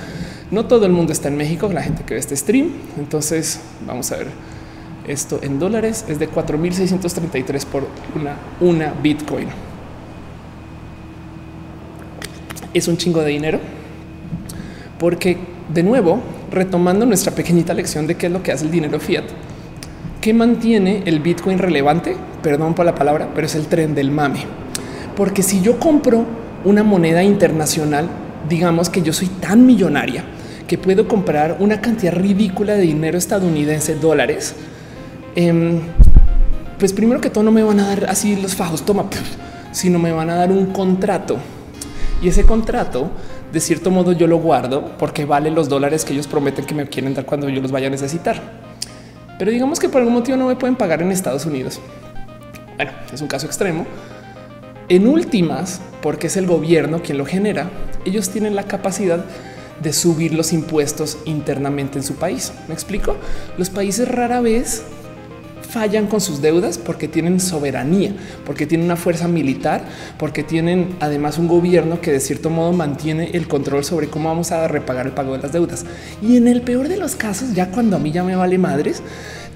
[0.51, 2.73] No todo el mundo está en México, la gente que ve este stream.
[2.99, 4.27] Entonces vamos a ver
[5.07, 6.05] esto en dólares.
[6.09, 9.49] Es de 4.633 por una, una Bitcoin.
[12.75, 13.61] Es un chingo de dinero
[14.99, 15.37] porque
[15.73, 19.25] de nuevo retomando nuestra pequeñita lección de qué es lo que hace el dinero fiat,
[20.21, 22.17] ¿qué mantiene el Bitcoin relevante?
[22.43, 24.41] Perdón por la palabra, pero es el tren del mame.
[25.17, 26.25] Porque si yo compro
[26.65, 28.09] una moneda internacional,
[28.49, 30.25] digamos que yo soy tan millonaria
[30.67, 34.55] que puedo comprar una cantidad ridícula de dinero estadounidense, dólares,
[35.37, 35.81] em,
[36.79, 39.07] pues primero que todo no me van a dar así los fajos, toma,
[39.73, 41.37] sino me van a dar un contrato.
[42.21, 43.11] Y ese contrato
[43.53, 46.87] de cierto modo yo lo guardo porque vale los dólares que ellos prometen que me
[46.89, 48.41] quieren dar cuando yo los vaya a necesitar.
[49.39, 51.81] Pero digamos que por algún motivo no me pueden pagar en Estados Unidos.
[52.77, 53.87] Bueno, es un caso extremo.
[54.89, 57.71] En últimas, porque es el gobierno quien lo genera,
[58.05, 59.25] ellos tienen la capacidad
[59.83, 62.53] de subir los impuestos internamente en su país.
[62.69, 63.17] ¿Me explico?
[63.59, 64.85] Los países rara vez
[65.77, 68.13] fallan con sus deudas porque tienen soberanía,
[68.47, 69.85] porque tienen una fuerza militar,
[70.19, 74.53] porque tienen además un gobierno que de cierto modo mantiene el control sobre cómo vamos
[74.53, 75.85] a repagar el pago de las deudas.
[76.23, 79.03] Y en el peor de los casos, ya cuando a mí ya me vale madres,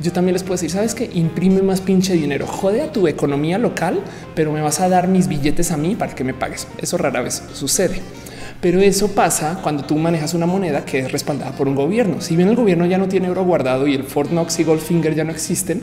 [0.02, 3.56] yo también les puedo decir, sabes que imprime más pinche dinero, jode a tu economía
[3.56, 4.02] local,
[4.34, 6.68] pero me vas a dar mis billetes a mí para que me pagues.
[6.76, 8.02] Eso rara vez sucede.
[8.60, 12.20] Pero eso pasa cuando tú manejas una moneda que es respaldada por un gobierno.
[12.20, 15.14] Si bien el gobierno ya no tiene oro guardado y el Fort Knox y Goldfinger
[15.14, 15.80] ya no existen,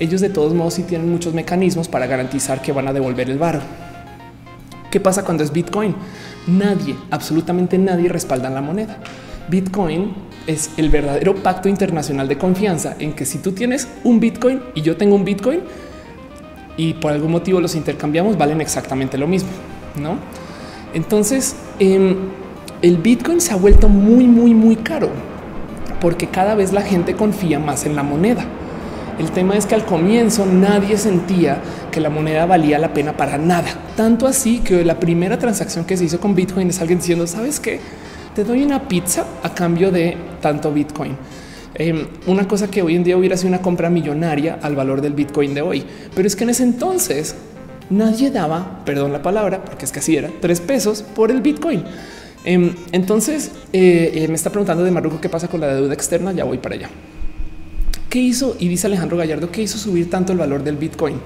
[0.00, 3.38] ellos de todos modos sí tienen muchos mecanismos para garantizar que van a devolver el
[3.38, 3.60] varo.
[4.90, 5.94] ¿Qué pasa cuando es Bitcoin?
[6.46, 8.98] Nadie, absolutamente nadie respalda la moneda.
[9.48, 10.14] Bitcoin
[10.46, 14.82] es el verdadero pacto internacional de confianza en que si tú tienes un Bitcoin y
[14.82, 15.60] yo tengo un Bitcoin
[16.76, 19.48] y por algún motivo los intercambiamos, valen exactamente lo mismo,
[20.00, 20.16] ¿no?
[20.94, 22.16] Entonces, em,
[22.82, 25.10] el Bitcoin se ha vuelto muy, muy, muy caro
[26.00, 28.44] porque cada vez la gente confía más en la moneda.
[29.18, 33.38] El tema es que al comienzo nadie sentía que la moneda valía la pena para
[33.38, 33.68] nada.
[33.96, 37.58] Tanto así que la primera transacción que se hizo con Bitcoin es alguien diciendo, ¿sabes
[37.58, 37.80] qué?
[38.34, 41.16] Te doy una pizza a cambio de tanto Bitcoin.
[41.74, 45.14] Em, una cosa que hoy en día hubiera sido una compra millonaria al valor del
[45.14, 45.84] Bitcoin de hoy.
[46.14, 47.34] Pero es que en ese entonces
[47.88, 51.84] nadie daba, perdón la palabra, porque es que así era, tres pesos por el Bitcoin.
[52.44, 56.32] Em, entonces eh, eh, me está preguntando de Maruco qué pasa con la deuda externa.
[56.32, 56.90] Ya voy para allá.
[58.08, 58.56] ¿Qué hizo?
[58.58, 61.20] Y dice Alejandro Gallardo, ¿qué hizo subir tanto el valor del Bitcoin?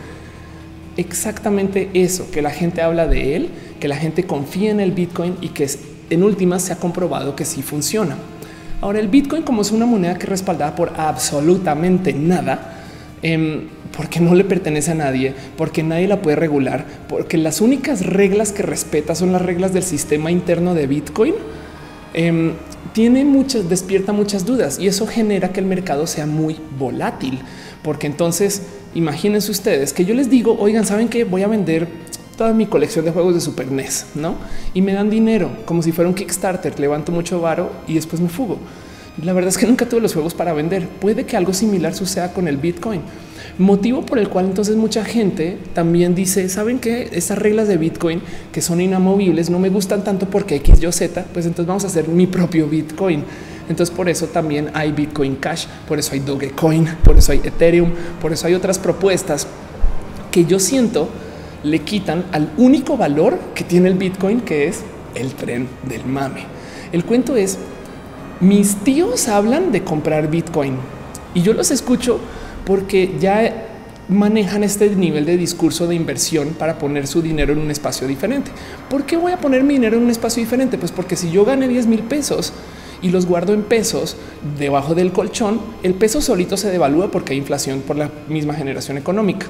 [0.96, 5.36] Exactamente eso, que la gente habla de él, que la gente confía en el Bitcoin
[5.40, 5.68] y que
[6.10, 8.16] en últimas se ha comprobado que sí funciona.
[8.80, 12.78] Ahora el Bitcoin como es una moneda que es respaldada por absolutamente nada,
[13.22, 18.06] em, porque no le pertenece a nadie, porque nadie la puede regular, porque las únicas
[18.06, 21.34] reglas que respeta son las reglas del sistema interno de Bitcoin.
[22.12, 22.54] Em,
[22.92, 27.38] tiene muchas, despierta muchas dudas y eso genera que el mercado sea muy volátil,
[27.82, 28.62] porque entonces
[28.94, 31.88] imagínense ustedes que yo les digo, oigan, saben que voy a vender
[32.36, 34.34] toda mi colección de juegos de Super NES, no?
[34.74, 38.28] Y me dan dinero como si fuera un Kickstarter, levanto mucho varo y después me
[38.28, 38.58] fugo.
[39.22, 40.86] La verdad es que nunca tuve los juegos para vender.
[40.88, 43.02] Puede que algo similar suceda con el Bitcoin.
[43.58, 48.22] Motivo por el cual entonces mucha gente también dice, saben que esas reglas de Bitcoin
[48.52, 51.88] que son inamovibles no me gustan tanto porque X, Y, Z, pues entonces vamos a
[51.88, 53.24] hacer mi propio Bitcoin.
[53.68, 57.90] Entonces por eso también hay Bitcoin Cash, por eso hay Dogecoin, por eso hay Ethereum,
[58.20, 59.46] por eso hay otras propuestas
[60.30, 61.08] que yo siento
[61.62, 64.80] le quitan al único valor que tiene el Bitcoin, que es
[65.14, 66.44] el tren del mame.
[66.92, 67.58] El cuento es,
[68.40, 70.76] mis tíos hablan de comprar Bitcoin
[71.34, 72.18] y yo los escucho
[72.64, 73.66] porque ya
[74.08, 78.50] manejan este nivel de discurso de inversión para poner su dinero en un espacio diferente.
[78.88, 80.78] ¿Por qué voy a poner mi dinero en un espacio diferente?
[80.78, 82.52] Pues porque si yo gané 10 mil pesos
[83.02, 84.16] y los guardo en pesos
[84.58, 88.98] debajo del colchón, el peso solito se devalúa porque hay inflación por la misma generación
[88.98, 89.46] económica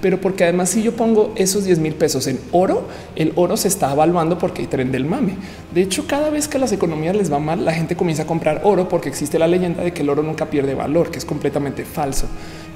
[0.00, 2.86] pero porque además si yo pongo esos 10 mil pesos en oro,
[3.16, 5.36] el oro se está evaluando porque hay tren del mame.
[5.74, 8.60] De hecho, cada vez que las economías les va mal, la gente comienza a comprar
[8.64, 11.84] oro porque existe la leyenda de que el oro nunca pierde valor, que es completamente
[11.84, 12.26] falso.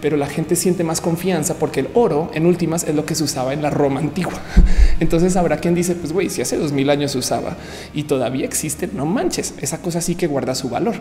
[0.01, 3.25] pero la gente siente más confianza porque el oro en últimas es lo que se
[3.25, 4.41] usaba en la Roma antigua.
[5.01, 7.57] Entonces habrá quien dice, pues güey, si hace dos mil años se usaba
[7.93, 10.95] y todavía existe, no manches, esa cosa sí que guarda su valor.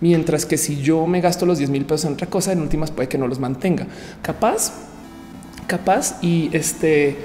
[0.00, 2.90] Mientras que si yo me gasto los 10 mil pesos en otra cosa, en últimas
[2.90, 3.86] puede que no los mantenga.
[4.22, 4.72] Capaz,
[5.66, 7.16] capaz y este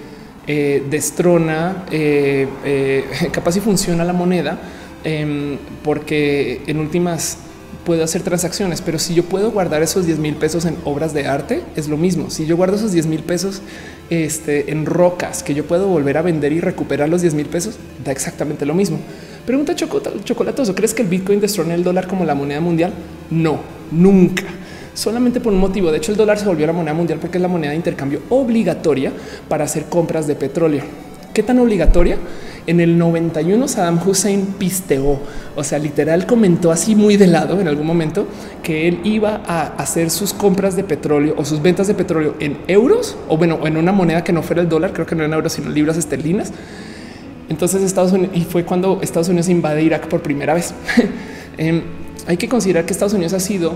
[0.48, 4.60] eh, destrona, eh, eh, capaz y funciona la moneda
[5.04, 7.38] em, porque en últimas
[7.86, 11.26] puedo hacer transacciones, pero si yo puedo guardar esos 10 mil pesos en obras de
[11.26, 12.30] arte, es lo mismo.
[12.30, 13.62] Si yo guardo esos 10 mil pesos
[14.10, 17.78] este, en rocas que yo puedo volver a vender y recuperar los 10 mil pesos,
[18.04, 19.00] da exactamente lo mismo.
[19.46, 22.94] Pregunta chocolatoso, ¿crees que el Bitcoin destrone el dólar como la moneda mundial?
[23.32, 23.60] No,
[23.92, 24.44] nunca.
[24.94, 25.92] Solamente por un motivo.
[25.92, 28.22] De hecho, el dólar se volvió la moneda mundial porque es la moneda de intercambio
[28.30, 29.12] obligatoria
[29.48, 30.84] para hacer compras de petróleo.
[31.34, 32.18] ¿Qué tan obligatoria?
[32.68, 35.20] En el 91 Saddam Hussein pisteó,
[35.56, 38.28] o sea, literal comentó así muy de lado en algún momento
[38.62, 42.60] que él iba a hacer sus compras de petróleo o sus ventas de petróleo en
[42.68, 45.34] euros o bueno, en una moneda que no fuera el dólar, creo que no en
[45.34, 46.52] euros, sino libras esterlinas.
[47.50, 50.74] Entonces Estados Unidos y fue cuando Estados Unidos invade Irak por primera vez.
[51.58, 51.84] Em,
[52.28, 53.74] hay que considerar que Estados Unidos ha sido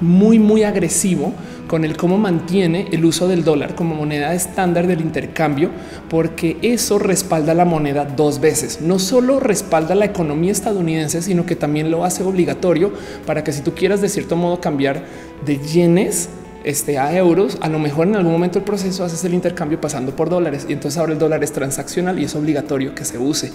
[0.00, 1.32] muy, muy agresivo
[1.66, 5.70] con el cómo mantiene el uso del dólar como moneda estándar del intercambio,
[6.08, 8.80] porque eso respalda la moneda dos veces.
[8.80, 12.92] No solo respalda la economía estadounidense, sino que también lo hace obligatorio
[13.26, 15.04] para que si tú quieras de cierto modo cambiar
[15.44, 16.28] de yenes
[16.64, 20.14] este, a euros, a lo mejor en algún momento el proceso haces el intercambio pasando
[20.14, 23.52] por dólares y entonces ahora el dólar es transaccional y es obligatorio que se use.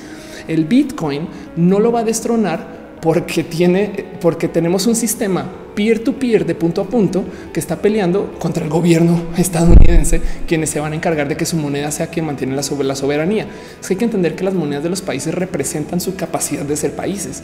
[0.47, 1.27] El Bitcoin
[1.57, 5.45] no lo va a destronar porque tiene, porque tenemos un sistema
[5.75, 10.69] peer to peer de punto a punto que está peleando contra el gobierno estadounidense, quienes
[10.69, 12.63] se van a encargar de que su moneda sea quien mantiene la,
[12.95, 13.47] soberanía.
[13.89, 17.43] hay que entender que las monedas de los países representan su capacidad de ser países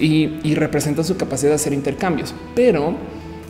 [0.00, 2.96] y, representan su capacidad de hacer intercambios, pero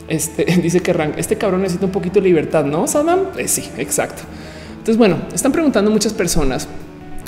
[0.07, 3.27] este dice que este cabrón necesita un poquito de libertad, no Saddam?
[3.37, 4.23] Eh, sí, exacto.
[4.71, 6.67] Entonces, bueno, están preguntando muchas personas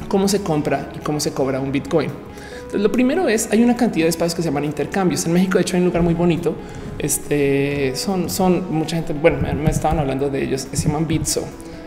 [0.08, 2.12] cómo se compra y cómo se cobra un Bitcoin
[2.74, 5.26] lo primero es hay una cantidad de espacios que se llaman intercambios.
[5.26, 6.56] En México, de hecho, hay un lugar muy bonito.
[7.00, 9.14] Este son, son mucha gente.
[9.14, 10.68] Bueno, me, estaban hablando de ellos.
[10.72, 11.46] Se llaman Bitso.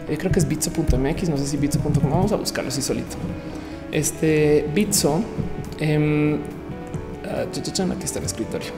[0.08, 1.28] Eh, creo que es bitso.mx.
[1.28, 2.10] No sé si bitso.com.
[2.10, 3.16] Vamos a buscarlo así solito.
[3.92, 5.22] Este Bitso.
[5.78, 6.38] Eh,
[7.24, 8.70] aquí está el escritorio.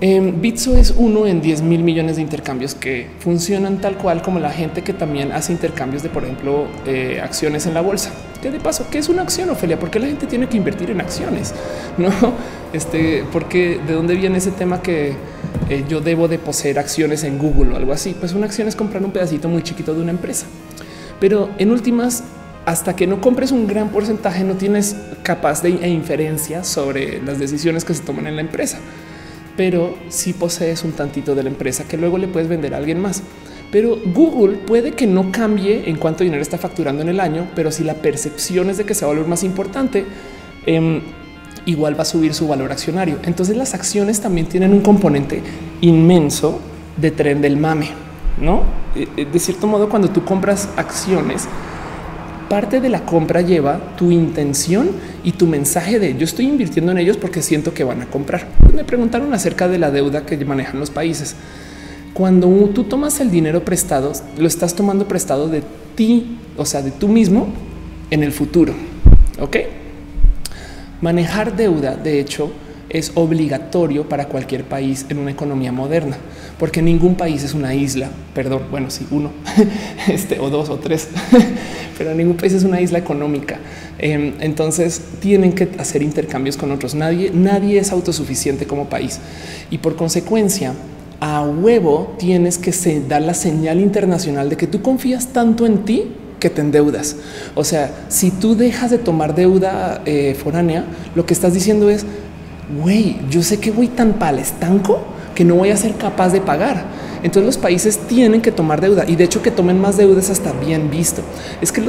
[0.00, 4.38] Em, Bitso es uno en 10 mil millones de intercambios que funcionan tal cual como
[4.38, 8.12] la gente que también hace intercambios de, por ejemplo, eh, acciones en la bolsa.
[8.40, 9.76] Que de paso, ¿qué es una acción, Ofelia?
[9.76, 11.52] ¿Por qué la gente tiene que invertir en acciones?
[11.98, 12.12] No,
[12.72, 15.14] este, porque de dónde viene ese tema que
[15.68, 18.14] eh, yo debo de poseer acciones en Google o algo así.
[18.16, 20.46] Pues una acción es comprar un pedacito muy chiquito de una empresa.
[21.18, 22.22] Pero en últimas,
[22.66, 24.94] hasta que no compres un gran porcentaje, no tienes
[25.24, 28.78] capaz de inferencia sobre las decisiones que se toman en la empresa
[29.58, 33.00] pero si posees un tantito de la empresa que luego le puedes vender a alguien
[33.00, 33.24] más.
[33.72, 37.72] Pero Google puede que no cambie en cuánto dinero está facturando en el año, pero
[37.72, 40.06] si la percepción es de que se va a más importante,
[40.64, 41.00] em,
[41.66, 43.18] igual va a subir su valor accionario.
[43.24, 45.42] Entonces las acciones también tienen un componente
[45.80, 46.60] inmenso
[46.96, 47.88] de tren del mame,
[48.40, 48.62] ¿no?
[48.94, 51.48] Eh, eh, de cierto modo, cuando tú compras acciones,
[52.48, 54.90] parte de la compra lleva tu intención
[55.22, 58.46] y tu mensaje de yo estoy invirtiendo en ellos porque siento que van a comprar.
[58.74, 61.36] Me preguntaron acerca de la deuda que manejan los países.
[62.14, 65.62] Cuando tú tomas el dinero prestado, lo estás tomando prestado de
[65.94, 67.48] ti, o sea, de tú mismo
[68.10, 68.74] en el futuro.
[69.40, 69.56] Ok.
[71.00, 72.50] Manejar deuda, de hecho,
[72.88, 76.16] es obligatorio para cualquier país en una economía moderna,
[76.58, 78.10] porque ningún país es una isla.
[78.34, 79.30] Perdón, bueno, sí, uno,
[80.08, 81.08] este o dos o tres,
[81.98, 83.58] pero ningún país es una isla económica.
[83.98, 86.94] Em, entonces tienen que hacer intercambios con otros.
[86.94, 89.20] Nadie, nadie es autosuficiente como país
[89.70, 90.74] y por consecuencia,
[91.20, 92.72] a huevo tienes que
[93.08, 97.16] dar la señal internacional de que tú confías tanto en ti que te endeudas.
[97.56, 100.84] O sea, si tú dejas de tomar deuda eh, foránea,
[101.16, 102.06] lo que estás diciendo es
[102.80, 105.00] güey, yo sé que voy tan pal estanco
[105.38, 106.82] que no voy a ser capaz de pagar.
[107.22, 110.50] Entonces los países tienen que tomar deuda y de hecho que tomen más deudas hasta
[110.50, 111.22] bien visto.
[111.60, 111.80] Es que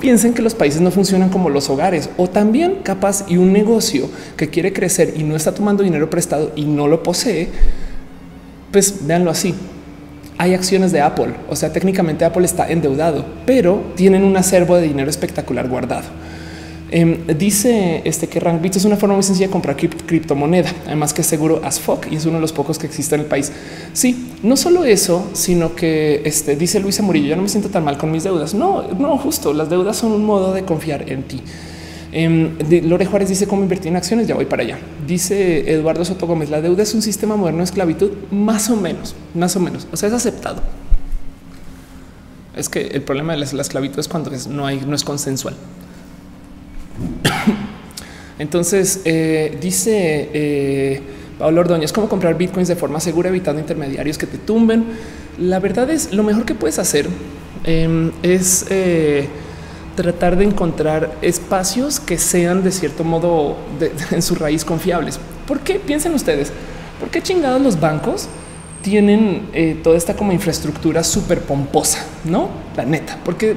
[0.00, 4.10] piensen que los países no funcionan como los hogares o también capaz y un negocio
[4.36, 7.50] que quiere crecer y no está tomando dinero prestado y no lo posee,
[8.72, 9.54] pues véanlo así.
[10.36, 14.82] Hay acciones de Apple, o sea, técnicamente Apple está endeudado, pero tienen un acervo de
[14.82, 16.08] dinero espectacular guardado.
[16.90, 21.20] Em, dice este que Rankbit es una forma muy sencilla de comprar criptomoneda, además que
[21.20, 23.52] es seguro as fuck y es uno de los pocos que existe en el país.
[23.92, 27.84] Sí, no solo eso, sino que este, dice Luisa Murillo, yo no me siento tan
[27.84, 28.54] mal con mis deudas.
[28.54, 31.42] No, no, justo las deudas son un modo de confiar en ti.
[32.10, 32.56] Em,
[32.88, 34.26] Lore Juárez dice cómo invertir en acciones.
[34.26, 34.78] Ya voy para allá.
[35.06, 36.48] Dice Eduardo Soto Gómez.
[36.48, 39.86] La deuda es un sistema moderno de esclavitud, más o menos, más o menos.
[39.92, 40.62] O sea, es aceptado.
[42.56, 45.54] Es que el problema de la esclavitud es cuando no hay, no es consensual.
[48.38, 51.02] Entonces eh, dice eh,
[51.38, 54.86] Pablo Ordóñez cómo comprar bitcoins de forma segura, evitando intermediarios que te tumben.
[55.38, 57.08] La verdad es lo mejor que puedes hacer
[57.64, 59.28] em, es eh,
[59.96, 63.56] tratar de encontrar espacios que sean de cierto modo
[64.10, 65.18] en su raíz confiables.
[65.46, 65.76] ¿Por qué?
[65.76, 66.52] Piensen ustedes,
[67.00, 68.28] ¿por qué chingados los bancos
[68.82, 73.18] tienen eh, toda esta como infraestructura súper pomposa, no la neta.
[73.22, 73.56] ¿Por qué?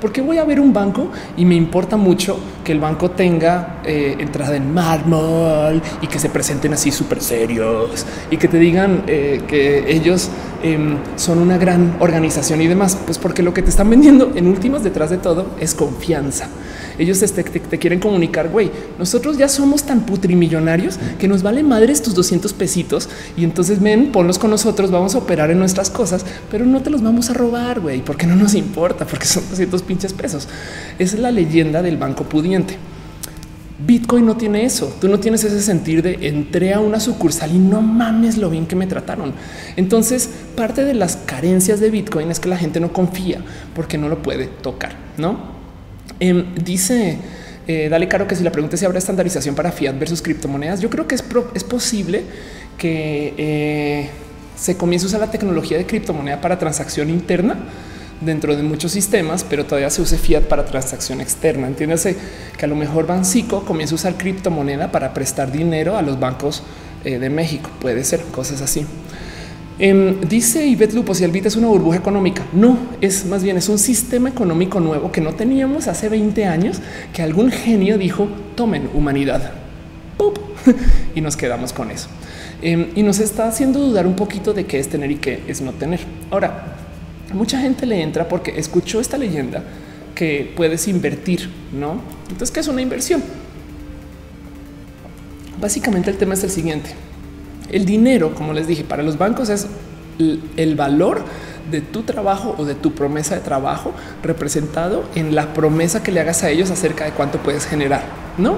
[0.00, 4.16] Porque voy a ver un banco y me importa mucho que el banco tenga eh,
[4.18, 9.42] entrada en mármol y que se presenten así súper serios y que te digan eh,
[9.46, 10.30] que ellos
[10.62, 12.96] em, son una gran organización y demás.
[13.04, 16.48] Pues porque lo que te están vendiendo en últimas detrás de todo es confianza.
[16.96, 22.02] Ellos te, te, quieren comunicar, güey, nosotros ya somos tan putrimillonarios que nos vale madres
[22.02, 26.24] tus 200 pesitos y entonces ven, ponlos con nosotros, vamos a operar en nuestras cosas,
[26.52, 29.82] pero no te los vamos a robar, güey, porque no nos importa, porque son 200
[29.82, 30.46] pinches pesos.
[30.98, 32.76] Esa es la leyenda del banco pudiente.
[33.78, 34.94] Bitcoin no tiene eso.
[35.00, 38.66] Tú no tienes ese sentir de entré a una sucursal y no mames lo bien
[38.66, 39.32] que me trataron.
[39.76, 43.40] Entonces, parte de las carencias de Bitcoin es que la gente no confía
[43.74, 45.54] porque no lo puede tocar, no?
[46.20, 47.18] Em, dice
[47.66, 50.80] eh, Dale Caro que si la pregunta es si habrá estandarización para fiat versus criptomonedas,
[50.80, 51.24] yo creo que es,
[51.54, 52.22] es posible
[52.78, 54.10] que eh,
[54.56, 57.56] se comience a usar la tecnología de criptomoneda para transacción interna
[58.20, 61.66] dentro de muchos sistemas, pero todavía se use fiat para transacción externa.
[61.66, 62.16] Entiéndase
[62.56, 66.62] que a lo mejor Bancico comienza a usar criptomoneda para prestar dinero a los bancos
[67.04, 67.70] eh, de México.
[67.80, 68.86] Puede ser cosas así.
[69.78, 72.44] Em, dice Ivette Lupo, si el BIT es una burbuja económica.
[72.52, 76.80] No, es más bien es un sistema económico nuevo que no teníamos hace 20 años,
[77.12, 79.52] que algún genio dijo, tomen humanidad.
[81.14, 82.08] Y nos quedamos con eso.
[82.62, 85.60] Em, y nos está haciendo dudar un poquito de qué es tener y qué es
[85.60, 86.00] no tener.
[86.30, 86.76] Ahora,
[87.34, 89.62] mucha gente le entra porque escuchó esta leyenda
[90.14, 92.00] que puedes invertir, ¿no?
[92.24, 93.22] Entonces, ¿qué es una inversión?
[95.60, 96.90] Básicamente el tema es el siguiente.
[97.70, 99.66] El dinero, como les dije, para los bancos es
[100.18, 101.24] el valor
[101.70, 106.20] de tu trabajo o de tu promesa de trabajo representado en la promesa que le
[106.20, 108.02] hagas a ellos acerca de cuánto puedes generar,
[108.38, 108.56] no?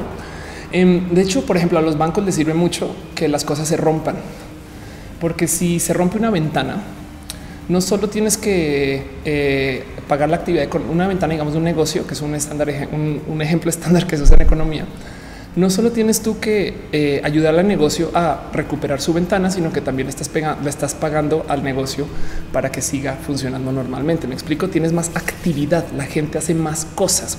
[0.73, 3.77] Em, de hecho, por ejemplo, a los bancos les sirve mucho que las cosas se
[3.77, 4.17] rompan,
[5.21, 6.83] porque si se rompe una ventana,
[7.69, 12.07] no solo tienes que eh, pagar la actividad con una ventana, digamos, de un negocio,
[12.07, 14.87] que es un estándar, un ejemplo estándar que se usa en economía
[15.57, 19.81] no solo tienes tú que eh, ayudar al negocio a recuperar su ventana, sino que
[19.81, 22.07] también le estás pagando al negocio
[22.53, 24.27] para que siga funcionando normalmente.
[24.29, 27.39] Me explico, tienes más actividad, la gente hace más cosas.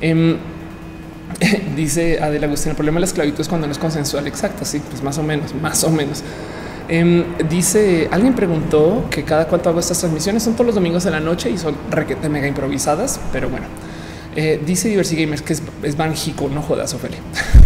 [0.00, 0.38] Em,
[1.76, 4.26] dice Adela Agustín, el problema de la esclavitud es cuando no es consensual.
[4.26, 6.22] Exacto, sí, pues más o menos, más o menos.
[6.88, 11.10] Em, dice, alguien preguntó que cada cuánto hago estas transmisiones, son todos los domingos de
[11.10, 13.66] la noche y son requete mega improvisadas, pero bueno.
[14.36, 17.18] Eh, dice Diversity Gamers que es, es no jodas, Ofelia.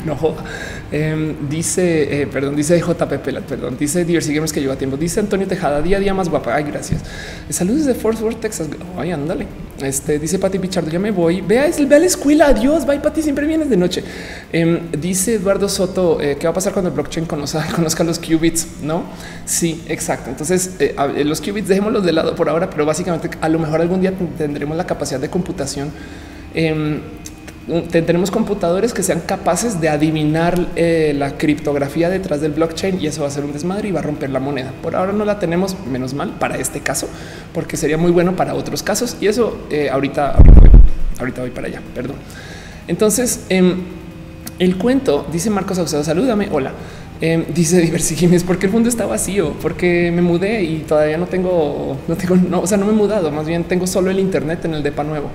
[0.04, 0.44] no joda.
[0.92, 4.96] Em, dice, eh, perdón, dice JP perdón, dice Diversity Gamers que lleva tiempo.
[4.96, 6.54] Dice Antonio Tejada, día a día más guapa.
[6.54, 7.02] Ay, gracias.
[7.48, 8.68] Saludos de Fort Worth, Texas.
[8.96, 9.46] Ay, ándale.
[9.82, 11.40] Este dice Pati Pichardo, ya me voy.
[11.40, 12.48] Vea, ve a la escuela.
[12.48, 12.86] Adiós.
[12.86, 13.22] Bye, Pati.
[13.22, 14.02] Siempre vienes de noche.
[14.52, 18.18] Em, dice Eduardo Soto, eh, ¿qué va a pasar cuando el blockchain conozca, conozca los
[18.18, 18.66] qubits?
[18.82, 19.04] No,
[19.44, 20.30] sí, exacto.
[20.30, 20.94] Entonces, eh,
[21.24, 24.76] los qubits dejémoslos de lado por ahora, pero básicamente a lo mejor algún día tendremos
[24.76, 25.90] la capacidad de computación.
[27.70, 33.06] Em, tendremos computadores que sean capaces de adivinar eh, la criptografía detrás del blockchain y
[33.06, 34.72] eso va a ser un desmadre y va a romper la moneda.
[34.82, 37.08] Por ahora no la tenemos, menos mal para este caso,
[37.54, 40.36] porque sería muy bueno para otros casos y eso eh, ahorita,
[41.18, 41.80] ahorita, voy para allá.
[41.94, 42.16] Perdón.
[42.88, 43.76] Entonces, em,
[44.58, 46.48] el cuento dice Marcos Saucedo, salúdame.
[46.50, 46.72] Hola.
[47.22, 51.98] Em, dice es porque el mundo está vacío, porque me mudé y todavía no tengo,
[52.08, 54.64] no tengo, no, o sea, no me he mudado, más bien tengo solo el Internet
[54.64, 55.30] en el depa nuevo.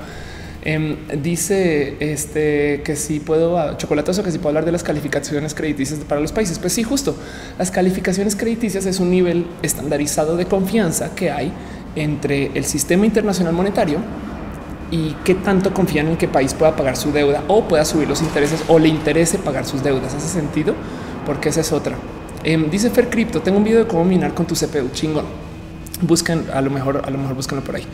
[0.67, 5.53] Em, dice este que si puedo ah, chocolatoso que si puedo hablar de las calificaciones
[5.53, 6.57] crediticias para los países.
[6.57, 7.15] Pues sí, justo
[7.59, 11.53] las calificaciones crediticias es un nivel estandarizado de confianza que hay
[11.95, 13.99] entre el sistema internacional monetario
[14.89, 18.23] y qué tanto confían en que país pueda pagar su deuda o pueda subir los
[18.23, 20.15] intereses o le interese pagar sus deudas.
[20.15, 20.73] Hace sentido
[21.27, 21.95] porque esa es otra.
[22.43, 25.25] Em, dice Fer Crypto, tengo un video de cómo minar con tu CPU chingón.
[26.01, 27.85] Buscan a lo mejor, a lo mejor búscanlo por ahí.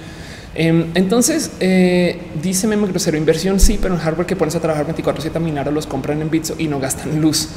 [0.54, 3.60] Em, entonces eh, dice Memo Grosero inversión.
[3.60, 6.56] Sí, pero en hardware que pones a trabajar 24 7 minar los compran en Bitso
[6.58, 7.49] y no gastan luz.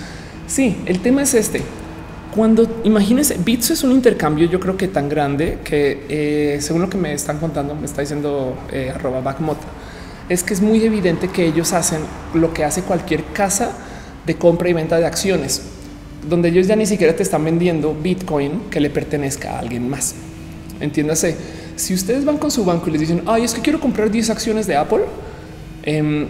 [0.47, 1.63] Sí, el tema es este.
[2.35, 6.91] Cuando imagínense, Bitso es un intercambio, yo creo que tan grande que eh, según lo
[6.91, 9.59] que me están contando, me está diciendo eh, arroba backmot.
[10.29, 12.01] es que es muy evidente que ellos hacen
[12.35, 13.73] lo que hace cualquier casa
[14.27, 15.63] de compra y venta de acciones,
[16.29, 20.15] donde ellos ya ni siquiera te están vendiendo Bitcoin que le pertenezca a alguien más.
[20.81, 21.37] Entiéndase,
[21.77, 24.31] si ustedes van con su banco y les dicen, ay, es que quiero comprar 10
[24.31, 25.05] acciones de Apple,
[25.83, 26.29] em,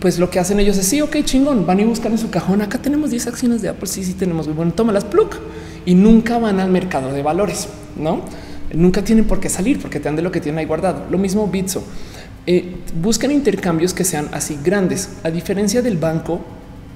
[0.00, 2.60] pues lo que hacen ellos es sí, ok, chingón, van y buscan en su cajón.
[2.60, 3.86] Acá tenemos 10 acciones de Apple.
[3.86, 4.52] Sí, sí, tenemos.
[4.54, 5.30] Bueno, toma las plug
[5.86, 8.22] y nunca van al mercado de valores, no?
[8.74, 11.04] Nunca tienen por qué salir porque te dan de lo que tienen ahí guardado.
[11.10, 11.84] Lo mismo Bitso.
[12.46, 15.10] Eh, buscan intercambios que sean así grandes.
[15.22, 16.40] A diferencia del banco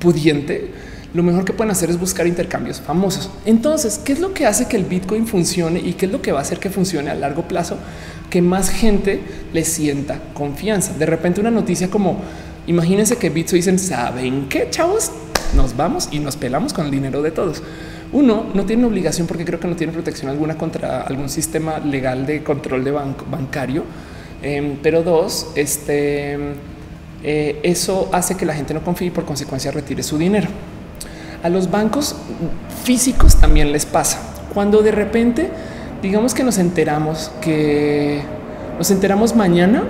[0.00, 0.70] pudiente,
[1.14, 3.30] lo mejor que pueden hacer es buscar intercambios famosos.
[3.44, 6.32] Entonces, ¿qué es lo que hace que el Bitcoin funcione y qué es lo que
[6.32, 7.78] va a hacer que funcione a largo plazo?
[8.28, 9.20] Que más gente
[9.52, 10.92] le sienta confianza.
[10.94, 12.18] De repente una noticia como,
[12.66, 15.10] imagínense que Bitso dicen, ¿saben qué, chavos?
[15.54, 17.62] Nos vamos y nos pelamos con el dinero de todos.
[18.12, 22.26] Uno no tiene obligación porque creo que no tiene protección alguna contra algún sistema legal
[22.26, 23.84] de control de bancario.
[24.42, 26.36] Em, pero dos, este,
[27.22, 30.48] eh, eso hace que la gente no confíe y por consecuencia retire su dinero.
[31.46, 32.16] A los bancos
[32.82, 34.18] físicos también les pasa.
[34.52, 35.48] Cuando de repente,
[36.02, 38.20] digamos que nos enteramos que
[38.76, 39.84] nos enteramos mañana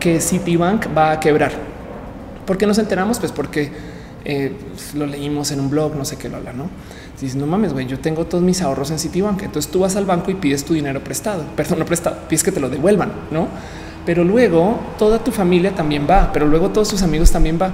[0.00, 1.52] que Citibank va a quebrar.
[2.44, 3.20] ¿Por qué nos enteramos?
[3.20, 3.70] Pues porque
[4.24, 4.50] eh,
[4.96, 6.68] lo leímos en un blog, no sé qué lo habla, ¿no?
[7.20, 9.40] Dices, no mames, güey, yo tengo todos mis ahorros en Citibank.
[9.44, 12.50] Entonces tú vas al banco y pides tu dinero prestado, perdón, no prestado, pides que
[12.50, 13.46] te lo devuelvan, ¿no?
[14.04, 17.70] Pero luego toda tu familia también va, pero luego todos tus amigos también va.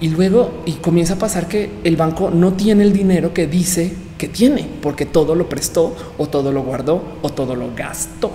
[0.00, 3.92] Y luego y comienza a pasar que el banco no tiene el dinero que dice
[4.18, 8.30] que tiene, porque todo lo prestó o todo lo guardó o todo lo gastó.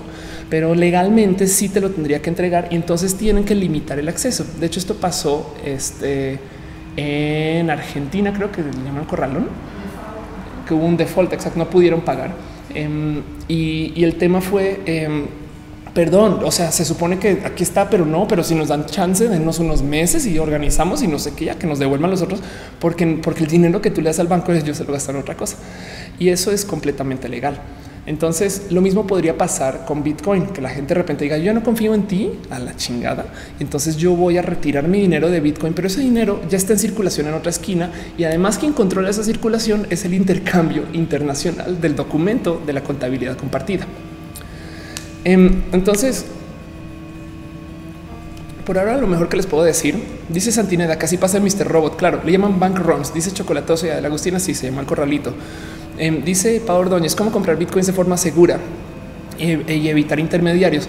[0.50, 4.46] Pero legalmente sí te lo tendría que entregar y entonces tienen que limitar el acceso.
[4.60, 6.40] De hecho, esto pasó este,
[6.98, 9.48] en Argentina, creo que le llaman corralón,
[10.68, 12.32] que hubo un default, exacto, no pudieron pagar.
[13.48, 15.26] Y, y, el tema fue em,
[16.00, 19.28] perdón, o sea, se supone que aquí está, pero no, pero si nos dan chance,
[19.28, 22.40] denos unos meses y organizamos y no sé qué, ya que nos devuelvan los otros,
[22.80, 25.24] porque, porque el dinero que tú le das al banco ellos se lo gastan en
[25.24, 25.58] otra cosa.
[26.18, 27.60] Y eso es completamente legal.
[28.06, 31.64] Entonces, lo mismo podría pasar con Bitcoin, que la gente de repente diga, yo no
[31.64, 33.26] confío en ti, a la chingada.
[33.60, 36.80] Entonces yo voy a retirar mi dinero de Bitcoin, pero ese dinero ya está en
[36.80, 41.98] circulación en otra esquina y además quien controla esa circulación es el intercambio internacional del
[41.98, 43.86] documento de la contabilidad compartida.
[45.24, 46.26] Em, entonces,
[48.66, 49.96] por ahora lo mejor que les puedo decir,
[50.30, 51.68] dice Santineda, casi pasa el Mr.
[51.68, 54.88] Robot, claro, le llaman bank runs, dice Chocolatoso y la Agustina sí se llama el
[54.88, 55.34] corralito.
[55.98, 58.60] Em, dice Pau Ordóñez, cómo comprar bitcoins de forma segura
[59.38, 60.88] eh, y evitar intermediarios.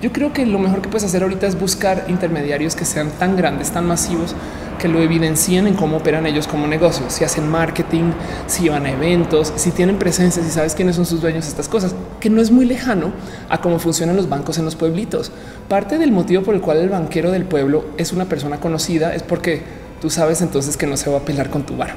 [0.00, 3.36] Yo creo que lo mejor que puedes hacer ahorita es buscar intermediarios que sean tan
[3.36, 4.34] grandes, tan masivos,
[4.78, 8.12] que lo evidencien en cómo operan ellos como negocios, si hacen marketing,
[8.46, 11.94] si van a eventos, si tienen presencia, si sabes quiénes son sus dueños, estas cosas,
[12.20, 13.12] que no es muy lejano
[13.48, 15.32] a cómo funcionan los bancos en los pueblitos.
[15.68, 19.22] Parte del motivo por el cual el banquero del pueblo es una persona conocida es
[19.22, 19.62] porque
[20.00, 21.94] tú sabes entonces que no se va a pelear con tu bar,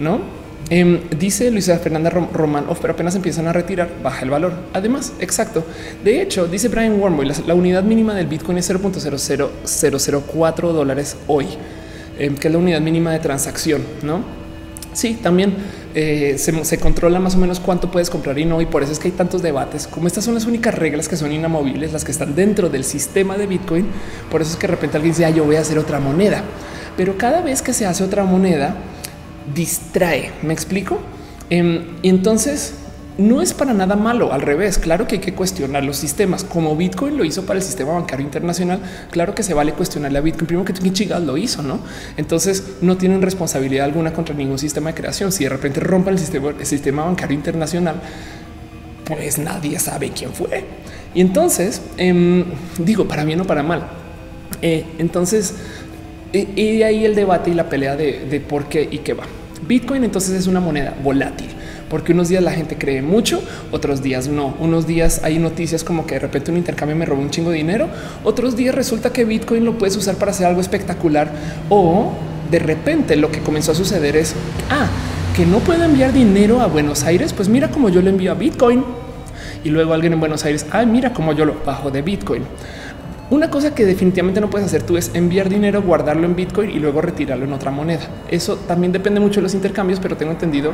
[0.00, 0.46] ¿no?
[0.68, 4.52] Eh, dice Luisa Fernanda Román, pero apenas empiezan a retirar, baja el valor.
[4.72, 5.64] Además, exacto.
[6.02, 11.46] De hecho, dice Brian Wormwood, la, la, unidad mínima del Bitcoin es 0.00004 dólares hoy,
[12.18, 14.22] eh, que es la unidad mínima de transacción, ¿no?
[14.96, 15.54] Sí, también
[15.94, 18.98] eh, se, controla más o menos cuánto puedes comprar y no, y por eso es
[18.98, 19.86] que hay tantos debates.
[19.86, 23.36] Como estas son las únicas reglas que son inamovibles, las que están dentro del sistema
[23.36, 23.86] de Bitcoin,
[24.30, 26.42] por eso es que de repente alguien dice, ah, yo voy a hacer otra moneda.
[26.96, 28.74] Pero cada vez que se hace otra moneda,
[29.54, 30.32] distrae.
[30.42, 30.98] ¿Me explico?
[31.50, 32.72] Eh, y entonces
[33.18, 34.32] no es para nada malo.
[34.32, 37.64] Al revés, claro que hay que cuestionar los sistemas como Bitcoin lo hizo para el
[37.64, 38.80] sistema bancario internacional.
[39.10, 40.46] Claro que se vale cuestionarle a Bitcoin.
[40.46, 41.80] Primero que tú, chicas lo hizo, no?
[42.16, 45.32] Entonces no tienen responsabilidad alguna contra ningún sistema de creación.
[45.32, 47.96] Si de repente rompen el sistema, bancario internacional,
[49.04, 50.64] pues nadie sabe quién fue.
[51.14, 52.44] Y entonces eh,
[52.78, 53.86] digo para bien o para mal.
[54.60, 55.54] Eh, entonces,
[56.32, 59.24] y de ahí el debate y la pelea de, de por qué y qué va.
[59.66, 61.55] Bitcoin entonces es una moneda volátil
[61.88, 64.54] porque unos días la gente cree mucho, otros días no.
[64.58, 67.56] Unos días hay noticias como que de repente un intercambio me robó un chingo de
[67.56, 67.88] dinero,
[68.24, 71.30] otros días resulta que Bitcoin lo puedes usar para hacer algo espectacular
[71.68, 72.12] o
[72.50, 74.34] de repente lo que comenzó a suceder es
[74.70, 74.86] ah,
[75.34, 77.32] que no puedo enviar dinero a Buenos Aires.
[77.32, 78.84] Pues mira cómo yo lo envío a Bitcoin
[79.64, 80.66] y luego alguien en Buenos Aires.
[80.70, 82.44] Ah, mira cómo yo lo bajo de Bitcoin.
[83.28, 86.78] Una cosa que definitivamente no puedes hacer tú es enviar dinero, guardarlo en Bitcoin y
[86.78, 88.02] luego retirarlo en otra moneda.
[88.30, 90.72] Eso también depende mucho de los intercambios, pero tengo entendido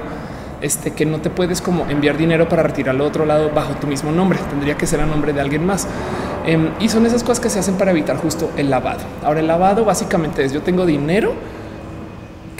[0.62, 3.86] este, que no te puedes como enviar dinero para retirarlo a otro lado bajo tu
[3.86, 4.38] mismo nombre.
[4.50, 5.86] Tendría que ser a nombre de alguien más.
[6.46, 9.00] Eh, y son esas cosas que se hacen para evitar justo el lavado.
[9.22, 11.34] Ahora el lavado básicamente es yo tengo dinero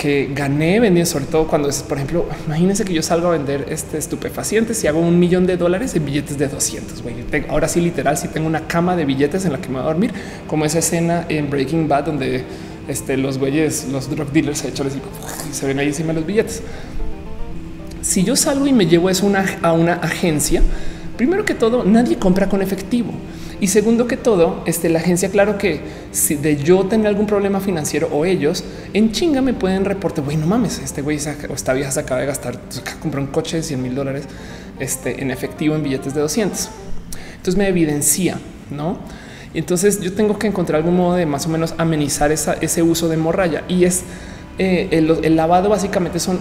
[0.03, 3.67] que gané vendiendo, sobre todo cuando es, por ejemplo, imagínense que yo salgo a vender
[3.69, 7.03] este estupefacientes y hago un millón de dólares en billetes de 200.
[7.05, 7.15] Güey.
[7.49, 9.87] Ahora sí, literal, si tengo una cama de billetes en la que me voy a
[9.87, 10.13] dormir,
[10.49, 12.45] como esa escena en Breaking Bad, donde
[12.89, 16.63] este, los güeyes, los drug dealers se echan y se ven ahí encima los billetes.
[18.03, 19.31] Si yo salgo y me llevo eso
[19.63, 20.61] a una agencia,
[21.17, 23.13] primero que todo, nadie compra con efectivo.
[23.61, 27.61] Y segundo que todo, este, la agencia, claro que si de yo tengo algún problema
[27.61, 31.17] financiero o ellos en chinga me pueden reportar, güey, no mames, este güey
[31.49, 32.59] o esta vieja se acaba de gastar,
[33.01, 34.25] compró un coche de 100 mil dólares
[34.81, 36.71] este, en efectivo en billetes de 200.
[37.37, 38.37] Entonces me evidencia,
[38.73, 38.99] no?
[39.55, 43.09] Y entonces yo tengo que encontrar algún modo de más o menos amenizar ese uso
[43.09, 44.03] de morralla y es
[44.59, 46.41] eh, el lavado básicamente son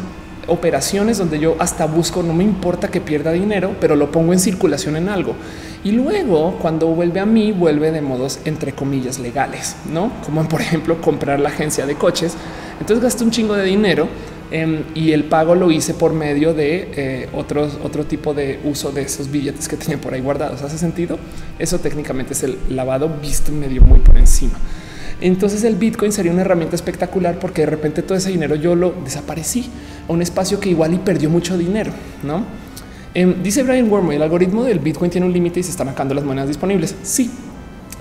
[0.52, 4.40] operaciones donde yo hasta busco, no me importa que pierda dinero, pero lo pongo en
[4.40, 5.36] circulación en algo.
[5.84, 10.62] Y luego cuando vuelve a mí, vuelve de modos entre comillas legales, no como por
[10.62, 12.34] ejemplo comprar la agencia de coches.
[12.80, 14.08] Entonces gasté un chingo de dinero
[14.52, 19.04] em, y el pago lo hice por medio de eh, otro tipo de uso de
[19.04, 20.62] esos billetes que tenía por ahí guardados.
[20.62, 21.18] ¿Hace sentido?
[21.58, 24.58] Eso técnicamente es el lavado visto medio muy por encima.
[25.22, 28.94] Entonces el Bitcoin sería una herramienta espectacular porque de repente todo ese dinero yo lo
[29.04, 29.70] desaparecí
[30.10, 31.92] a un espacio que igual y perdió mucho dinero,
[32.24, 32.44] ¿no?
[33.14, 36.16] Em, dice Brian Wormley, el algoritmo del Bitcoin tiene un límite y se están acabando
[36.16, 36.96] las monedas disponibles.
[37.04, 37.30] Sí,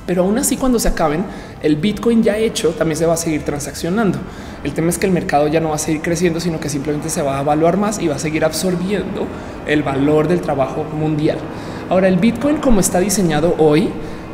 [0.06, 1.24] pero aún así cuando se acaben,
[1.62, 4.18] el Bitcoin ya hecho también se va a seguir transaccionando.
[4.64, 7.10] El tema es que el mercado ya no va a seguir creciendo, sino que simplemente
[7.10, 9.26] se va a evaluar más y va a seguir absorbiendo
[9.66, 11.38] el valor del trabajo mundial.
[11.88, 13.88] Ahora, el Bitcoin como está diseñado hoy,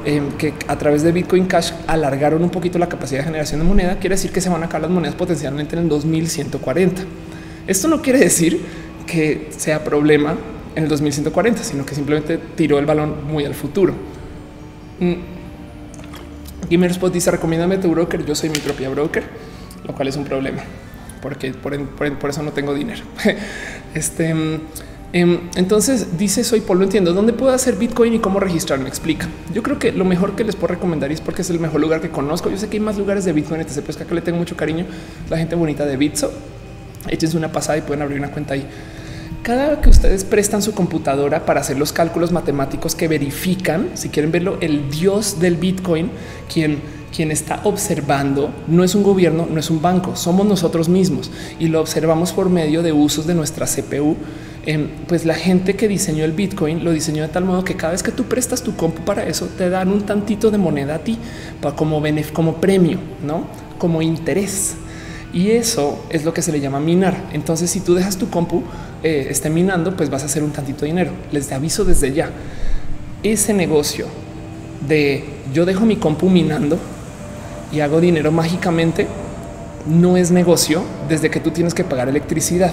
[0.06, 3.66] em, que a través de Bitcoin Cash alargaron un poquito la capacidad de generación de
[3.66, 7.02] moneda, quiere decir que se van a acabar las monedas potencialmente en el 2140.
[7.66, 8.60] Esto no quiere decir
[9.06, 10.34] que sea problema
[10.74, 13.92] en el 2140, sino que simplemente tiró el balón muy al futuro.
[15.00, 15.14] Mm.
[16.70, 18.24] Gamer Spot dice recomiéndame tu broker.
[18.24, 19.24] Yo soy mi propia broker,
[19.86, 20.62] lo cual es un problema
[21.26, 23.02] porque por, eso no tengo dinero.
[23.94, 24.60] este mm,
[25.12, 28.88] entonces dice soy Polo, entiendo dónde puedo hacer Bitcoin y cómo registrarme.
[28.88, 29.28] Explica.
[29.54, 32.00] Yo creo que lo mejor que les puedo recomendar es porque es el mejor lugar
[32.00, 32.50] que conozco.
[32.50, 33.80] Yo sé que hay más lugares de Bitcoin, etc.
[33.84, 34.84] Pues que acá le tengo mucho cariño.
[35.30, 36.32] La gente bonita de Bitso.
[37.08, 38.66] Échense una pasada y pueden abrir una cuenta ahí
[39.42, 44.08] cada vez que ustedes prestan su computadora para hacer los cálculos matemáticos que verifican, si
[44.08, 46.10] quieren verlo, el dios del Bitcoin,
[46.52, 46.80] quien
[47.16, 51.68] quien está observando no es un gobierno, no es un banco, somos nosotros mismos y
[51.68, 54.16] lo observamos por medio de usos de nuestra CPU.
[54.66, 57.92] Em, pues la gente que diseñó el Bitcoin lo diseñó de tal modo que cada
[57.92, 60.98] vez que tú prestas tu compu para eso, te dan un tantito de moneda a
[60.98, 61.18] ti
[61.76, 62.02] como,
[62.32, 63.44] como premio, no
[63.78, 64.74] como interés.
[65.32, 67.14] Y eso es lo que se le llama minar.
[67.32, 68.64] Entonces, si tú dejas tu compu
[69.02, 71.10] eh, esté minando, pues vas a hacer un tantito de dinero.
[71.30, 72.30] Les aviso desde ya.
[73.22, 74.06] Ese negocio
[74.88, 76.78] de yo dejo mi compu minando
[77.72, 79.06] y hago dinero mágicamente
[79.86, 82.72] no es negocio desde que tú tienes que pagar electricidad.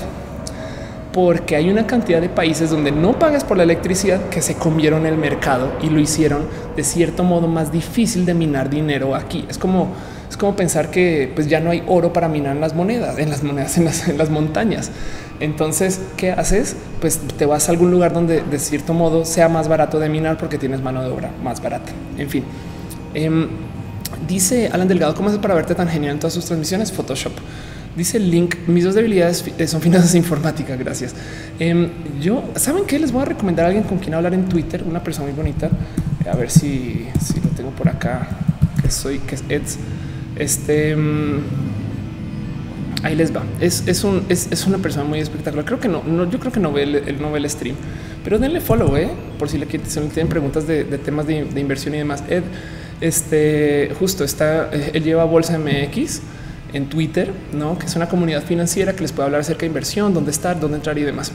[1.13, 5.05] Porque hay una cantidad de países donde no pagas por la electricidad que se comieron
[5.05, 9.45] el mercado y lo hicieron de cierto modo más difícil de minar dinero aquí.
[9.47, 9.91] Es como
[10.33, 13.29] es como pensar que pues ya no hay oro para minar en las monedas, en
[13.29, 14.89] las monedas, en las, en las montañas.
[15.39, 16.75] Entonces, ¿qué haces?
[17.01, 20.39] Pues te vas a algún lugar donde de cierto modo sea más barato de minar
[20.39, 21.91] porque tienes mano de obra más barata.
[22.17, 22.43] En fin,
[23.13, 23.47] em,
[24.27, 26.91] dice Alan Delgado, ¿cómo es para verte tan genial en todas sus transmisiones?
[26.91, 27.33] Photoshop.
[27.95, 31.13] Dice el link, mis dos debilidades son finanzas informáticas, gracias.
[31.59, 31.89] Em,
[32.19, 32.97] yo, ¿saben qué?
[32.97, 35.69] Les voy a recomendar a alguien con quien hablar en Twitter, una persona muy bonita.
[36.31, 38.27] A ver si, si lo tengo por acá,
[38.81, 39.77] que soy, que es Eds.
[40.35, 41.41] Este mm,
[43.03, 43.43] ahí les va.
[43.59, 45.63] Es, es, un, es, una persona muy espectacular.
[45.63, 47.75] Creo que no, no, yo creo que no ve el, no ve el stream,
[48.23, 52.23] pero denle follow eh, por si le tienen preguntas de, temas de, inversión y demás.
[52.27, 52.43] Ed,
[53.01, 56.21] este justo está, eh, él lleva Bolsa MX
[56.73, 60.13] en Twitter, no que es una comunidad financiera que les puede hablar acerca de inversión,
[60.13, 61.31] dónde estar, dónde entrar y demás.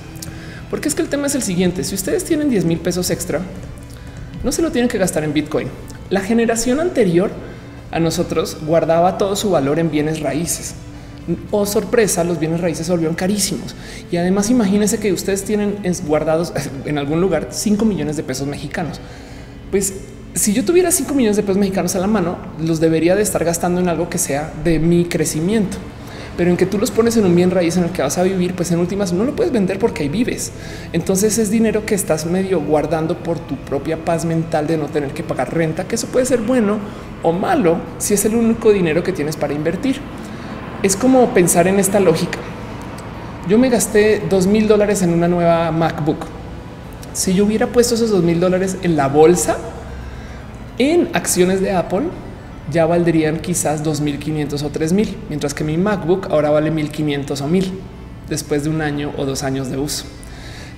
[0.71, 3.41] Porque es que el tema es el siguiente: si ustedes tienen 10 mil pesos extra,
[4.45, 5.69] no se lo tienen que gastar en Bitcoin.
[6.11, 7.31] La generación anterior
[7.91, 10.75] a nosotros guardaba todo su valor en bienes raíces.
[11.51, 13.75] O oh, sorpresa, los bienes raíces se volvieron carísimos.
[14.11, 16.53] Y además imagínense que ustedes tienen guardados
[16.85, 19.01] en algún lugar 5 millones de pesos mexicanos.
[19.71, 19.93] Pues
[20.35, 23.45] si yo tuviera 5 millones de pesos mexicanos a la mano, los debería de estar
[23.45, 25.79] gastando en algo que sea de mi crecimiento
[26.39, 28.23] pero en que tú los pones en un bien raíz en el que vas a
[28.23, 30.53] vivir, pues en últimas no lo puedes vender porque ahí vives.
[30.93, 35.11] Entonces es dinero que estás medio guardando por tu propia paz mental de no tener
[35.11, 36.79] que pagar renta, que eso puede ser bueno
[37.25, 39.97] o malo si es el único dinero que tienes para invertir.
[40.85, 42.39] Es como pensar en esta lógica.
[43.49, 46.25] Yo me gasté dos mil dólares en una nueva MacBook.
[47.15, 49.57] Si yo hubiera puesto esos dos mil dólares en la bolsa,
[50.79, 52.09] en acciones de Apple,
[52.71, 57.73] ya valdrían quizás 2500 o 3000, mientras que mi MacBook ahora vale 1500 o 1000
[58.29, 60.05] después de un año o dos años de uso.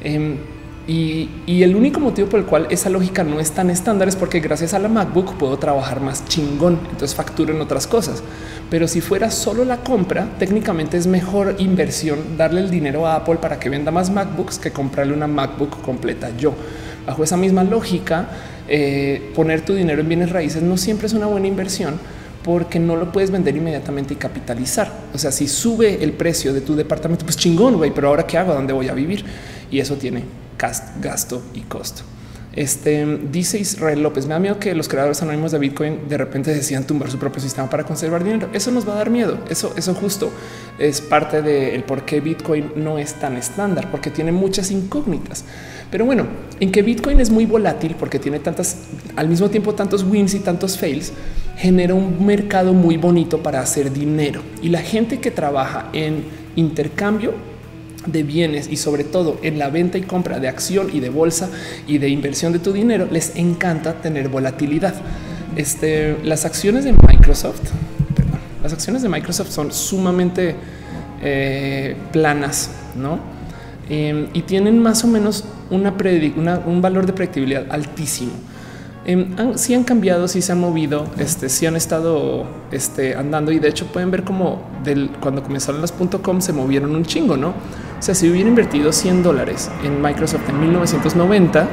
[0.03, 0.39] Em,
[0.87, 4.41] y, el único motivo por el cual esa lógica no es tan estándar es porque
[4.41, 8.23] gracias a la MacBook puedo trabajar más chingón, entonces facturo en otras cosas.
[8.71, 13.37] Pero si fuera solo la compra, técnicamente es mejor inversión darle el dinero a Apple
[13.37, 16.55] para que venda más MacBooks que comprarle una MacBook completa yo.
[17.07, 18.29] Bajo esa misma lógica,
[18.71, 21.99] eh, poner tu dinero en bienes raíces no siempre es una buena inversión
[22.45, 24.91] porque no lo puedes vender inmediatamente y capitalizar.
[25.13, 28.39] O sea, si sube el precio de tu departamento, pues chingón, güey, pero ahora qué
[28.39, 29.25] hago, dónde voy a vivir?
[29.71, 30.25] Y eso tiene
[31.01, 32.03] gasto y costo.
[32.55, 36.53] Este dice Israel López: Me da miedo que los creadores anónimos de Bitcoin de repente
[36.53, 38.49] decían tumbar su propio sistema para conservar dinero.
[38.53, 39.39] Eso nos va a dar miedo.
[39.49, 40.31] Eso, eso justo
[40.79, 45.45] es parte del por qué Bitcoin no es tan estándar, porque tiene muchas incógnitas.
[45.91, 46.27] Pero bueno,
[46.59, 48.79] en que Bitcoin es muy volátil porque tiene tantas
[49.17, 51.13] al mismo tiempo tantos wins y tantos fails,
[51.57, 56.25] genera un mercado muy bonito para hacer dinero y la gente que trabaja en
[56.57, 57.35] intercambio
[58.07, 61.49] de bienes y sobre todo en la venta y compra de acción y de bolsa
[61.87, 64.95] y de inversión de tu dinero, les encanta tener volatilidad.
[65.57, 67.61] Este, las acciones de Microsoft,
[68.63, 70.55] las acciones de Microsoft son sumamente
[71.23, 73.19] eh, planas, ¿no?
[73.89, 75.95] Em, y tienen más o menos una,
[76.67, 78.33] un valor de predictibilidad altísimo.
[79.05, 83.51] Eh, han, sí han cambiado, sí se han movido, este, sí han estado este, andando
[83.51, 87.37] y de hecho pueden ver como del, cuando comenzaron las .com se movieron un chingo,
[87.37, 87.55] ¿no?
[88.01, 91.69] O sea, si hubiera invertido 100 dólares en Microsoft en 1990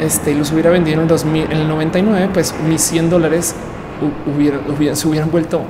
[0.00, 3.54] este, y los hubiera vendido en el, 2000, en el 99, pues mis 100 dólares
[4.26, 5.62] hubiera, se hubieran vuelto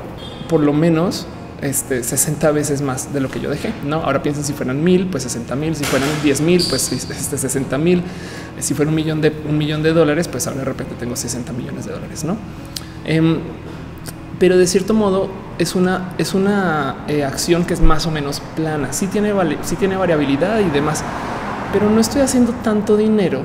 [0.48, 1.26] por lo menos
[1.60, 3.74] este 60 veces más de lo que yo dejé.
[3.84, 7.36] No, ahora piensen si fueran mil, pues 60 mil, si fueran 10 mil, pues este
[7.36, 8.02] 60 mil,
[8.58, 11.52] si fuera un millón de un millón de dólares, pues ahora de repente tengo 60
[11.52, 12.38] millones de dólares, no?
[13.04, 13.38] Em,
[14.42, 18.42] pero de cierto modo es una, es una eh, acción que es más o menos
[18.56, 18.92] plana.
[18.92, 19.32] Sí tiene,
[19.62, 21.04] sí tiene variabilidad y demás,
[21.72, 23.42] pero no estoy haciendo tanto dinero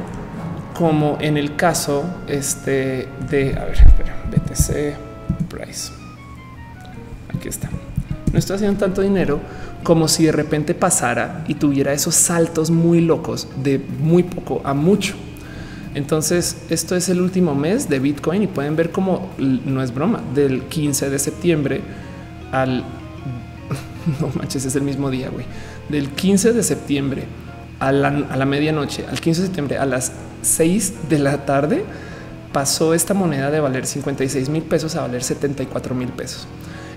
[0.73, 5.91] como en el caso este de a ver, espera, BTC price.
[7.29, 7.69] Aquí está.
[8.33, 9.39] No estoy haciendo tanto dinero
[9.83, 14.73] como si de repente pasara y tuviera esos saltos muy locos de muy poco a
[14.73, 15.13] mucho.
[15.97, 20.21] Entonces, esto es el último mes de Bitcoin y pueden ver cómo no es broma,
[20.35, 21.81] del 15 de septiembre
[22.51, 22.81] al
[24.21, 25.47] no manches, es el mismo día, güey.
[25.89, 27.23] Del 15 de septiembre
[27.79, 30.11] a la, a la, medianoche, al 15 de septiembre a las
[30.43, 31.83] 6 de la tarde,
[32.53, 36.47] pasó esta moneda de valer 56 mil pesos a valer 74 mil pesos.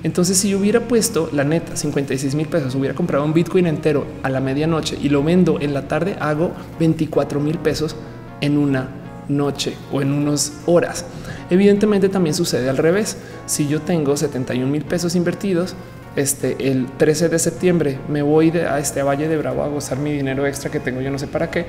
[0.03, 4.07] Entonces, si yo hubiera puesto la neta 56 mil pesos, hubiera comprado un Bitcoin entero
[4.23, 7.97] a la medianoche y lo vendo en la tarde, hago 24 mil pesos
[8.41, 8.89] en una
[9.29, 11.05] noche o en unas horas.
[11.49, 13.17] Evidentemente también sucede al revés.
[13.47, 15.75] Si yo tengo 71 mil pesos invertidos,
[16.17, 20.13] este el 13 de septiembre me voy a este Valle de Bravo a gozar mi
[20.13, 21.67] dinero extra que tengo, yo no sé para qué.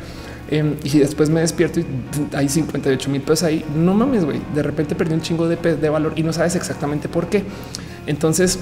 [0.50, 1.86] Em, y después me despierto y
[2.34, 3.64] hay 58 mil pesos ahí.
[3.76, 4.42] No mames, güey.
[4.54, 7.44] De repente perdí un chingo de, de valor y no sabes exactamente por qué.
[8.08, 8.60] Entonces,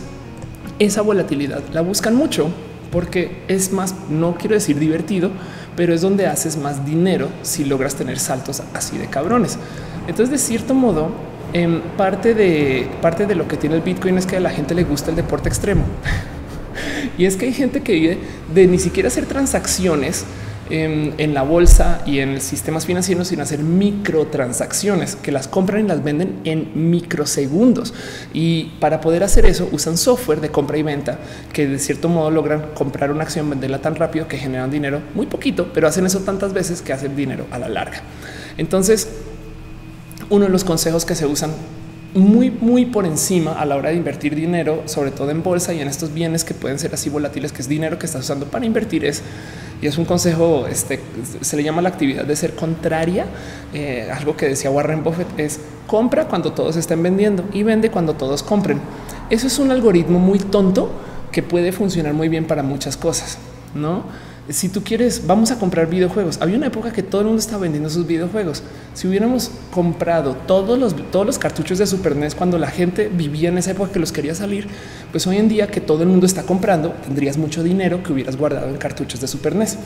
[0.79, 2.49] esa volatilidad la buscan mucho
[2.91, 5.31] porque es más, no quiero decir divertido,
[5.79, 9.57] pero es donde haces más dinero si logras tener saltos así de cabrones.
[10.09, 11.09] Entonces, de cierto modo,
[11.53, 14.49] en em, parte de parte de lo que tiene el Bitcoin es que a la
[14.49, 15.85] gente le gusta el deporte extremo.
[17.17, 18.17] y es que hay gente que vive
[18.53, 20.25] de ni siquiera hacer transacciones
[20.69, 26.03] en, la bolsa y en sistemas financieros sin hacer microtransacciones que las compran y las
[26.03, 27.93] venden en microsegundos.
[28.33, 31.19] Y para poder hacer eso usan software de compra y venta
[31.53, 35.25] que de cierto modo logran comprar una acción, venderla tan rápido que generan dinero muy
[35.25, 38.01] poquito, pero hacen eso tantas veces que hacen dinero a la larga.
[38.57, 39.09] Entonces,
[40.29, 41.51] uno de los consejos que se usan
[42.13, 45.81] muy, muy por encima a la hora de invertir dinero, sobre todo en bolsa y
[45.81, 48.65] en estos bienes que pueden ser así volátiles, que es dinero que estás usando para
[48.65, 49.21] invertir, es
[49.81, 50.99] y es un consejo, este,
[51.39, 53.25] se le llama la actividad de ser contraria.
[53.73, 58.13] Eh, algo que decía Warren Buffett es compra cuando todos estén vendiendo y vende cuando
[58.13, 58.81] todos compren.
[59.29, 60.91] Eso es un algoritmo muy tonto
[61.31, 63.37] que puede funcionar muy bien para muchas cosas,
[63.73, 64.03] ¿no?
[64.49, 66.39] Si tú quieres, vamos a comprar videojuegos.
[66.41, 68.63] Había una época que todo el mundo estaba vendiendo sus videojuegos.
[68.95, 73.49] Si hubiéramos comprado todos los, todos los cartuchos de Super NES cuando la gente vivía
[73.49, 74.67] en esa época que los quería salir,
[75.11, 78.37] pues hoy en día que todo el mundo está comprando, tendrías mucho dinero que hubieras
[78.37, 79.77] guardado en cartuchos de Super NES.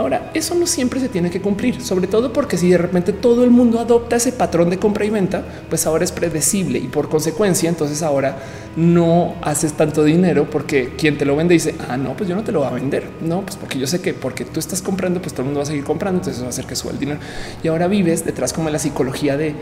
[0.00, 3.44] Ahora, eso no siempre se tiene que cumplir, sobre todo porque si de repente todo
[3.44, 7.10] el mundo adopta ese patrón de compra y venta, pues ahora es predecible y por
[7.10, 8.38] consecuencia, entonces ahora
[8.76, 12.42] no haces tanto dinero porque quien te lo vende dice, ah, no, pues yo no
[12.42, 13.10] te lo voy a vender.
[13.20, 15.64] No, pues porque yo sé que porque tú estás comprando, pues todo el mundo va
[15.64, 17.20] a seguir comprando, entonces eso va a hacer que suba el dinero.
[17.62, 19.54] Y ahora vives detrás como la psicología de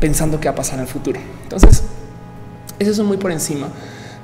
[0.00, 1.18] pensando qué va a pasar en el futuro.
[1.44, 1.82] Entonces,
[2.78, 3.68] Eso es muy por encima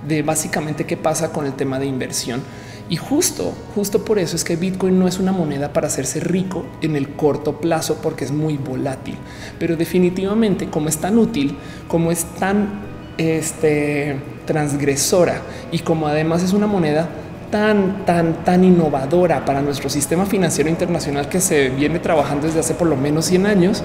[0.06, 2.42] de básicamente qué pasa con el tema de inversión.
[2.88, 6.66] Y justo, justo por eso es que Bitcoin no es una moneda para hacerse rico
[6.82, 9.16] en el corto plazo porque es muy volátil.
[9.58, 11.56] Pero definitivamente como es tan útil,
[11.88, 12.82] como es tan
[13.16, 15.40] este, transgresora
[15.72, 17.08] y como además es una moneda
[17.50, 22.74] tan, tan, tan innovadora para nuestro sistema financiero internacional que se viene trabajando desde hace
[22.74, 23.82] por lo menos 100 años,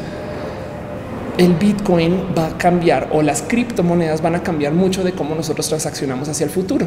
[1.37, 5.69] el Bitcoin va a cambiar o las criptomonedas van a cambiar mucho de cómo nosotros
[5.69, 6.85] transaccionamos hacia el futuro.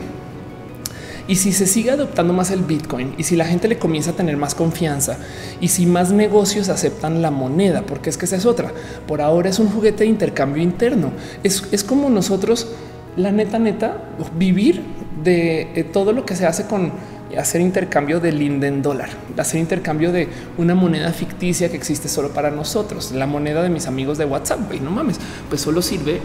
[1.28, 4.14] Y si se sigue adoptando más el Bitcoin y si la gente le comienza a
[4.14, 5.18] tener más confianza
[5.60, 8.72] y si más negocios aceptan la moneda, porque es que esa es otra.
[9.06, 11.12] Por ahora es un juguete de intercambio interno.
[11.42, 12.68] Es, es como nosotros,
[13.16, 14.02] la neta, neta,
[14.36, 14.82] vivir
[15.22, 16.92] de todo lo que se hace con
[17.38, 20.28] hacer intercambio de linden dólar, hacer intercambio de
[20.58, 23.12] una moneda ficticia que existe solo para nosotros.
[23.12, 25.18] La moneda de mis amigos de WhatsApp, güey, no mames,
[25.48, 26.20] pues solo sirve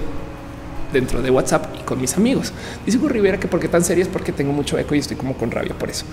[0.91, 2.53] dentro de WhatsApp y con mis amigos.
[2.85, 5.33] Dice Hugo Rivera que porque tan serio es porque tengo mucho eco y estoy como
[5.35, 6.05] con rabia por eso.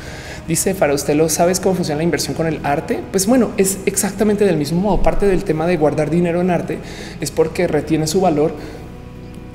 [0.46, 3.00] Dice para usted lo sabes cómo funciona la inversión con el arte.
[3.10, 5.02] Pues bueno, es exactamente del mismo modo.
[5.02, 6.78] Parte del tema de guardar dinero en arte
[7.20, 8.54] es porque retiene su valor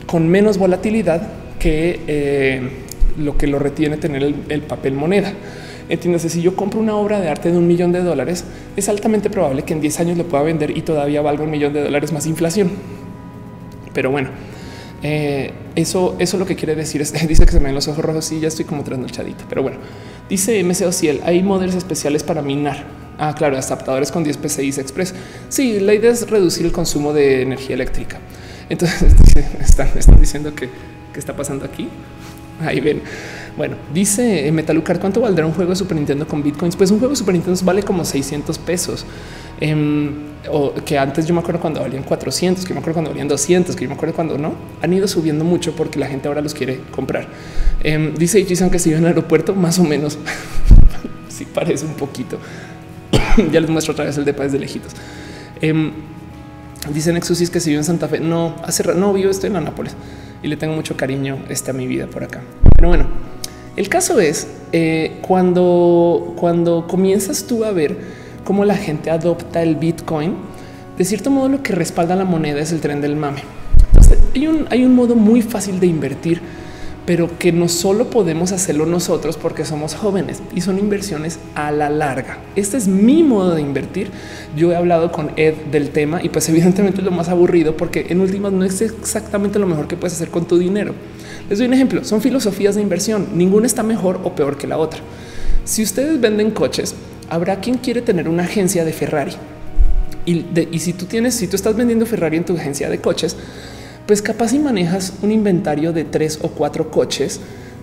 [0.06, 1.22] con menos volatilidad
[1.60, 2.70] que eh,
[3.18, 5.34] lo que lo retiene tener el, papel moneda.
[5.90, 9.30] Entiendes, si yo compro una obra de arte de un millón de dólares, es altamente
[9.30, 12.12] probable que en 10 años lo pueda vender y todavía valga un millón de dólares
[12.12, 12.70] más inflación.
[13.94, 14.30] Pero bueno,
[15.02, 18.04] eh, eso, eso lo que quiere decir es dice que se me ven los ojos
[18.04, 19.46] rojos y ya estoy como trasnochadito.
[19.48, 19.78] Pero bueno,
[20.30, 22.84] dice MCO Ciel, hay modelos especiales para minar.
[23.18, 25.14] Ah, claro, adaptadores con 10 PCI Express.
[25.50, 28.20] Sí, la idea es reducir el consumo de energía eléctrica.
[28.70, 29.14] Entonces
[29.60, 30.70] están, están diciendo que
[31.14, 31.90] qué está pasando aquí.
[32.62, 33.02] Ahí ven.
[33.58, 36.76] Bueno, dice Metalucar, ¿cuánto valdrá un juego de Super Nintendo con bitcoins?
[36.76, 39.06] Pues un juego de Super Nintendo vale como 600 pesos.
[39.60, 43.28] Em, o que antes yo me acuerdo cuando valían 400, que me acuerdo cuando valían
[43.28, 44.54] 200, que yo me acuerdo cuando no.
[44.82, 47.28] Han ido subiendo mucho porque la gente ahora los quiere comprar.
[47.84, 50.18] Eh, dice Ichizan que se en el aeropuerto, más o menos.
[51.28, 52.40] sí, parece un poquito.
[53.52, 54.94] ya les muestro otra vez el de Paz de lejitos.
[55.62, 55.92] Eh,
[56.94, 58.22] dice Nexusis que se vive en Santa Fe.
[58.22, 59.96] No, hace no vivo, estoy en Anápolis
[60.42, 62.42] y le tengo mucho cariño este, a mi vida por acá.
[62.76, 63.06] Pero bueno,
[63.76, 67.98] el caso es eh, cuando, cuando comienzas tú a ver
[68.44, 70.36] cómo la gente adopta el Bitcoin,
[70.98, 73.44] de cierto modo lo que respalda la moneda es el tren del mame.
[74.36, 76.42] hay un, hay un modo muy fácil de invertir
[77.10, 81.90] pero que no solo podemos hacerlo nosotros porque somos jóvenes y son inversiones a la
[81.90, 82.38] larga.
[82.56, 84.12] Este es mi modo de invertir.
[84.56, 88.06] Yo he hablado con Ed del tema y pues evidentemente es lo más aburrido porque
[88.10, 90.94] en últimas no es exactamente lo mejor que puedes hacer con tu dinero.
[91.50, 92.04] Les doy un ejemplo.
[92.04, 93.30] Son filosofías de inversión.
[93.34, 95.00] Ninguna está mejor o peor que la otra.
[95.64, 96.94] Si ustedes venden coches,
[97.28, 99.34] habrá quien quiere tener una agencia de Ferrari.
[100.28, 103.36] Y, y si tú tienes, si tú estás vendiendo Ferrari en tu agencia de coches,
[104.10, 107.40] pues capaz si manejas un inventario de tres o cuatro coches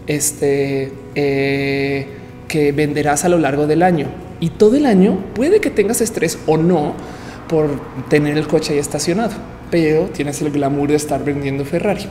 [0.09, 2.09] este, eh,
[2.49, 4.09] que venderás a lo largo del año.
[4.41, 6.95] Y todo el año puede que tengas estrés o no
[7.49, 9.35] por tener el coche ahí estacionado,
[9.71, 12.07] pero tienes el glamour de estar vendiendo Ferrari.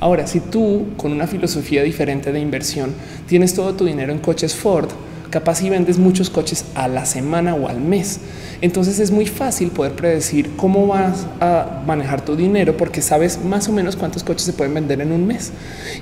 [0.00, 2.92] Ahora, si tú con una filosofía diferente de inversión
[3.28, 4.88] tienes todo tu dinero en coches Ford,
[5.30, 8.20] capaz si vendes muchos coches a la semana o al mes.
[8.60, 13.68] Entonces es muy fácil poder predecir cómo vas a manejar tu dinero porque sabes más
[13.68, 15.52] o menos cuántos coches se pueden vender en un mes.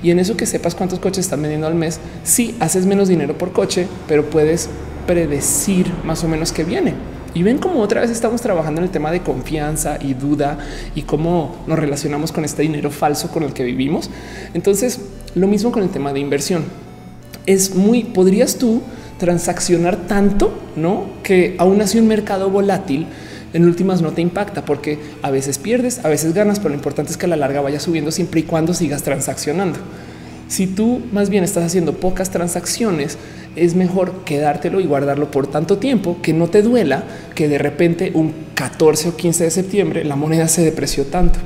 [0.02, 3.36] Y en eso que sepas cuántos coches están vendiendo al mes, sí haces menos dinero
[3.36, 4.68] por coche, pero puedes
[5.06, 6.94] predecir más o menos qué viene.
[7.34, 10.56] Y ven cómo otra vez estamos trabajando en el tema de confianza y duda
[10.94, 14.08] y cómo nos relacionamos con este dinero falso con el que vivimos.
[14.54, 15.00] Entonces,
[15.34, 16.64] lo mismo con el tema de inversión.
[17.44, 18.80] Es muy, podrías tú
[19.18, 23.06] transaccionar tanto, no que aún así un mercado volátil
[23.52, 27.12] en últimas no te impacta porque a veces pierdes, a veces ganas, pero lo importante
[27.12, 29.78] es que a la larga vaya subiendo siempre y cuando sigas transaccionando.
[30.48, 33.18] Si tú más bien estás haciendo pocas transacciones,
[33.56, 38.12] es mejor quedártelo y guardarlo por tanto tiempo que no te duela que de repente
[38.14, 41.38] un 14 o 15 de septiembre la moneda se depreció tanto.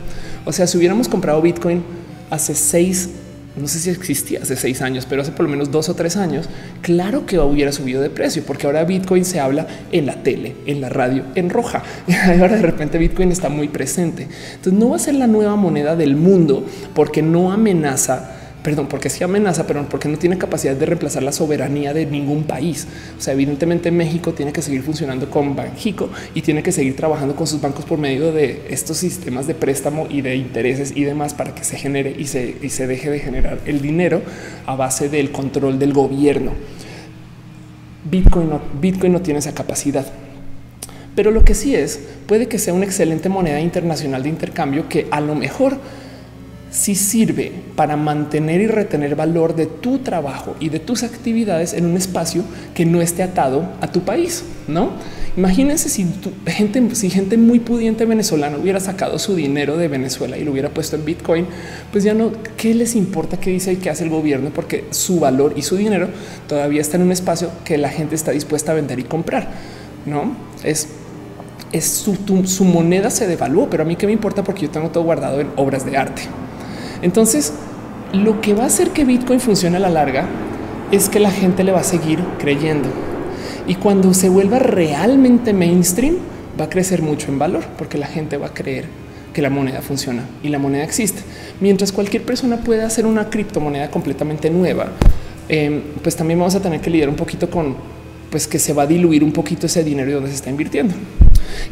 [0.45, 1.83] O sea, si hubiéramos comprado Bitcoin
[2.31, 3.11] hace seis
[3.57, 6.17] no sé si existía hace seis años, pero hace por lo menos dos o tres
[6.17, 6.49] años,
[6.83, 10.81] claro que hubiera subido de precio, porque ahora Bitcoin se habla en la tele, en
[10.81, 11.83] la radio, en roja.
[12.07, 14.29] Y ahora de repente Bitcoin está muy presente.
[14.55, 16.65] Entonces no va a ser la nueva moneda del mundo
[16.95, 21.33] porque no amenaza perdón, porque sí amenaza, pero porque no tiene capacidad de reemplazar la
[21.33, 22.87] soberanía de ningún país.
[23.19, 27.35] O sea, evidentemente México tiene que seguir funcionando con Banjico y tiene que seguir trabajando
[27.35, 31.35] con sus bancos por medio de estos sistemas de préstamo y de intereses y demás
[31.35, 34.23] para que se genere y se, y se deje de generar el dinero
[34.67, 36.53] a base del control del gobierno.
[38.11, 40.07] Bitcoin no, Bitcoin no tiene esa capacidad.
[41.15, 45.07] Pero lo que sí es, puede que sea una excelente moneda internacional de intercambio que
[45.11, 45.79] a lo mejor
[46.71, 51.85] si sirve para mantener y retener valor de tu trabajo y de tus actividades en
[51.85, 52.45] un espacio
[52.75, 54.91] que no esté atado a tu país, ¿no?
[55.37, 56.07] Imagínense si
[56.47, 60.71] gente, si gente muy pudiente venezolana hubiera sacado su dinero de Venezuela y lo hubiera
[60.71, 61.47] puesto en Bitcoin,
[61.93, 64.51] pues ya no, ¿qué les importa qué dice y qué hace el gobierno?
[64.51, 66.09] Porque su valor y su dinero
[66.49, 69.49] todavía está en un espacio que la gente está dispuesta a vender y comprar,
[70.07, 70.35] ¿no?
[70.65, 70.89] Es
[71.73, 72.17] es su,
[72.47, 75.41] su moneda se devaluó, pero a mí qué me importa porque yo tengo todo guardado
[75.41, 76.23] en obras de arte.
[77.03, 77.53] Entonces,
[78.13, 80.27] lo que va a hacer que Bitcoin funcione a la larga
[80.93, 82.89] es que la gente le va a seguir creyendo.
[83.67, 86.17] Y cuando se vuelva realmente mainstream,
[86.61, 88.87] va a crecer mucho en valor porque la gente va a creer
[89.33, 91.23] que la moneda funciona y la moneda existe.
[91.61, 94.89] Mientras cualquier persona puede hacer una criptomoneda completamente nueva,
[95.49, 97.77] em, pues también vamos a tener que lidiar un poquito con
[98.31, 100.95] pues que se va a diluir un poquito ese dinero donde se está invirtiendo.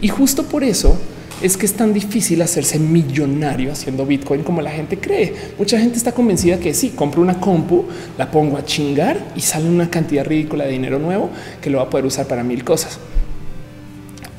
[0.01, 0.99] Y justo por eso
[1.43, 5.35] es que es tan difícil hacerse millonario haciendo Bitcoin como la gente cree.
[5.59, 7.85] Mucha gente está convencida que sí, compro una compu,
[8.17, 11.85] la pongo a chingar y sale una cantidad ridícula de dinero nuevo que lo va
[11.85, 12.99] a poder usar para mil cosas.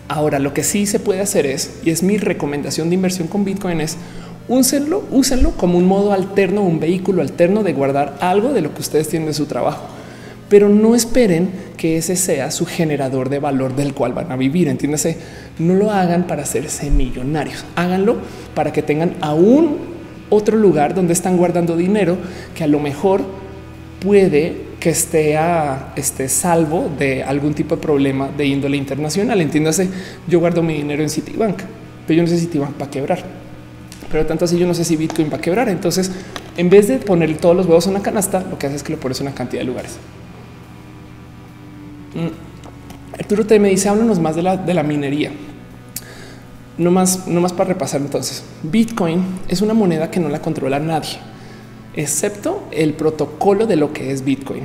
[0.07, 3.45] Ahora, lo que sí se puede hacer es, y es mi recomendación de inversión con
[3.45, 3.97] Bitcoin, es
[4.47, 8.81] úsenlo, úsenlo como un modo alterno, un vehículo alterno de guardar algo de lo que
[8.81, 9.98] ustedes tienen de su trabajo
[10.49, 14.67] pero no esperen que ese sea su generador de valor del cual van a vivir.
[14.67, 15.17] Entiéndase,
[15.59, 18.17] no lo hagan para hacerse millonarios, háganlo
[18.55, 19.77] para que tengan aún
[20.29, 22.17] otro lugar donde están guardando dinero
[22.55, 23.21] que a lo mejor
[23.99, 25.93] puede que esté a
[26.27, 29.41] salvo de algún tipo de problema de índole internacional.
[29.41, 29.89] Entiéndase,
[30.27, 31.57] yo guardo mi dinero en Citibank,
[32.07, 33.23] pero yo no sé si Citibank va a quebrar.
[34.09, 35.69] Pero tanto así yo no sé si Bitcoin va a quebrar.
[35.69, 36.11] Entonces,
[36.57, 38.93] en vez de poner todos los huevos en una canasta, lo que hace es que
[38.93, 39.97] lo pones en una cantidad de lugares.
[42.13, 43.17] Mm.
[43.19, 45.31] Arturo te me dice, háblanos más de la, de la minería.
[46.77, 48.43] No más, no más para repasar entonces.
[48.63, 51.17] Bitcoin es una moneda que no la controla nadie,
[51.93, 54.63] excepto el protocolo de lo que es Bitcoin.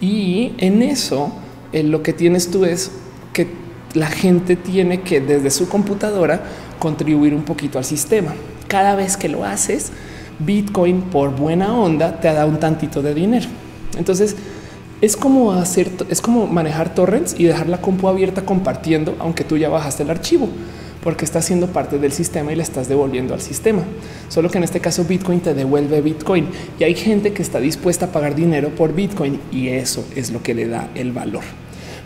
[0.00, 1.32] Y en eso
[1.72, 2.90] lo que tienes tú es
[3.32, 3.46] que
[3.94, 6.42] la gente tiene que desde su computadora
[6.78, 8.34] contribuir un poquito al sistema.
[8.66, 9.92] Cada vez que lo haces,
[10.40, 13.46] Bitcoin por buena onda te da un tantito de dinero.
[13.96, 14.36] Entonces,
[15.02, 19.58] es como hacer, es como manejar torrents y dejar la compu abierta compartiendo, aunque tú
[19.58, 20.48] ya bajaste el archivo,
[21.02, 23.82] porque está siendo parte del sistema y le estás devolviendo al sistema.
[24.28, 26.46] Solo que en este caso Bitcoin te devuelve Bitcoin
[26.78, 30.40] y hay gente que está dispuesta a pagar dinero por Bitcoin y eso es lo
[30.40, 31.42] que le da el valor.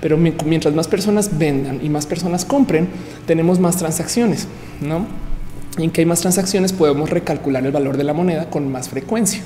[0.01, 2.89] Pero mientras más personas vendan y más personas compren,
[3.27, 4.49] tenemos más transacciones,
[4.81, 5.07] no?
[5.77, 8.89] Y en que hay más transacciones podemos recalcular el valor de la moneda con más
[8.89, 9.43] frecuencia.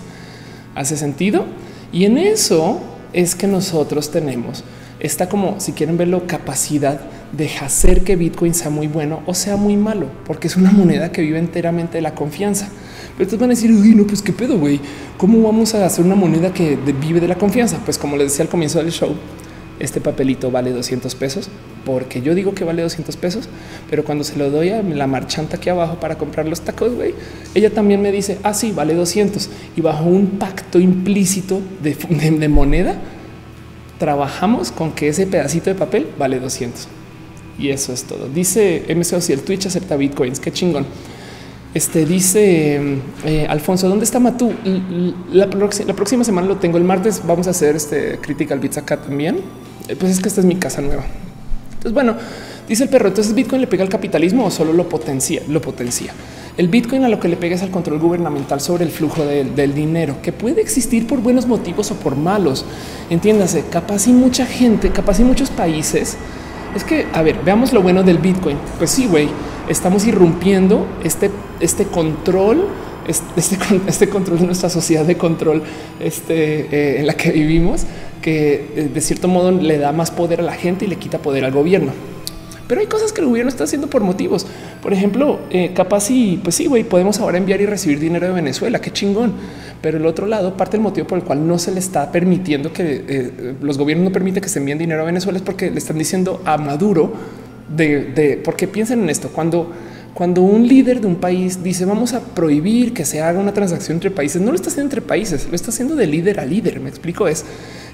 [0.77, 1.47] ¿Hace sentido?
[1.93, 2.81] Y en eso
[3.12, 4.65] es que nosotros tenemos
[5.01, 7.01] esta como si quieren verlo capacidad
[7.32, 11.11] de hacer que Bitcoin sea muy bueno o sea muy malo, porque es una moneda
[11.11, 12.69] que vive enteramente de la confianza.
[13.16, 14.81] Pero ustedes van a decir, uy, no, pues qué pedo, güey.
[15.16, 17.78] ¿Cómo vamos a hacer una moneda que vive de la confianza?
[17.85, 19.15] Pues como les decía al comienzo del show,
[19.81, 21.51] este papelito vale 200 pesos
[21.85, 23.48] porque yo digo que vale 200 pesos,
[23.89, 27.15] pero cuando se lo doy a la marchanta aquí abajo para comprar los tacos, güey,
[27.55, 32.97] ella también me dice, ah, sí, vale 200 y bajo un pacto implícito de, moneda,
[33.98, 36.89] trabajamos con que ese pedacito de papel vale 200
[37.59, 38.28] y eso es todo.
[38.28, 40.86] Dice MCO si el Twitch acepta bitcoins, qué chingón.
[41.73, 42.81] Este dice
[43.25, 44.53] eh, Alfonso, ¿dónde está Matú?
[45.33, 47.23] La, próxima semana lo tengo el martes.
[47.25, 49.39] Vamos a hacer este Critical Bits acá también.
[49.87, 51.05] Eh, pues es que esta es mi casa nueva.
[51.71, 52.17] Entonces, bueno,
[52.69, 53.09] dice el perro.
[53.09, 56.13] Entonces, Bitcoin le pega al capitalismo o solo lo potencia, lo potencia.
[56.57, 59.73] El Bitcoin a lo que le pega es al control gubernamental sobre el flujo del
[59.73, 62.65] dinero, que puede existir por buenos motivos o por malos.
[63.09, 66.17] Entiéndase, capaz y mucha gente, capaz y muchos países.
[66.75, 68.59] Es que, a ver, veamos lo bueno del Bitcoin.
[68.79, 69.29] Pues sí, güey,
[69.71, 71.31] estamos irrumpiendo este,
[71.61, 72.67] este control
[73.07, 73.57] este,
[73.87, 75.63] este, control de nuestra sociedad de control
[76.01, 77.85] este, eh, en la que vivimos,
[78.21, 81.19] que eh, de cierto modo le da más poder a la gente y le quita
[81.19, 81.93] poder al gobierno.
[82.69, 84.47] Pero hay cosas que el gobierno está haciendo por motivos.
[84.81, 88.33] Por ejemplo, eh, capaz y pues sí, güey, podemos ahora enviar y recibir dinero de
[88.33, 88.81] Venezuela.
[88.81, 89.33] Qué chingón.
[89.83, 92.73] Pero el otro lado, parte del motivo por el cual no se le está permitiendo
[92.73, 95.99] que los gobiernos no permiten que se envíen dinero a Venezuela es porque le están
[95.99, 97.13] diciendo a Maduro
[97.75, 99.73] de, porque piensen en esto cuando
[100.13, 103.97] cuando un líder de un país dice vamos a prohibir que se haga una transacción
[103.97, 106.81] entre países, no lo está haciendo entre países, lo está haciendo de líder a líder.
[106.81, 107.45] Me explico, es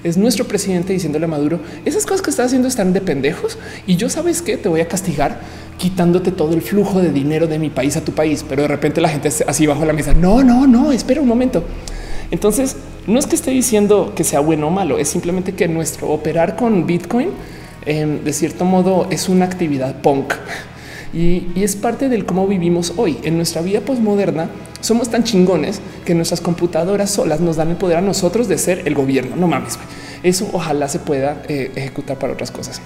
[0.03, 3.95] es nuestro presidente diciéndole a Maduro esas cosas que está haciendo están de pendejos y
[3.95, 5.39] yo sabes que te voy a castigar
[5.77, 8.45] quitándote todo el flujo de dinero de mi país a tu país.
[8.47, 10.13] Pero de repente la gente así bajo la mesa.
[10.13, 11.63] No, no, no, espera un momento.
[12.31, 12.75] Entonces
[13.05, 16.55] no es que esté diciendo que sea bueno o malo, es simplemente que nuestro operar
[16.55, 17.29] con Bitcoin
[17.85, 20.33] em, de cierto modo es una actividad punk
[21.13, 23.17] Y, es parte del cómo vivimos hoy.
[23.23, 24.49] En nuestra vida posmoderna
[24.81, 28.83] somos tan chingones que nuestras computadoras solas nos dan el poder a nosotros de ser
[28.85, 29.35] el gobierno.
[29.35, 29.79] No mames,
[30.23, 32.81] eso ojalá se pueda eh, ejecutar para otras cosas.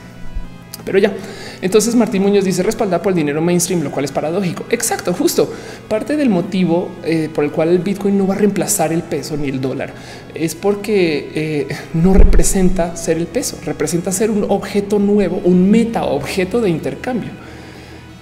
[0.84, 1.14] Pero ya,
[1.62, 4.66] entonces Martín Muñoz dice respaldar por el dinero mainstream, lo cual es paradójico.
[4.70, 5.52] Exacto, justo
[5.88, 9.38] parte del motivo eh, por el cual el Bitcoin no va a reemplazar el peso
[9.38, 9.94] ni el dólar
[10.36, 16.06] es porque eh, no representa ser el peso, representa ser un objeto nuevo, un meta
[16.06, 17.32] objeto de intercambio.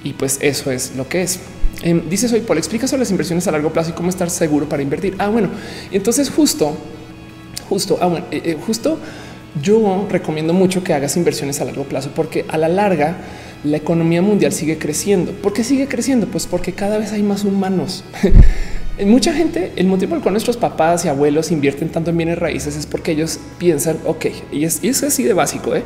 [0.03, 1.40] Y pues eso es lo que es.
[1.84, 4.68] Eh, dice Soy Paul, explica sobre las inversiones a largo plazo y cómo estar seguro
[4.68, 5.15] para invertir.
[5.18, 5.49] Ah, bueno,
[5.91, 6.76] entonces justo,
[7.68, 8.98] justo, ah, bueno, eh, justo
[9.61, 13.17] yo recomiendo mucho que hagas inversiones a largo plazo porque a la larga
[13.63, 15.31] la economía mundial sigue creciendo.
[15.31, 16.27] ¿Por qué sigue creciendo?
[16.27, 18.03] Pues porque cada vez hay más humanos.
[19.05, 22.38] Mucha gente, el motivo por el cual nuestros papás y abuelos invierten tanto en bienes
[22.38, 25.73] raíces es porque ellos piensan, ok, y es, y es así de básico.
[25.73, 25.84] ¿eh?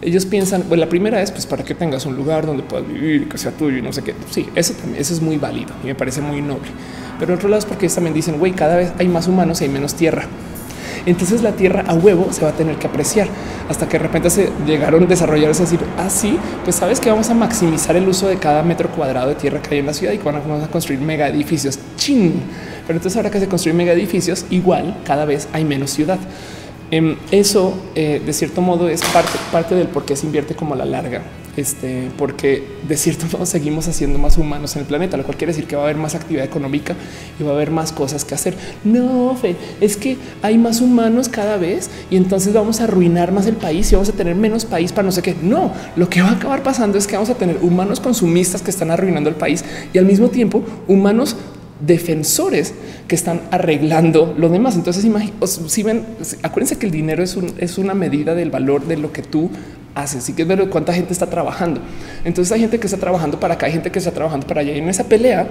[0.00, 3.28] Ellos piensan, bueno, la primera es pues para que tengas un lugar donde puedas vivir,
[3.28, 4.14] que sea tuyo y no sé qué.
[4.30, 6.68] Sí, eso también, eso es muy válido y me parece muy noble.
[7.18, 9.64] Pero otro lado es porque ellos también dicen, güey, cada vez hay más humanos y
[9.64, 10.26] hay menos tierra.
[11.06, 13.28] Entonces la tierra a huevo se va a tener que apreciar
[13.68, 17.30] hasta que de repente se llegaron a desarrollarse decir así, ah, pues sabes que vamos
[17.30, 20.12] a maximizar el uso de cada metro cuadrado de tierra que hay en la ciudad
[20.12, 21.78] y cuando vamos a construir mega edificios.
[21.96, 22.42] Chin.
[22.86, 26.18] Pero entonces ahora que se construyen mega edificios, igual cada vez hay menos ciudad.
[26.90, 30.74] Em, eso eh, de cierto modo es parte, parte del por qué se invierte como
[30.74, 31.22] a la larga
[31.56, 35.52] este, porque de cierto modo seguimos haciendo más humanos en el planeta, lo cual quiere
[35.52, 36.94] decir que va a haber más actividad económica
[37.38, 38.54] y va a haber más cosas que hacer.
[38.84, 43.46] No, Fe, es que hay más humanos cada vez y entonces vamos a arruinar más
[43.46, 45.34] el país y vamos a tener menos país para no sé qué.
[45.42, 48.70] No, lo que va a acabar pasando es que vamos a tener humanos consumistas que
[48.70, 51.36] están arruinando el país y al mismo tiempo humanos
[51.80, 52.74] defensores
[53.08, 54.76] que están arreglando lo demás.
[54.76, 55.06] Entonces,
[55.66, 56.04] si ven,
[56.42, 59.50] acuérdense que el dinero es, un, es una medida del valor de lo que tú
[59.94, 60.18] hace.
[60.18, 61.80] Así que es ver cuánta gente está trabajando.
[62.24, 64.72] Entonces hay gente que está trabajando para acá, hay gente que está trabajando para allá.
[64.72, 65.48] Y en esa pelea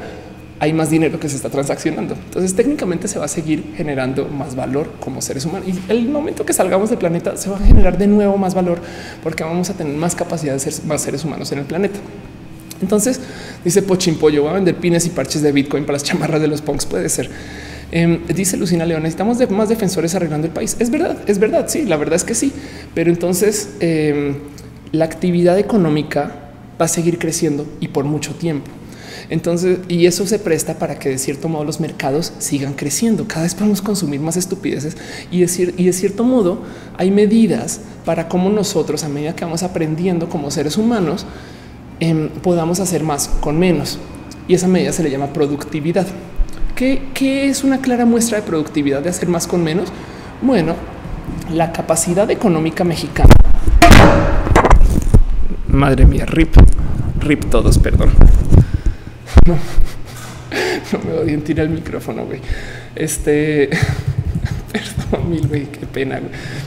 [0.60, 2.14] hay más dinero que se está transaccionando.
[2.14, 5.68] Entonces técnicamente se va a seguir generando más valor como seres humanos.
[5.68, 8.80] Y el momento que salgamos del planeta se va a generar de nuevo más valor
[9.24, 12.00] porque vamos a tener más capacidad de ser más seres humanos en el planeta.
[12.82, 13.20] Entonces
[13.64, 16.62] dice Pochimpollo, voy a vender pines y parches de Bitcoin para las chamarras de los
[16.62, 16.86] punks.
[16.86, 17.30] Puede ser.
[17.92, 20.76] Em, dice Lucina León, necesitamos más defensores arreglando el país.
[20.80, 21.66] Es verdad, es verdad.
[21.68, 22.52] Sí, la verdad es que sí.
[22.94, 24.36] Pero entonces em,
[24.92, 26.50] la actividad económica
[26.80, 28.70] va a seguir creciendo y por mucho tiempo.
[29.30, 33.28] Entonces, y eso se presta para que de cierto modo los mercados sigan creciendo.
[33.28, 34.98] Cada vez podemos consumir más estupideces
[35.32, 36.62] y y de cierto modo
[36.98, 41.26] hay medidas para cómo nosotros, a medida que vamos aprendiendo como seres humanos,
[42.10, 43.98] em, podamos hacer más con menos.
[44.48, 46.06] Y esa medida se le llama productividad.
[46.76, 49.90] ¿Qué, es una clara muestra de productividad de hacer más con menos?
[50.42, 50.76] Bueno,
[51.52, 53.34] la capacidad económica mexicana.
[55.68, 56.56] Madre mía, rip,
[57.20, 58.12] rip todos, perdón.
[59.48, 59.58] No,
[60.92, 62.40] no me odien, tira el micrófono, güey.
[62.96, 63.70] Este,
[64.72, 66.20] perdón, mil, güey, qué pena.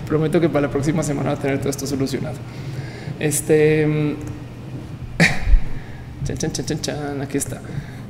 [0.06, 2.36] Prometo que para la próxima semana va a tener todo esto solucionado.
[3.18, 4.16] Este,
[6.36, 7.60] chan, chan, chan, aquí está.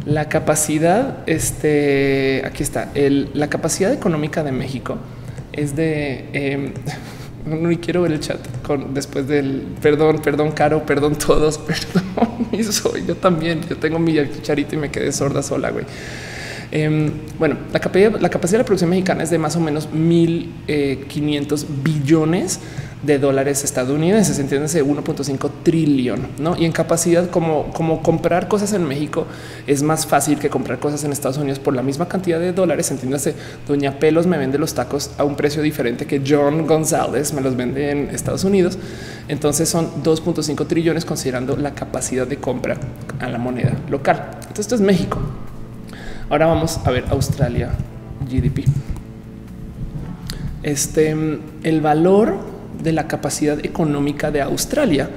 [0.04, 4.96] La capacidad, este, aquí está, el, la capacidad económica de México
[5.52, 6.72] es de, eh,
[7.46, 8.38] no quiero ver el chat
[8.92, 12.62] después del perdón, perdón, caro, perdón todos, perdón, y
[13.06, 15.84] yo también, yo tengo mi cucharito y me quedé sorda sola, güey.
[16.70, 19.88] Em, bueno, la capacidad, la capacidad de la producción mexicana es de más o menos
[19.90, 22.60] 1.500 billones
[23.02, 26.56] de dólares estadounidenses, entiéndase 1.5 trillón, ¿no?
[26.56, 29.26] Y en capacidad como, como comprar cosas en México
[29.66, 32.90] es más fácil que comprar cosas en Estados Unidos por la misma cantidad de dólares,
[32.90, 33.34] entiéndase,
[33.66, 37.56] Doña Pelos me vende los tacos a un precio diferente que John González me los
[37.56, 38.78] vende en Estados Unidos,
[39.28, 42.76] entonces son 2.5 trillones considerando la capacidad de compra
[43.20, 44.30] a la moneda local.
[44.34, 45.18] Entonces esto es México.
[46.30, 47.70] Ahora vamos a ver Australia
[48.28, 48.64] GDP.
[50.62, 51.16] Este
[51.62, 55.10] el valor de la capacidad económica de Australia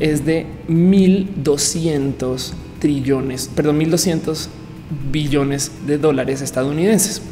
[0.00, 4.48] es de 1.200 trillones, perdón, 1.200
[5.10, 7.22] billones de dólares estadounidenses.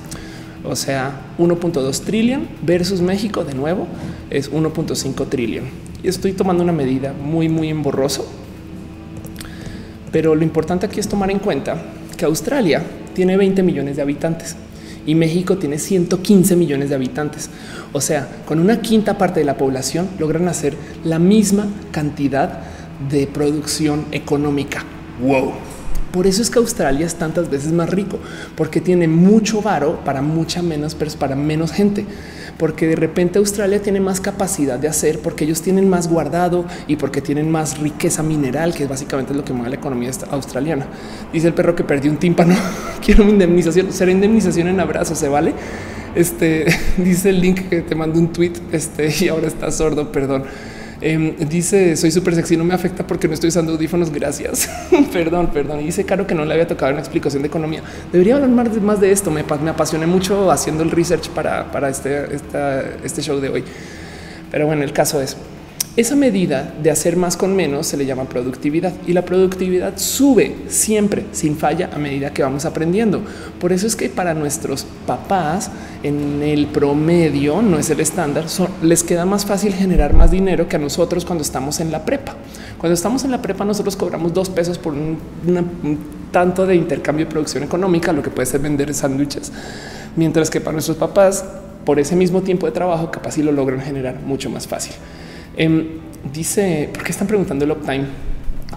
[0.64, 3.86] O sea, 1.2 trillón versus México de nuevo
[4.30, 5.64] es 1.5 trillón.
[6.02, 8.26] Y estoy tomando una medida muy, muy emborroso.
[10.10, 11.82] Pero lo importante aquí es tomar en cuenta
[12.16, 12.82] que Australia
[13.14, 14.56] tiene 20 millones de habitantes
[15.06, 17.50] y México tiene 115 millones de habitantes.
[17.92, 22.60] O sea, con una quinta parte de la población logran hacer la misma cantidad
[23.10, 24.84] de producción económica.
[25.20, 25.52] Wow.
[26.12, 28.20] Por eso es que Australia es tantas veces más rico,
[28.56, 32.06] porque tiene mucho varo para mucha menos, pero para menos gente.
[32.58, 36.96] Porque de repente Australia tiene más capacidad de hacer, porque ellos tienen más guardado y
[36.96, 40.86] porque tienen más riqueza mineral, que básicamente es lo que mueve la economía australiana.
[41.32, 42.54] Dice el perro que perdió un tímpano.
[43.04, 43.92] Quiero mi indemnización.
[43.92, 45.52] Será indemnización en abrazo, se vale.
[46.14, 46.66] Este
[46.96, 48.52] dice el link que te mandó un tweet.
[48.72, 50.10] Este y ahora está sordo.
[50.12, 50.44] Perdón.
[51.06, 54.10] Em, dice soy súper sexy, no me afecta porque no estoy usando audífonos.
[54.10, 54.70] Gracias.
[55.12, 55.80] perdón, perdón.
[55.80, 57.82] Y dice Caro que no le había tocado una explicación de economía.
[58.10, 58.48] Debería hablar
[58.80, 59.30] más de, esto.
[59.30, 62.34] Me, me apasioné mucho haciendo el research para, para este,
[63.04, 63.64] este show de hoy.
[64.50, 65.36] Pero bueno, el caso es
[65.96, 70.56] esa medida de hacer más con menos se le llama productividad y la productividad sube
[70.66, 73.22] siempre sin falla a medida que vamos aprendiendo.
[73.60, 75.70] Por eso es que para nuestros papás
[76.02, 78.46] en el promedio no es el estándar,
[78.82, 82.34] les queda más fácil generar más dinero que a nosotros cuando estamos en la prepa.
[82.78, 85.18] Cuando estamos en la prepa nosotros cobramos dos pesos por un,
[86.32, 89.52] tanto de intercambio de producción económica, lo que puede ser vender sándwiches,
[90.16, 91.44] mientras que para nuestros papás
[91.84, 94.94] por ese mismo tiempo de trabajo capaz si lo logran generar mucho más fácil.
[95.56, 95.86] Em,
[96.32, 98.06] dice, ¿por qué están preguntando el uptime?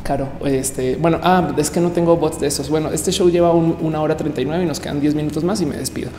[0.03, 2.69] Claro, este, bueno, ah, es que no tengo bots de esos.
[2.69, 5.75] Bueno, este show lleva una hora 39 y nos quedan 10 minutos más y me
[5.75, 6.09] despido.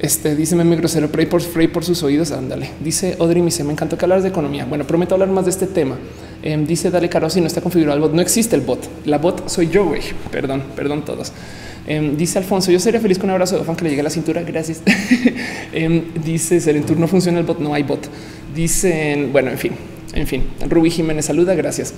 [0.00, 2.32] Este dice meme grosero, pray por sus oídos.
[2.32, 2.70] Ándale.
[2.82, 4.64] Dice Audrey, me me encantó que hablar de economía.
[4.64, 5.96] Bueno, prometo hablar más de este tema.
[6.42, 8.88] Em, dice Dale Caro, si no está configurado el bot, no existe el bot.
[9.04, 10.00] La bot soy yo, güey.
[10.30, 11.32] Perdón, perdón todos.
[11.90, 14.04] Em, dice Alfonso, yo sería feliz con un abrazo de fan que le llegue a
[14.04, 14.42] la cintura.
[14.44, 14.80] Gracias.
[16.24, 18.08] dice Serentur, no funciona el bot, no hay bot.
[18.54, 19.72] Dicen, bueno, en fin,
[20.14, 21.92] en fin, Rubí Jiménez saluda, gracias.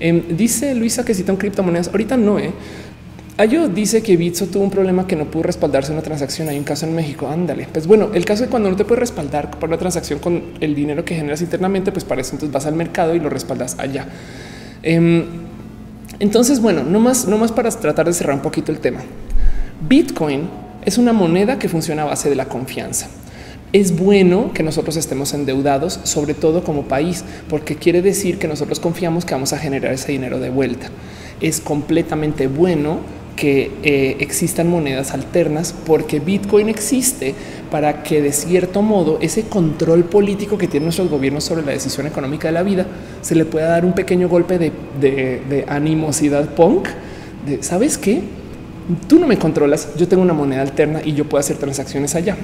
[0.00, 1.88] Em, dice Luisa que citan criptomonedas.
[1.88, 2.52] Ahorita no, eh.
[3.36, 6.48] Ayo dice que Bitso tuvo un problema que no pudo respaldarse una transacción.
[6.48, 7.28] Hay un caso en México.
[7.28, 7.68] Ándale.
[7.70, 10.74] Pues bueno, el caso de cuando no te puedes respaldar por una transacción con el
[10.74, 14.08] dinero que generas internamente, pues para eso entonces vas al mercado y lo respaldas allá.
[16.18, 19.00] Entonces, bueno, no más, no más para tratar de cerrar un poquito el tema.
[19.88, 20.48] Bitcoin
[20.84, 23.08] es una moneda que funciona a base de la confianza
[23.74, 28.78] es bueno que nosotros estemos endeudados, sobre todo como país, porque quiere decir que nosotros
[28.78, 30.90] confiamos que vamos a generar ese dinero de vuelta.
[31.40, 33.00] Es completamente bueno
[33.36, 37.34] que eh, existan monedas alternas porque Bitcoin existe
[37.70, 42.06] para que de cierto modo ese control político que tienen nuestros gobiernos sobre la decisión
[42.06, 42.86] económica de la vida
[43.22, 46.88] se le pueda dar un pequeño golpe de, de animosidad punk
[47.46, 48.22] de sabes qué
[49.08, 52.36] tú no me controlas yo tengo una moneda alterna y yo puedo hacer transacciones allá.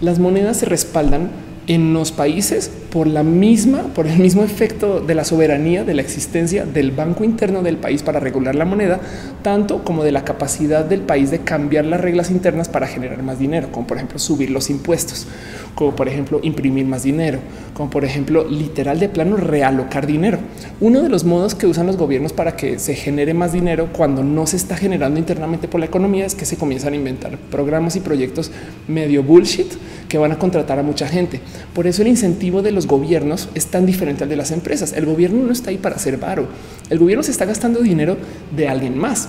[0.00, 1.30] Las monedas se respaldan
[1.66, 6.00] en los países por la misma, por el mismo efecto de la soberanía de la
[6.00, 9.00] existencia del banco interno del país para regular la moneda,
[9.42, 13.40] tanto como de la capacidad del país de cambiar las reglas internas para generar más
[13.40, 15.26] dinero, como por ejemplo subir los impuestos,
[15.74, 17.40] como por ejemplo imprimir más dinero,
[17.72, 20.38] como por ejemplo literal de plano realocar dinero.
[20.80, 24.22] Uno de los modos que usan los gobiernos para que se genere más dinero cuando
[24.22, 27.96] no se está generando internamente por la economía es que se comienzan a inventar programas
[27.96, 28.52] y proyectos
[28.86, 29.72] medio bullshit
[30.08, 31.40] que van a contratar a mucha gente.
[31.74, 34.92] Por eso el incentivo de los gobiernos es tan diferente al de las empresas.
[34.92, 36.48] El gobierno no está ahí para hacer varo.
[36.90, 38.16] El gobierno se está gastando dinero
[38.54, 39.28] de alguien más.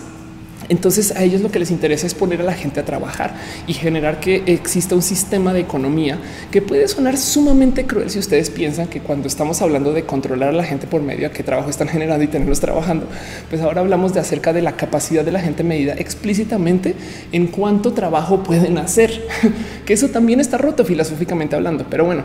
[0.69, 3.35] Entonces a ellos lo que les interesa es poner a la gente a trabajar
[3.67, 6.17] y generar que exista un sistema de economía
[6.51, 10.53] que puede sonar sumamente cruel si ustedes piensan que cuando estamos hablando de controlar a
[10.53, 13.07] la gente por medio a qué trabajo están generando y tenerlos trabajando,
[13.49, 16.95] pues ahora hablamos de acerca de la capacidad de la gente medida explícitamente
[17.31, 19.23] en cuánto trabajo pueden hacer,
[19.85, 21.85] que eso también está roto filosóficamente hablando.
[21.89, 22.23] Pero bueno,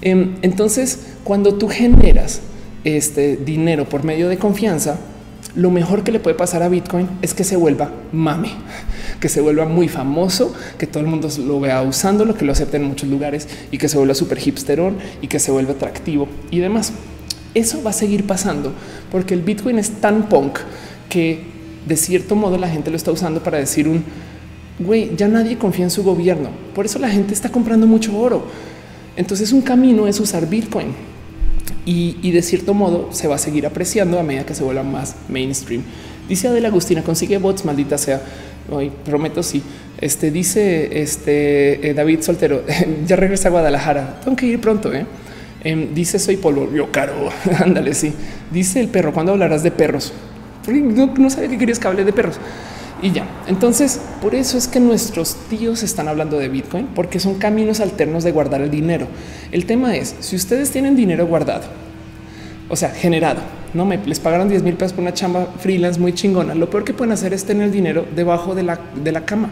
[0.00, 2.40] entonces cuando tú generas
[2.84, 4.98] este dinero por medio de confianza,
[5.54, 8.50] lo mejor que le puede pasar a Bitcoin es que se vuelva mame,
[9.20, 12.52] que se vuelva muy famoso, que todo el mundo lo vea usando, lo que lo
[12.52, 16.28] acepte en muchos lugares y que se vuelva súper hipsterón y que se vuelva atractivo
[16.50, 16.92] y demás.
[17.54, 18.72] Eso va a seguir pasando
[19.10, 20.58] porque el Bitcoin es tan punk
[21.08, 21.42] que
[21.86, 24.04] de cierto modo la gente lo está usando para decir un
[24.78, 26.50] güey, ya nadie confía en su gobierno.
[26.74, 28.44] Por eso la gente está comprando mucho oro.
[29.18, 30.94] Entonces un camino es usar Bitcoin
[31.84, 35.16] y, de cierto modo se va a seguir apreciando a medida que se vuelva más
[35.28, 35.82] mainstream.
[36.28, 38.22] Dice Adela Agustina, consigue bots, maldita sea.
[38.70, 39.60] Hoy prometo sí.
[40.00, 42.62] Este dice este eh, David Soltero,
[43.06, 44.20] ya regresa a Guadalajara.
[44.22, 44.94] Tengo que ir pronto.
[44.94, 45.04] ¿eh?
[45.64, 47.30] Em, dice soy polvo, yo caro.
[47.58, 48.12] Ándale, sí.
[48.52, 50.12] Dice el perro, ¿cuándo hablarás de perros?
[50.68, 52.38] No, no sabía que querías que hable de perros
[53.02, 53.26] y ya.
[53.46, 58.24] Entonces, por eso es que nuestros tíos están hablando de Bitcoin, porque son caminos alternos
[58.24, 59.06] de guardar el dinero.
[59.52, 61.64] El tema es, si ustedes tienen dinero guardado,
[62.68, 63.40] o sea, generado,
[63.74, 66.54] no me les pagaron 10 mil pesos por una chamba freelance muy chingona.
[66.54, 69.50] Lo peor que pueden hacer es tener dinero debajo de la, de la cama.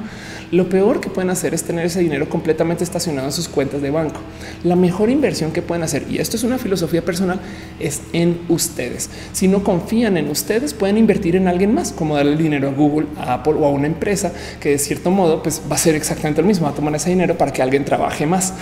[0.53, 3.91] Lo peor que pueden hacer es tener ese dinero completamente estacionado en sus cuentas de
[3.91, 4.21] banco.
[4.63, 7.41] La mejor inversión que pueden hacer, y esto es una filosofía personal,
[7.81, 9.11] es en ustedes.
[9.33, 12.73] Si no confían en ustedes, pueden invertir en alguien más, como darle el dinero a
[12.73, 15.97] Google, a Apple o a una empresa que de cierto modo pues, va a ser
[15.97, 18.55] exactamente lo mismo, va a tomar ese dinero para que alguien trabaje más.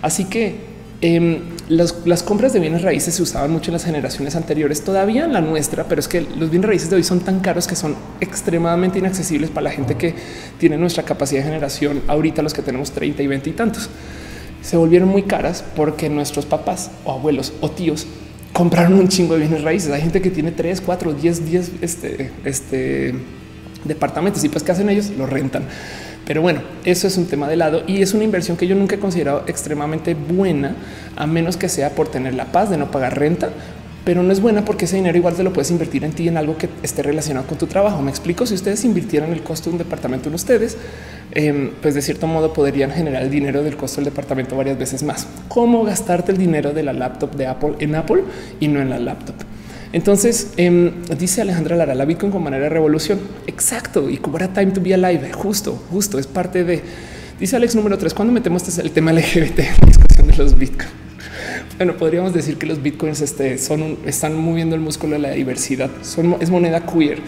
[0.00, 1.40] Así que eh,
[1.72, 5.32] las, las, compras de bienes raíces se usaban mucho en las generaciones anteriores, todavía en
[5.32, 7.96] la nuestra, pero es que los bienes raíces de hoy son tan caros que son
[8.20, 10.14] extremadamente inaccesibles para la gente que
[10.58, 12.02] tiene nuestra capacidad de generación.
[12.08, 13.88] Ahorita los que tenemos 30 y 20 y tantos
[14.62, 18.06] se volvieron muy caras porque nuestros papás o abuelos o tíos
[18.52, 19.90] compraron un chingo de bienes raíces.
[19.90, 23.14] Hay gente que tiene 3, 4, 10, 10 este, este,
[23.84, 25.10] departamentos y pues qué hacen ellos?
[25.16, 25.64] Lo rentan.
[26.26, 28.94] Pero bueno, eso es un tema de lado y es una inversión que yo nunca
[28.94, 30.76] he considerado extremadamente buena,
[31.16, 33.50] a menos que sea por tener la paz de no pagar renta,
[34.04, 36.36] pero no es buena porque ese dinero igual te lo puedes invertir en ti en
[36.36, 38.02] algo que esté relacionado con tu trabajo.
[38.02, 40.76] Me explico, si ustedes invirtieran el costo de un departamento en ustedes,
[41.32, 45.02] eh, pues de cierto modo podrían generar el dinero del costo del departamento varias veces
[45.02, 45.26] más.
[45.48, 48.24] ¿Cómo gastarte el dinero de la laptop de Apple en Apple
[48.58, 49.36] y no en la laptop?
[49.92, 53.20] Entonces eh, dice Alejandra Lara, la Bitcoin con manera de revolución.
[53.46, 54.08] Exacto.
[54.08, 55.32] Y cobra time to be alive.
[55.32, 56.82] Justo, justo es parte de.
[57.38, 58.14] Dice Alex número tres.
[58.14, 60.90] Cuando metemos este el tema LGBT en discusión de los Bitcoin?
[61.76, 65.90] Bueno, podríamos decir que los Bitcoins este, son están moviendo el músculo de la diversidad.
[66.02, 67.18] Son, es moneda queer,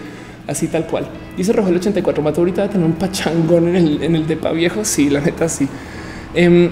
[0.47, 1.07] así tal cual.
[1.37, 2.23] Dice Rogel 84.
[2.23, 4.85] Mato ahorita va tener un pachangón en el, en el depa viejo.
[4.85, 5.69] Sí, la neta, sí.
[6.35, 6.71] Eh,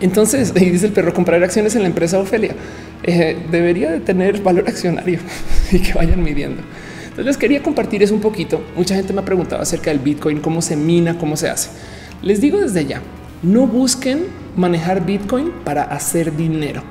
[0.00, 2.54] entonces, y dice el perro comprar acciones en la empresa Ofelia
[3.02, 5.20] eh, debería de tener valor accionario
[5.72, 6.62] y que vayan midiendo.
[7.02, 8.62] Entonces les quería compartir eso un poquito.
[8.76, 11.70] Mucha gente me ha preguntado acerca del Bitcoin, cómo se mina, cómo se hace.
[12.22, 13.00] Les digo desde ya,
[13.42, 16.82] no busquen manejar Bitcoin para hacer dinero.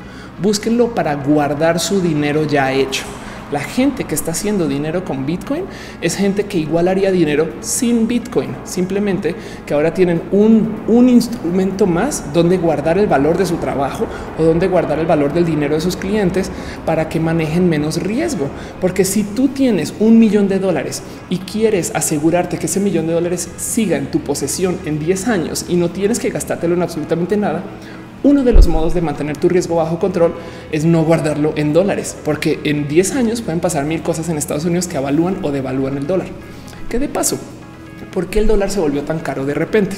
[0.41, 3.03] Búsquenlo para guardar su dinero ya hecho.
[3.51, 5.65] La gente que está haciendo dinero con Bitcoin
[6.01, 9.35] es gente que igual haría dinero sin Bitcoin, simplemente
[9.65, 14.07] que ahora tienen un, un instrumento más donde guardar el valor de su trabajo
[14.39, 16.49] o donde guardar el valor del dinero de sus clientes
[16.85, 18.49] para que manejen menos riesgo.
[18.81, 23.13] Porque si tú tienes un millón de dólares y quieres asegurarte que ese millón de
[23.13, 27.37] dólares siga en tu posesión en 10 años y no tienes que gastártelo en absolutamente
[27.37, 27.63] nada,
[28.25, 30.33] uno de los modos de mantener tu riesgo bajo control
[30.71, 34.65] es no guardarlo en dólares, porque en 10 años pueden pasar mil cosas en Estados
[34.65, 36.27] Unidos que avalúan o devalúan el dólar.
[36.89, 37.37] ¿Qué de paso?
[38.11, 39.97] ¿Por qué el dólar se volvió tan caro de repente?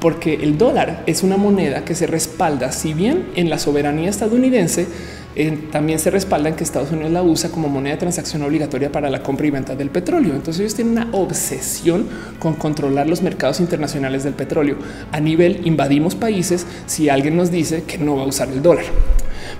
[0.00, 4.88] Porque el dólar es una moneda que se respalda, si bien en la soberanía estadounidense,
[5.34, 8.92] eh, también se respalda en que Estados Unidos la usa como moneda de transacción obligatoria
[8.92, 10.34] para la compra y venta del petróleo.
[10.34, 12.06] Entonces ellos tienen una obsesión
[12.38, 14.76] con controlar los mercados internacionales del petróleo.
[15.10, 18.84] A nivel invadimos países si alguien nos dice que no va a usar el dólar.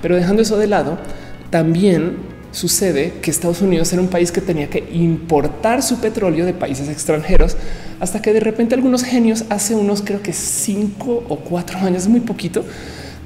[0.02, 0.98] Pero dejando eso de lado,
[1.50, 2.16] también
[2.50, 6.88] sucede que Estados Unidos era un país que tenía que importar su petróleo de países
[6.88, 7.56] extranjeros
[7.98, 12.20] hasta que de repente algunos genios hace unos creo que cinco o cuatro años, muy
[12.20, 12.64] poquito,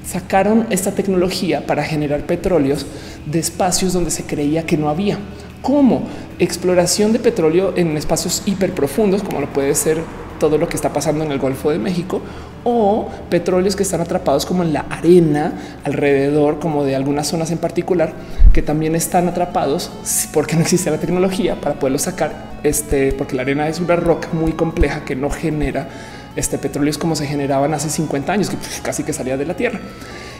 [0.07, 2.85] sacaron esta tecnología para generar petróleos
[3.25, 5.19] de espacios donde se creía que no había,
[5.61, 6.03] como
[6.39, 10.01] exploración de petróleo en espacios hiper profundos, como lo puede ser
[10.39, 12.21] todo lo que está pasando en el Golfo de México,
[12.63, 15.53] o petróleos que están atrapados como en la arena
[15.83, 18.13] alrededor, como de algunas zonas en particular,
[18.53, 19.91] que también están atrapados
[20.31, 24.29] porque no existe la tecnología para poderlos sacar, este, porque la arena es una roca
[24.31, 25.89] muy compleja que no genera
[26.37, 29.55] este petróleo es como se generaban hace 50 años, que casi que salía de la
[29.55, 29.79] tierra.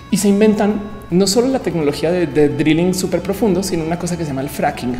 [0.09, 0.79] Y se inventan
[1.09, 4.41] no solo la tecnología de, de drilling súper profundo, sino una cosa que se llama
[4.41, 4.95] el fracking.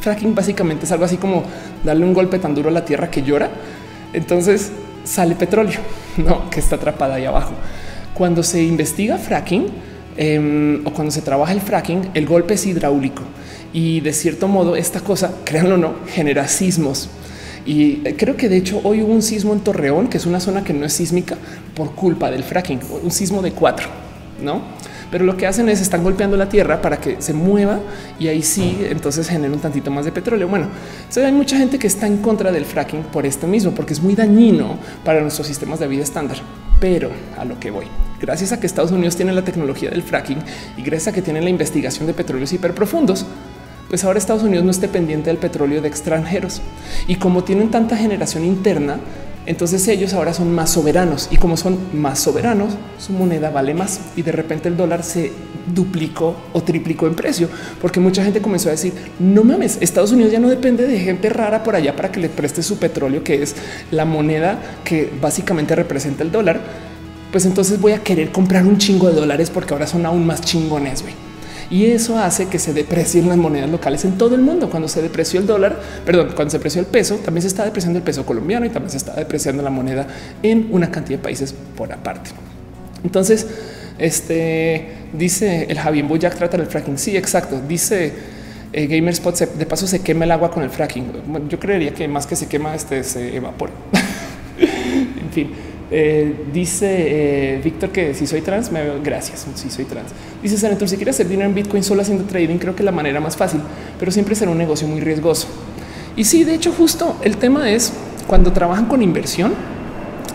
[0.00, 1.44] Fracking básicamente es algo así como
[1.84, 3.50] darle un golpe tan duro a la tierra que llora.
[4.12, 4.72] Entonces
[5.04, 5.80] sale petróleo,
[6.16, 7.52] no que está atrapada ahí abajo.
[8.14, 9.66] Cuando se investiga fracking
[10.16, 13.22] eh, o cuando se trabaja el fracking, el golpe es hidráulico
[13.72, 17.08] y de cierto modo esta cosa, créanlo o no, genera sismos.
[17.64, 20.64] Y creo que de hecho hoy hubo un sismo en Torreón, que es una zona
[20.64, 21.36] que no es sísmica
[21.74, 23.88] por culpa del fracking, un sismo de cuatro,
[24.42, 24.62] no?
[25.12, 27.80] Pero lo que hacen es están golpeando la tierra para que se mueva
[28.18, 30.48] y ahí sí, entonces genera un tantito más de petróleo.
[30.48, 30.68] Bueno,
[31.14, 34.14] hay mucha gente que está en contra del fracking por esto mismo, porque es muy
[34.14, 36.38] dañino para nuestros sistemas de vida estándar.
[36.80, 37.84] Pero a lo que voy,
[38.20, 40.38] gracias a que Estados Unidos tiene la tecnología del fracking
[40.78, 43.26] y gracias a que tienen la investigación de petróleos hiperprofundos,
[43.92, 46.62] pues ahora Estados Unidos no esté pendiente del petróleo de extranjeros.
[47.08, 48.96] Y como tienen tanta generación interna,
[49.44, 54.00] entonces ellos ahora son más soberanos y como son más soberanos, su moneda vale más
[54.16, 55.30] y de repente el dólar se
[55.74, 57.50] duplicó o triplicó en precio
[57.82, 61.28] porque mucha gente comenzó a decir no mames, Estados Unidos ya no depende de gente
[61.28, 63.54] rara por allá para que le preste su petróleo, que es
[63.90, 66.60] la moneda que básicamente representa el dólar.
[67.30, 70.40] Pues entonces voy a querer comprar un chingo de dólares porque ahora son aún más
[70.40, 71.04] chingones.
[71.70, 74.70] Y eso hace que se deprecien las monedas locales en todo el mundo.
[74.70, 77.98] Cuando se depreció el dólar, perdón, cuando se depreció el peso, también se está depreciando
[77.98, 80.06] el peso colombiano y también se está depreciando la moneda
[80.42, 82.30] en una cantidad de países por aparte.
[83.04, 83.46] Entonces,
[83.98, 86.98] este dice el Javier Boyac trata el fracking.
[86.98, 87.60] Sí, exacto.
[87.68, 88.12] Dice
[88.72, 91.48] eh, Gamerspot, de paso se quema el agua con el fracking.
[91.48, 93.72] yo creería que más que se quema, este se evapora.
[94.58, 95.52] en fin,
[95.94, 99.46] Eh, dice eh, Víctor que si soy trans, me gracias.
[99.54, 100.10] Si soy trans,
[100.42, 103.20] dice Senator, si quieres hacer dinero en Bitcoin solo haciendo trading, creo que la manera
[103.20, 103.60] más fácil,
[103.98, 105.48] pero siempre será un negocio muy riesgoso.
[106.16, 107.92] Y sí, de hecho, justo el tema es
[108.26, 109.52] cuando trabajan con inversión,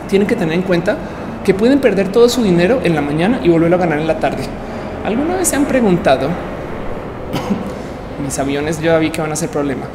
[0.07, 0.97] tienen que tener en cuenta
[1.43, 4.19] que pueden perder todo su dinero en la mañana y volverlo a ganar en la
[4.19, 4.43] tarde.
[5.05, 6.29] ¿Alguna vez se han preguntado?
[8.23, 9.85] mis aviones ya vi que van a ser problema.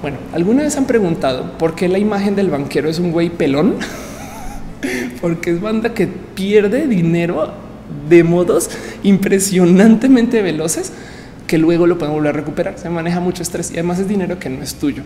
[0.00, 3.76] Bueno, ¿alguna vez han preguntado por qué la imagen del banquero es un güey pelón?
[5.20, 7.52] Porque es banda que pierde dinero
[8.08, 8.70] de modos
[9.02, 10.92] impresionantemente veloces
[11.52, 12.78] que luego lo pueden volver a recuperar.
[12.78, 15.02] Se maneja mucho estrés y además es dinero que no es tuyo.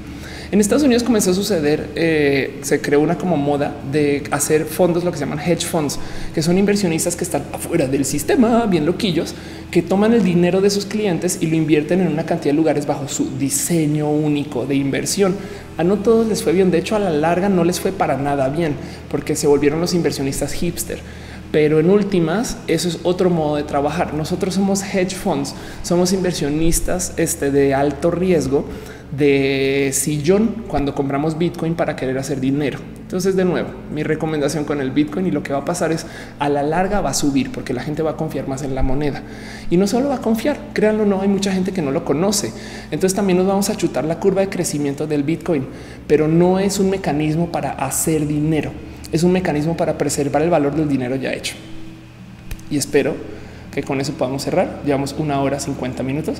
[0.52, 5.02] En Estados Unidos comenzó a suceder, eh, se creó una como moda de hacer fondos,
[5.02, 5.98] lo que se llaman hedge funds,
[6.32, 9.34] que son inversionistas que están afuera del sistema, bien loquillos,
[9.72, 12.86] que toman el dinero de sus clientes y lo invierten en una cantidad de lugares
[12.86, 15.34] bajo su diseño único de inversión.
[15.78, 16.70] A no todos les fue bien.
[16.70, 18.76] De hecho, a la larga no les fue para nada bien
[19.10, 21.00] porque se volvieron los inversionistas hipster
[21.52, 24.14] pero en últimas eso es otro modo de trabajar.
[24.14, 28.64] Nosotros somos hedge funds, somos inversionistas este, de alto riesgo
[29.16, 32.78] de sillón cuando compramos Bitcoin para querer hacer dinero.
[33.00, 36.06] Entonces, de nuevo, mi recomendación con el Bitcoin y lo que va a pasar es
[36.40, 38.82] a la larga va a subir porque la gente va a confiar más en la
[38.82, 39.22] moneda
[39.70, 42.52] y no solo va a confiar, créanlo, no hay mucha gente que no lo conoce.
[42.90, 45.66] Entonces también nos vamos a chutar la curva de crecimiento del Bitcoin,
[46.08, 48.72] pero no es un mecanismo para hacer dinero
[49.12, 51.54] es un mecanismo para preservar el valor del dinero ya hecho.
[52.70, 53.14] Y espero
[53.72, 54.80] que con eso podamos cerrar.
[54.84, 56.38] Llevamos una hora 50 minutos.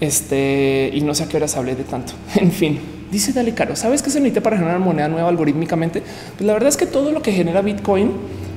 [0.00, 2.12] Este y no sé a qué horas hablé de tanto.
[2.36, 2.78] En fin,
[3.10, 6.02] dice Dale Caro, ¿sabes qué se necesita para generar moneda nueva algorítmicamente?
[6.36, 8.12] Pues la verdad es que todo lo que genera Bitcoin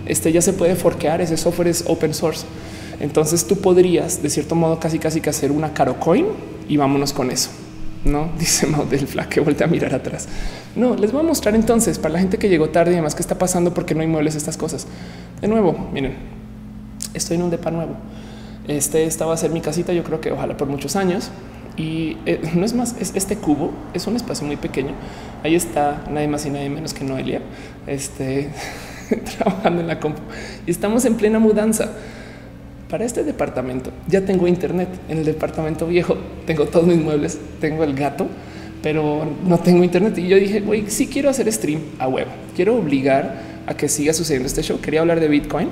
[0.05, 1.21] este ya se puede forquear.
[1.21, 2.45] Ese software es open source.
[2.99, 6.25] Entonces tú podrías de cierto modo casi casi que hacer una caro coin
[6.67, 7.49] y vámonos con eso.
[8.05, 10.27] No dice Mau del Fla que voltea a mirar atrás.
[10.75, 13.21] No les voy a mostrar entonces para la gente que llegó tarde y demás qué
[13.21, 14.87] está pasando porque no hay muebles, estas cosas.
[15.41, 16.15] De nuevo, miren,
[17.13, 17.95] estoy en un depa nuevo.
[18.67, 19.93] Este esta va a ser mi casita.
[19.93, 21.31] Yo creo que ojalá por muchos años.
[21.77, 24.93] Y eh, no es más, es este cubo, es un espacio muy pequeño.
[25.43, 27.41] Ahí está nadie más y nadie menos que Noelia,
[27.87, 28.49] este,
[29.37, 30.21] trabajando en la compu.
[30.67, 31.91] Y estamos en plena mudanza
[32.89, 34.89] para este departamento ya tengo internet.
[35.07, 38.27] En el departamento viejo tengo todos mis muebles, tengo el gato,
[38.81, 40.17] pero no tengo internet.
[40.17, 42.31] Y yo dije, güey, sí quiero hacer stream a huevo.
[42.55, 44.79] Quiero obligar a que siga sucediendo este show.
[44.81, 45.69] Quería hablar de Bitcoin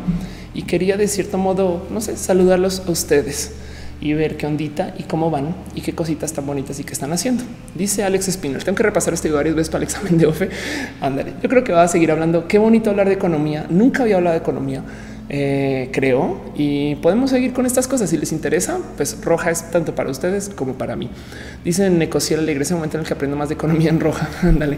[0.53, 3.53] y quería de cierto modo, no sé, saludarlos a ustedes
[3.99, 7.11] y ver qué ondita y cómo van y qué cositas tan bonitas y qué están
[7.13, 7.43] haciendo.
[7.73, 8.63] Dice Alex Spinner.
[8.63, 10.49] Tengo que repasar este varias veces para el examen de OFE.
[11.01, 11.33] Ándale.
[11.41, 12.47] Yo creo que va a seguir hablando.
[12.47, 13.65] Qué bonito hablar de economía.
[13.71, 14.83] Nunca había hablado de economía
[15.29, 18.09] eh, creo, y podemos seguir con estas cosas.
[18.09, 21.09] Si les interesa, pues roja es tanto para ustedes como para mí.
[21.65, 24.29] Dicen Necociel Alegre, ese momento en el que aprendo más de economía en roja.
[24.41, 24.77] Ándale.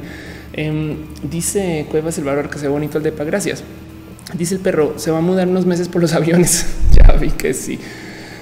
[0.54, 3.24] Em, dice Cuevas el valor que sea bonito el depa.
[3.24, 3.64] Gracias.
[4.34, 6.66] Dice el perro, se va a mudar unos meses por los aviones.
[6.92, 7.80] ya vi que sí.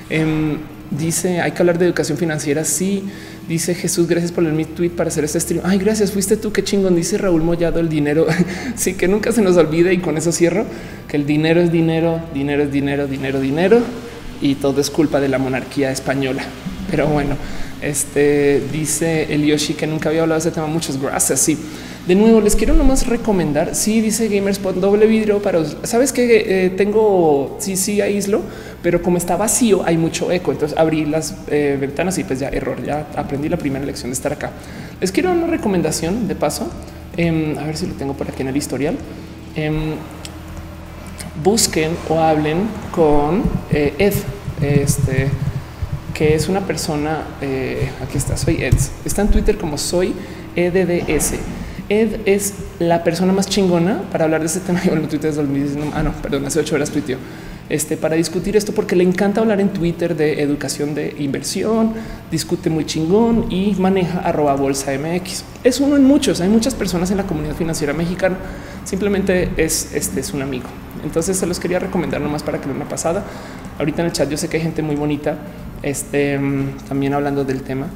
[0.10, 0.58] Em,
[0.92, 2.64] dice, hay que hablar de educación financiera.
[2.64, 3.04] Sí.
[3.48, 5.64] Dice Jesús, gracias por el tweet para hacer este stream.
[5.66, 6.96] Ay, gracias, fuiste tú, qué chingón.
[6.96, 8.28] Dice Raúl Mollado, el dinero.
[8.76, 10.66] sí, que nunca se nos olvide y con eso cierro,
[11.08, 13.80] que el dinero es dinero, dinero es dinero, dinero, dinero
[14.42, 16.44] y todo es culpa de la monarquía española.
[16.92, 17.36] Pero bueno,
[17.82, 20.68] este dice el Yoshi que nunca había hablado de ese tema.
[20.68, 21.40] Muchas gracias.
[21.40, 21.58] Sí,
[22.08, 23.76] de nuevo les quiero nomás recomendar.
[23.76, 27.58] Sí, dice Gamerspot doble vidrio para sabes que eh, tengo.
[27.60, 28.42] Sí, sí, aíslo
[28.82, 30.52] pero como está vacío hay mucho eco.
[30.52, 34.14] Entonces abrí las eh, ventanas y pues ya error, ya aprendí la primera lección de
[34.14, 34.52] estar acá.
[35.02, 36.70] Les quiero una recomendación de paso,
[37.18, 38.96] em, a ver si lo tengo por aquí en el historial.
[39.56, 39.96] Em,
[41.44, 44.14] busquen o hablen con eh, Ed,
[44.62, 45.28] este,
[46.14, 47.26] que es una persona,
[48.02, 48.74] aquí está, soy Ed,
[49.06, 50.14] está en Twitter como soy
[50.56, 51.34] EDDS.
[51.90, 54.82] Ed es la persona más chingona para hablar de este tema.
[54.86, 55.34] Yo en Twitter
[55.94, 57.18] ah, no, perdón, hace ocho horas tuiteó
[57.70, 61.94] este, para discutir esto, porque le encanta hablar en Twitter de educación de inversión,
[62.32, 65.44] discute muy chingón y maneja arroba bolsa MX.
[65.64, 66.40] Es uno en muchos.
[66.40, 68.38] Hay muchas personas en la comunidad financiera mexicana.
[68.86, 70.68] Simplemente es este es un amigo.
[71.04, 73.26] Entonces se los quería recomendar nomás para que una pasada.
[73.78, 75.38] Ahorita en el chat yo sé que hay gente muy bonita
[75.84, 76.40] este,
[76.88, 77.88] también hablando del tema.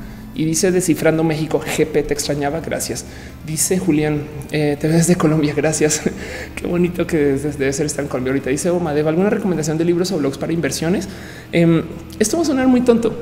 [0.42, 3.06] Y dice descifrando México, GP te extrañaba, gracias.
[3.46, 6.02] Dice Julián, eh, te ves de Colombia, gracias.
[6.56, 8.50] Qué bonito que debe ser estar en Colombia ahorita.
[8.50, 11.08] Dice Omadeva, ¿alguna recomendación de libros o blogs para inversiones?
[11.52, 11.84] Em,
[12.18, 13.14] esto va a sonar muy tonto.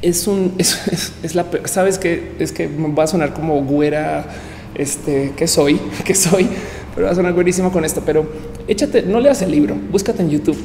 [0.00, 4.24] Es un, es, la, sabes que es que va a sonar como güera,
[4.76, 6.48] este, que soy, que soy,
[6.94, 8.02] pero va a sonar buenísimo con esto.
[8.06, 8.26] Pero
[8.66, 10.56] échate, no leas el libro, búscate en YouTube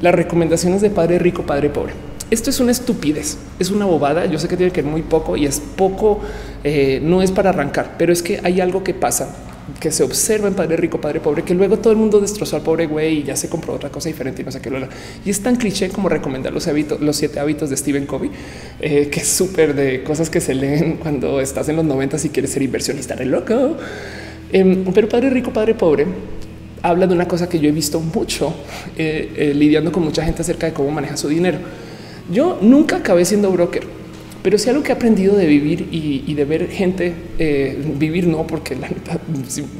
[0.00, 4.24] las recomendaciones de padre rico, padre pobre esto es una estupidez, es una bobada.
[4.24, 6.20] Yo sé que tiene que ver muy poco y es poco,
[6.64, 9.36] eh, no es para arrancar, pero es que hay algo que pasa
[9.78, 12.62] que se observa en Padre Rico, Padre Pobre, que luego todo el mundo destrozó al
[12.62, 14.70] pobre güey y ya se compró otra cosa diferente y no sé qué.
[15.26, 18.30] Y es tan cliché como recomendar los hábitos, los siete hábitos de Stephen Covey,
[18.80, 22.28] eh, que es súper de cosas que se leen cuando estás en los 90 y
[22.30, 23.76] quieres ser inversionista re loco.
[24.52, 26.06] Em, pero Padre Rico, Padre Pobre
[26.80, 28.54] habla de una cosa que yo he visto mucho
[28.96, 31.58] eh, lidiando con mucha gente acerca de cómo maneja su dinero.
[32.30, 33.82] Yo nunca acabé siendo broker,
[34.42, 38.46] pero sí algo que he aprendido de vivir y, de ver gente eh, vivir, no
[38.46, 39.20] porque la neta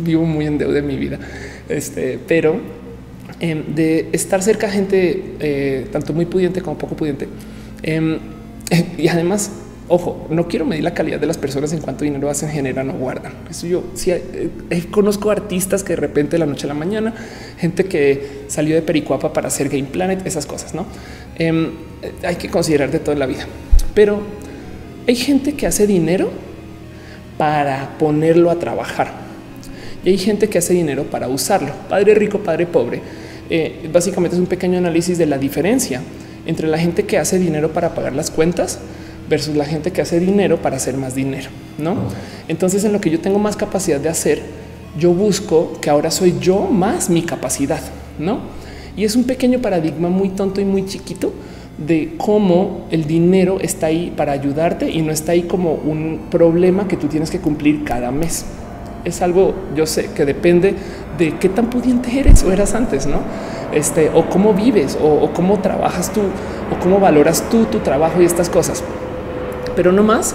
[0.01, 1.19] vivo muy en deuda de mi vida,
[1.69, 2.60] este, pero
[3.40, 7.28] em, de estar cerca de gente tanto muy pudiente como poco pudiente.
[7.82, 8.19] Em,
[8.98, 9.51] y además
[9.88, 12.94] Ojo, no quiero medir la calidad de las personas en cuanto dinero hacen, generan o
[12.94, 13.32] guardan.
[13.50, 16.74] Eso yo sí eh, eh, conozco artistas que de repente de la noche a la
[16.74, 17.12] mañana,
[17.59, 20.86] gente que salió de Pericuapa para hacer Game Planet, esas cosas, no
[21.36, 23.46] em, eh, hay que considerar de toda la vida,
[23.94, 24.20] pero
[25.06, 26.30] hay gente que hace dinero
[27.36, 29.10] para ponerlo a trabajar
[30.04, 31.72] y hay gente que hace dinero para usarlo.
[31.88, 33.00] Padre rico, padre pobre.
[33.92, 36.02] básicamente es un pequeño análisis de la diferencia
[36.46, 38.78] entre la gente que hace dinero para pagar las cuentas
[39.32, 41.48] versus la gente que hace dinero para hacer más dinero,
[41.78, 41.96] ¿no?
[42.48, 44.42] Entonces en lo que yo tengo más capacidad de hacer,
[44.98, 47.80] yo busco que ahora soy yo más mi capacidad,
[48.18, 48.40] ¿no?
[48.94, 51.32] Y es un pequeño paradigma muy tonto y muy chiquito
[51.78, 56.86] de cómo el dinero está ahí para ayudarte y no está ahí como un problema
[56.86, 58.44] que tú tienes que cumplir cada mes.
[59.02, 60.74] Es algo, yo sé, que depende
[61.16, 63.20] de qué tan pudiente eres o eras antes, ¿no?
[63.72, 68.20] Este, o cómo vives, o, o cómo trabajas tú, o cómo valoras tú tu trabajo
[68.20, 68.84] y estas cosas
[69.74, 70.35] pero no más.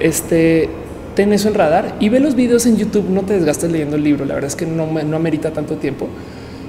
[0.00, 0.68] Este
[1.14, 3.08] ten eso en radar y ve los videos en YouTube.
[3.08, 4.24] No te desgastes leyendo el libro.
[4.24, 6.08] La verdad es que no, no amerita tanto tiempo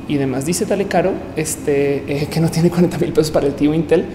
[0.07, 0.45] y demás.
[0.45, 4.06] Dice Tale Caro este, eh, que no tiene 40 mil pesos para el tío Intel.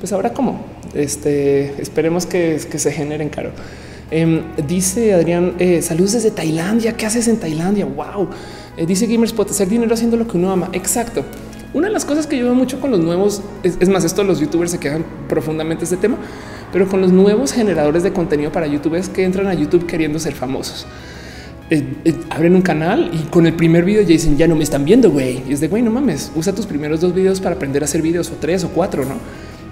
[0.00, 0.60] Pues ahora cómo
[0.94, 3.50] este, esperemos que, que se generen caro.
[4.10, 6.96] Em, dice Adrián, eh, saludos desde Tailandia.
[6.96, 7.84] ¿Qué haces en Tailandia?
[7.84, 8.28] Wow.
[8.76, 10.70] Eh, dice Gamerspot, hacer dinero haciendo lo que uno ama.
[10.72, 11.24] Exacto.
[11.74, 14.40] Una de las cosas que yo veo mucho con los nuevos, es, más, esto los
[14.40, 16.16] youtubers se quejan profundamente este tema,
[16.72, 20.18] pero con los nuevos generadores de contenido para YouTube es que entran a YouTube queriendo
[20.18, 20.86] ser famosos.
[21.70, 24.64] Eh, eh, abren un canal y con el primer video ya dicen ya no me
[24.64, 25.42] están viendo, güey.
[25.48, 28.00] Y es de güey, no mames, usa tus primeros dos videos para aprender a hacer
[28.00, 29.16] videos o tres o cuatro, no?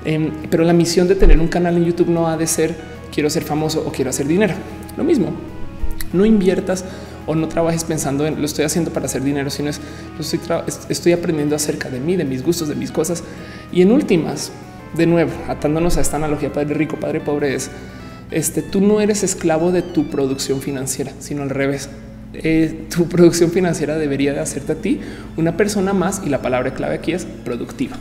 [0.05, 2.75] Em, pero la misión de tener un canal en YouTube no ha de ser
[3.13, 4.55] quiero ser famoso o quiero hacer dinero.
[4.97, 5.33] Lo mismo,
[6.13, 6.85] no inviertas
[7.27, 9.81] o no trabajes pensando en lo estoy haciendo para hacer dinero, sino es
[10.21, 10.41] estoy,
[10.89, 13.25] estoy aprendiendo acerca de mí, de mis gustos, de mis cosas.
[13.73, 14.53] Y en últimas,
[14.95, 17.71] de nuevo, atándonos a esta analogía padre rico, padre pobre, es
[18.31, 21.89] este, tú no eres esclavo de tu producción financiera, sino al revés.
[22.35, 25.01] Eh, tu producción financiera debería de hacerte a ti
[25.37, 27.97] una persona más y la palabra clave aquí es productiva.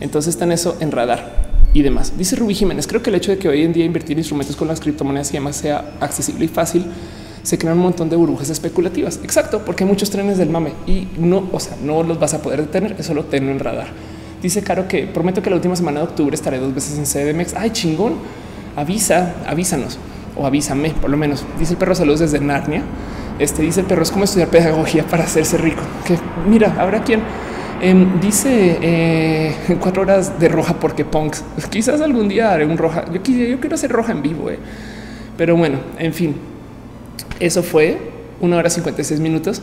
[0.00, 2.12] Entonces está en eso en radar y demás.
[2.18, 4.68] Dice Rubí Jiménez, creo que el hecho de que hoy en día invertir instrumentos con
[4.68, 6.84] las criptomonedas y demás sea accesible y fácil,
[7.42, 9.20] se crean un montón de burbujas especulativas.
[9.22, 12.42] Exacto, porque hay muchos trenes del mame y no, o sea, no los vas a
[12.42, 13.88] poder detener, eso lo tengo en radar.
[14.46, 17.54] Dice Caro que prometo que la última semana de octubre estaré dos veces en CDMX.
[17.56, 18.14] Ay, chingón.
[18.76, 19.98] Avisa, avísanos
[20.36, 21.44] o avísame por lo menos.
[21.58, 22.82] Dice el perro saludos desde Narnia.
[23.40, 25.82] Este dice el perro es como estudiar pedagogía para hacerse rico.
[26.06, 26.16] Que
[26.48, 27.22] mira, habrá quien
[27.82, 31.42] em, dice eh, cuatro horas de roja porque punks.
[31.68, 33.04] Quizás algún día haré un roja.
[33.06, 34.60] Yo, yo quiero hacer roja en vivo, eh.
[35.36, 36.36] pero bueno, en fin,
[37.40, 37.98] eso fue
[38.40, 39.60] una hora 56 minutos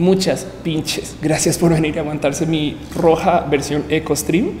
[0.00, 4.52] muchas pinches gracias por venir a aguantarse mi roja versión eco stream.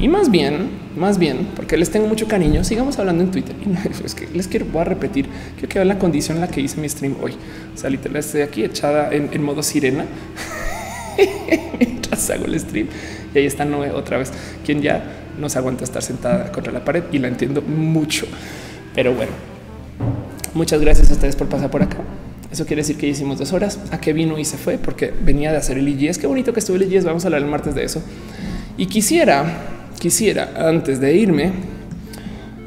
[0.00, 3.54] Y más bien, más bien, porque les tengo mucho cariño, sigamos hablando en Twitter.
[4.04, 6.62] Es que les quiero, voy a repetir, quiero que vean la condición en la que
[6.62, 7.32] hice mi stream hoy.
[7.74, 10.06] O sea, literal estoy aquí echada en, modo sirena
[11.78, 12.88] mientras hago el stream.
[13.34, 14.32] Y ahí está Noé otra vez,
[14.64, 15.04] quien ya
[15.38, 18.26] no se aguanta estar sentada contra la pared y la entiendo mucho.
[18.94, 19.32] Pero bueno,
[20.54, 21.98] muchas gracias a ustedes por pasar por acá.
[22.52, 23.78] Eso quiere decir que hicimos dos horas.
[23.92, 24.76] ¿A qué vino y se fue?
[24.76, 26.18] Porque venía de hacer el IGS.
[26.18, 27.04] Qué bonito que estuvo el IGS.
[27.04, 28.02] Vamos a hablar el martes de eso.
[28.76, 29.44] Y quisiera,
[29.98, 31.52] quisiera, antes de irme,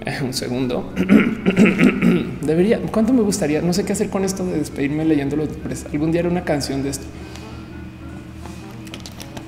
[0.06, 0.92] eh, un segundo,
[2.42, 3.62] debería, ¿cuánto me gustaría?
[3.62, 5.50] No sé qué hacer con esto de despedirme leyendo los
[5.92, 7.06] Algún día haré una canción de esto.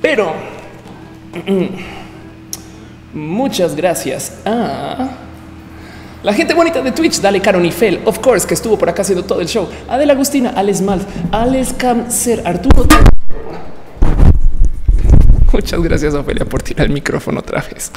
[0.03, 0.33] Pero
[3.13, 5.26] muchas gracias a...
[6.27, 9.39] La gente bonita de Twitch, dale Caronifel, of course, que estuvo por acá haciendo todo
[9.39, 9.69] el show.
[9.87, 12.85] Adela Agustina, Alex Malt, Alex Cáncer, Arturo.
[15.53, 17.93] Muchas gracias, Ofelia, por tirar el micrófono otra vez.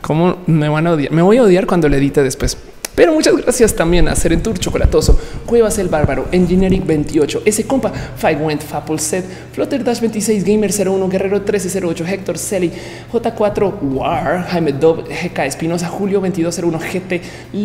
[0.00, 1.10] ¿Cómo me van a odiar?
[1.10, 2.56] Me voy a odiar cuando le edite después.
[2.98, 5.16] Pero muchas gracias también a Serentur Chocolatoso,
[5.46, 10.72] Cuevas el Bárbaro, Engineering 28, ese compa, Five Went, Fapple Set, Flutter Dash 26, Gamer
[10.72, 12.72] 01, Guerrero 1308, Héctor Celi,
[13.12, 17.22] J4 War, Jaime Dove, GK Espinosa, Julio 2201, GT,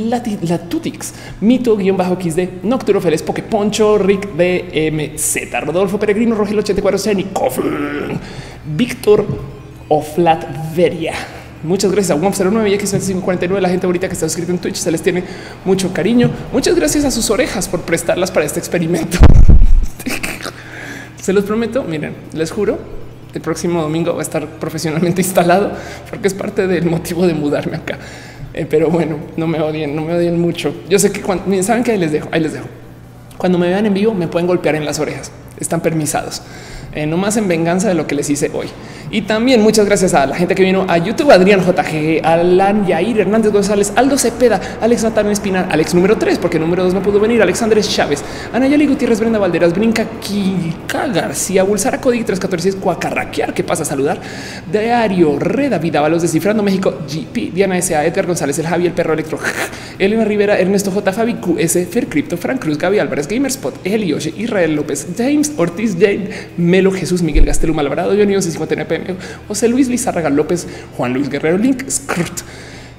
[0.08, 7.00] Lati, Latutix, Mito guion bajo XD, Nocturo Félix, Pokeponcho, Rick DMZ, Rodolfo Peregrino, Rogel 84,
[7.00, 7.60] Zenikov,
[8.78, 9.26] Víctor
[9.90, 11.43] Oflat Veria.
[11.64, 14.92] Muchas gracias a WOM09 y X2549, la gente ahorita que está suscrita en Twitch, se
[14.92, 15.24] les tiene
[15.64, 16.30] mucho cariño.
[16.52, 19.18] Muchas gracias a sus orejas por prestarlas para este experimento.
[21.22, 22.78] se los prometo, miren, les juro,
[23.34, 25.72] el próximo domingo va a estar profesionalmente instalado
[26.10, 27.98] porque es parte del motivo de mudarme acá.
[28.54, 30.76] Eh, pero bueno, no me odien, no me odien mucho.
[30.90, 32.66] Yo sé que cuando saben que ahí les dejo, ahí les dejo.
[33.38, 35.32] Cuando me vean en vivo, me pueden golpear en las orejas.
[35.60, 36.42] Están permisados,
[36.96, 38.68] eh, no más en venganza de lo que les hice hoy.
[39.14, 43.20] Y también muchas gracias a la gente que vino a YouTube, Adrián JG, Alan Yair,
[43.20, 47.20] Hernández González, Aldo Cepeda, Alex Natán Espinal, Alex número 3, porque número 2 no pudo
[47.20, 53.54] venir, Alexandre Chávez, Ana Yali Gutiérrez, Brenda Valderas, Brinca, Kika García, Bulsara Código 314, Cuacarraquear,
[53.54, 54.20] que pasa a saludar,
[54.72, 59.14] Diario, Red David Ábalos, Descifrando México, GP, Diana S.A., Edgar González, El Javi, El Perro
[59.14, 59.38] Electro,
[60.00, 61.14] Elena Rivera, Ernesto J.
[61.14, 66.30] Fabi, QS, Fer Crypto, Frank Cruz, Gaby Álvarez, Gamerspot, Elioche, Israel López, James Ortiz, Jane,
[66.92, 71.84] Jesús, Miguel Gastelum, Alvarado, Johnny 59 PM, José Luis Lizárraga López, Juan Luis Guerrero Link,
[71.88, 72.42] Skrt.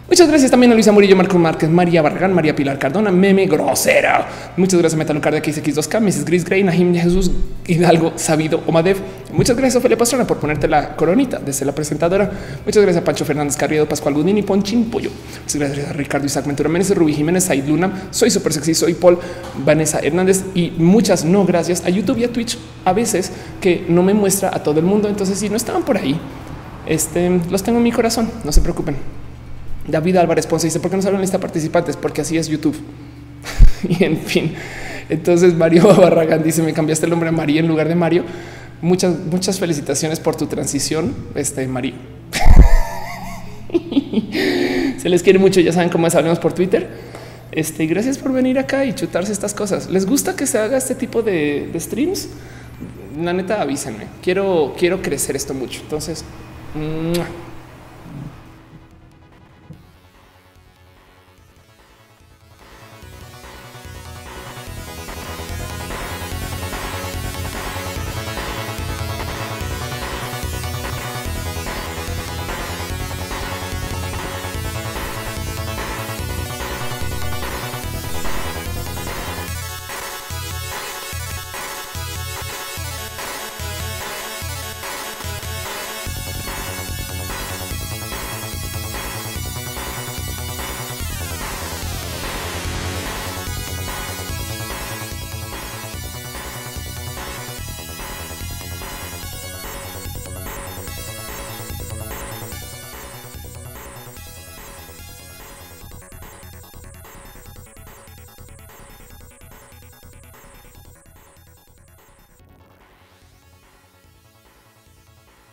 [0.06, 4.28] Muchas gracias también a Luisa Murillo, Marco Márquez, María Barragán, María Pilar Cardona, Meme Grosera.
[4.54, 6.24] Muchas gracias a Metalucardia XX2K, Mrs.
[6.26, 7.30] Gris Grey, Nahim Jesús
[7.66, 8.98] Hidalgo, Sabido Omadev.
[9.32, 12.30] Muchas gracias a Ophelia Pastrana por ponerte la coronita desde la presentadora.
[12.66, 15.08] Muchas gracias a Pancho Fernández Carriedo, Pascual Gudini, Ponchín Pollo.
[15.40, 18.08] Muchas gracias a Ricardo Isaac Ventura Méndez, Rubí Jiménez, Said Luna.
[18.10, 19.18] Soy súper sexy, soy Paul,
[19.64, 24.02] Vanessa Hernández y muchas no gracias a YouTube y a Twitch a veces que no
[24.02, 25.08] me muestra a todo el mundo.
[25.08, 26.20] Entonces, si no estaban por ahí,
[26.86, 29.24] este, los tengo en mi corazón, no se preocupen.
[29.86, 31.96] David Álvarez Ponce dice, ¿por qué no salen lista participantes?
[31.96, 32.76] Porque así es YouTube.
[33.88, 34.54] y en fin,
[35.08, 38.24] entonces Mario Barragán dice, me cambiaste el nombre a María en lugar de Mario.
[38.80, 41.94] Muchas, muchas felicitaciones por tu transición, este Mario.
[44.98, 46.88] se les quiere mucho, ya saben cómo es, hablemos por Twitter.
[47.52, 49.88] Este, gracias por venir acá y chutarse estas cosas.
[49.88, 52.28] ¿Les gusta que se haga este tipo de, streams?
[53.22, 54.06] La neta, avísenme.
[54.22, 55.80] Quiero, quiero crecer esto mucho.
[55.82, 56.24] Entonces,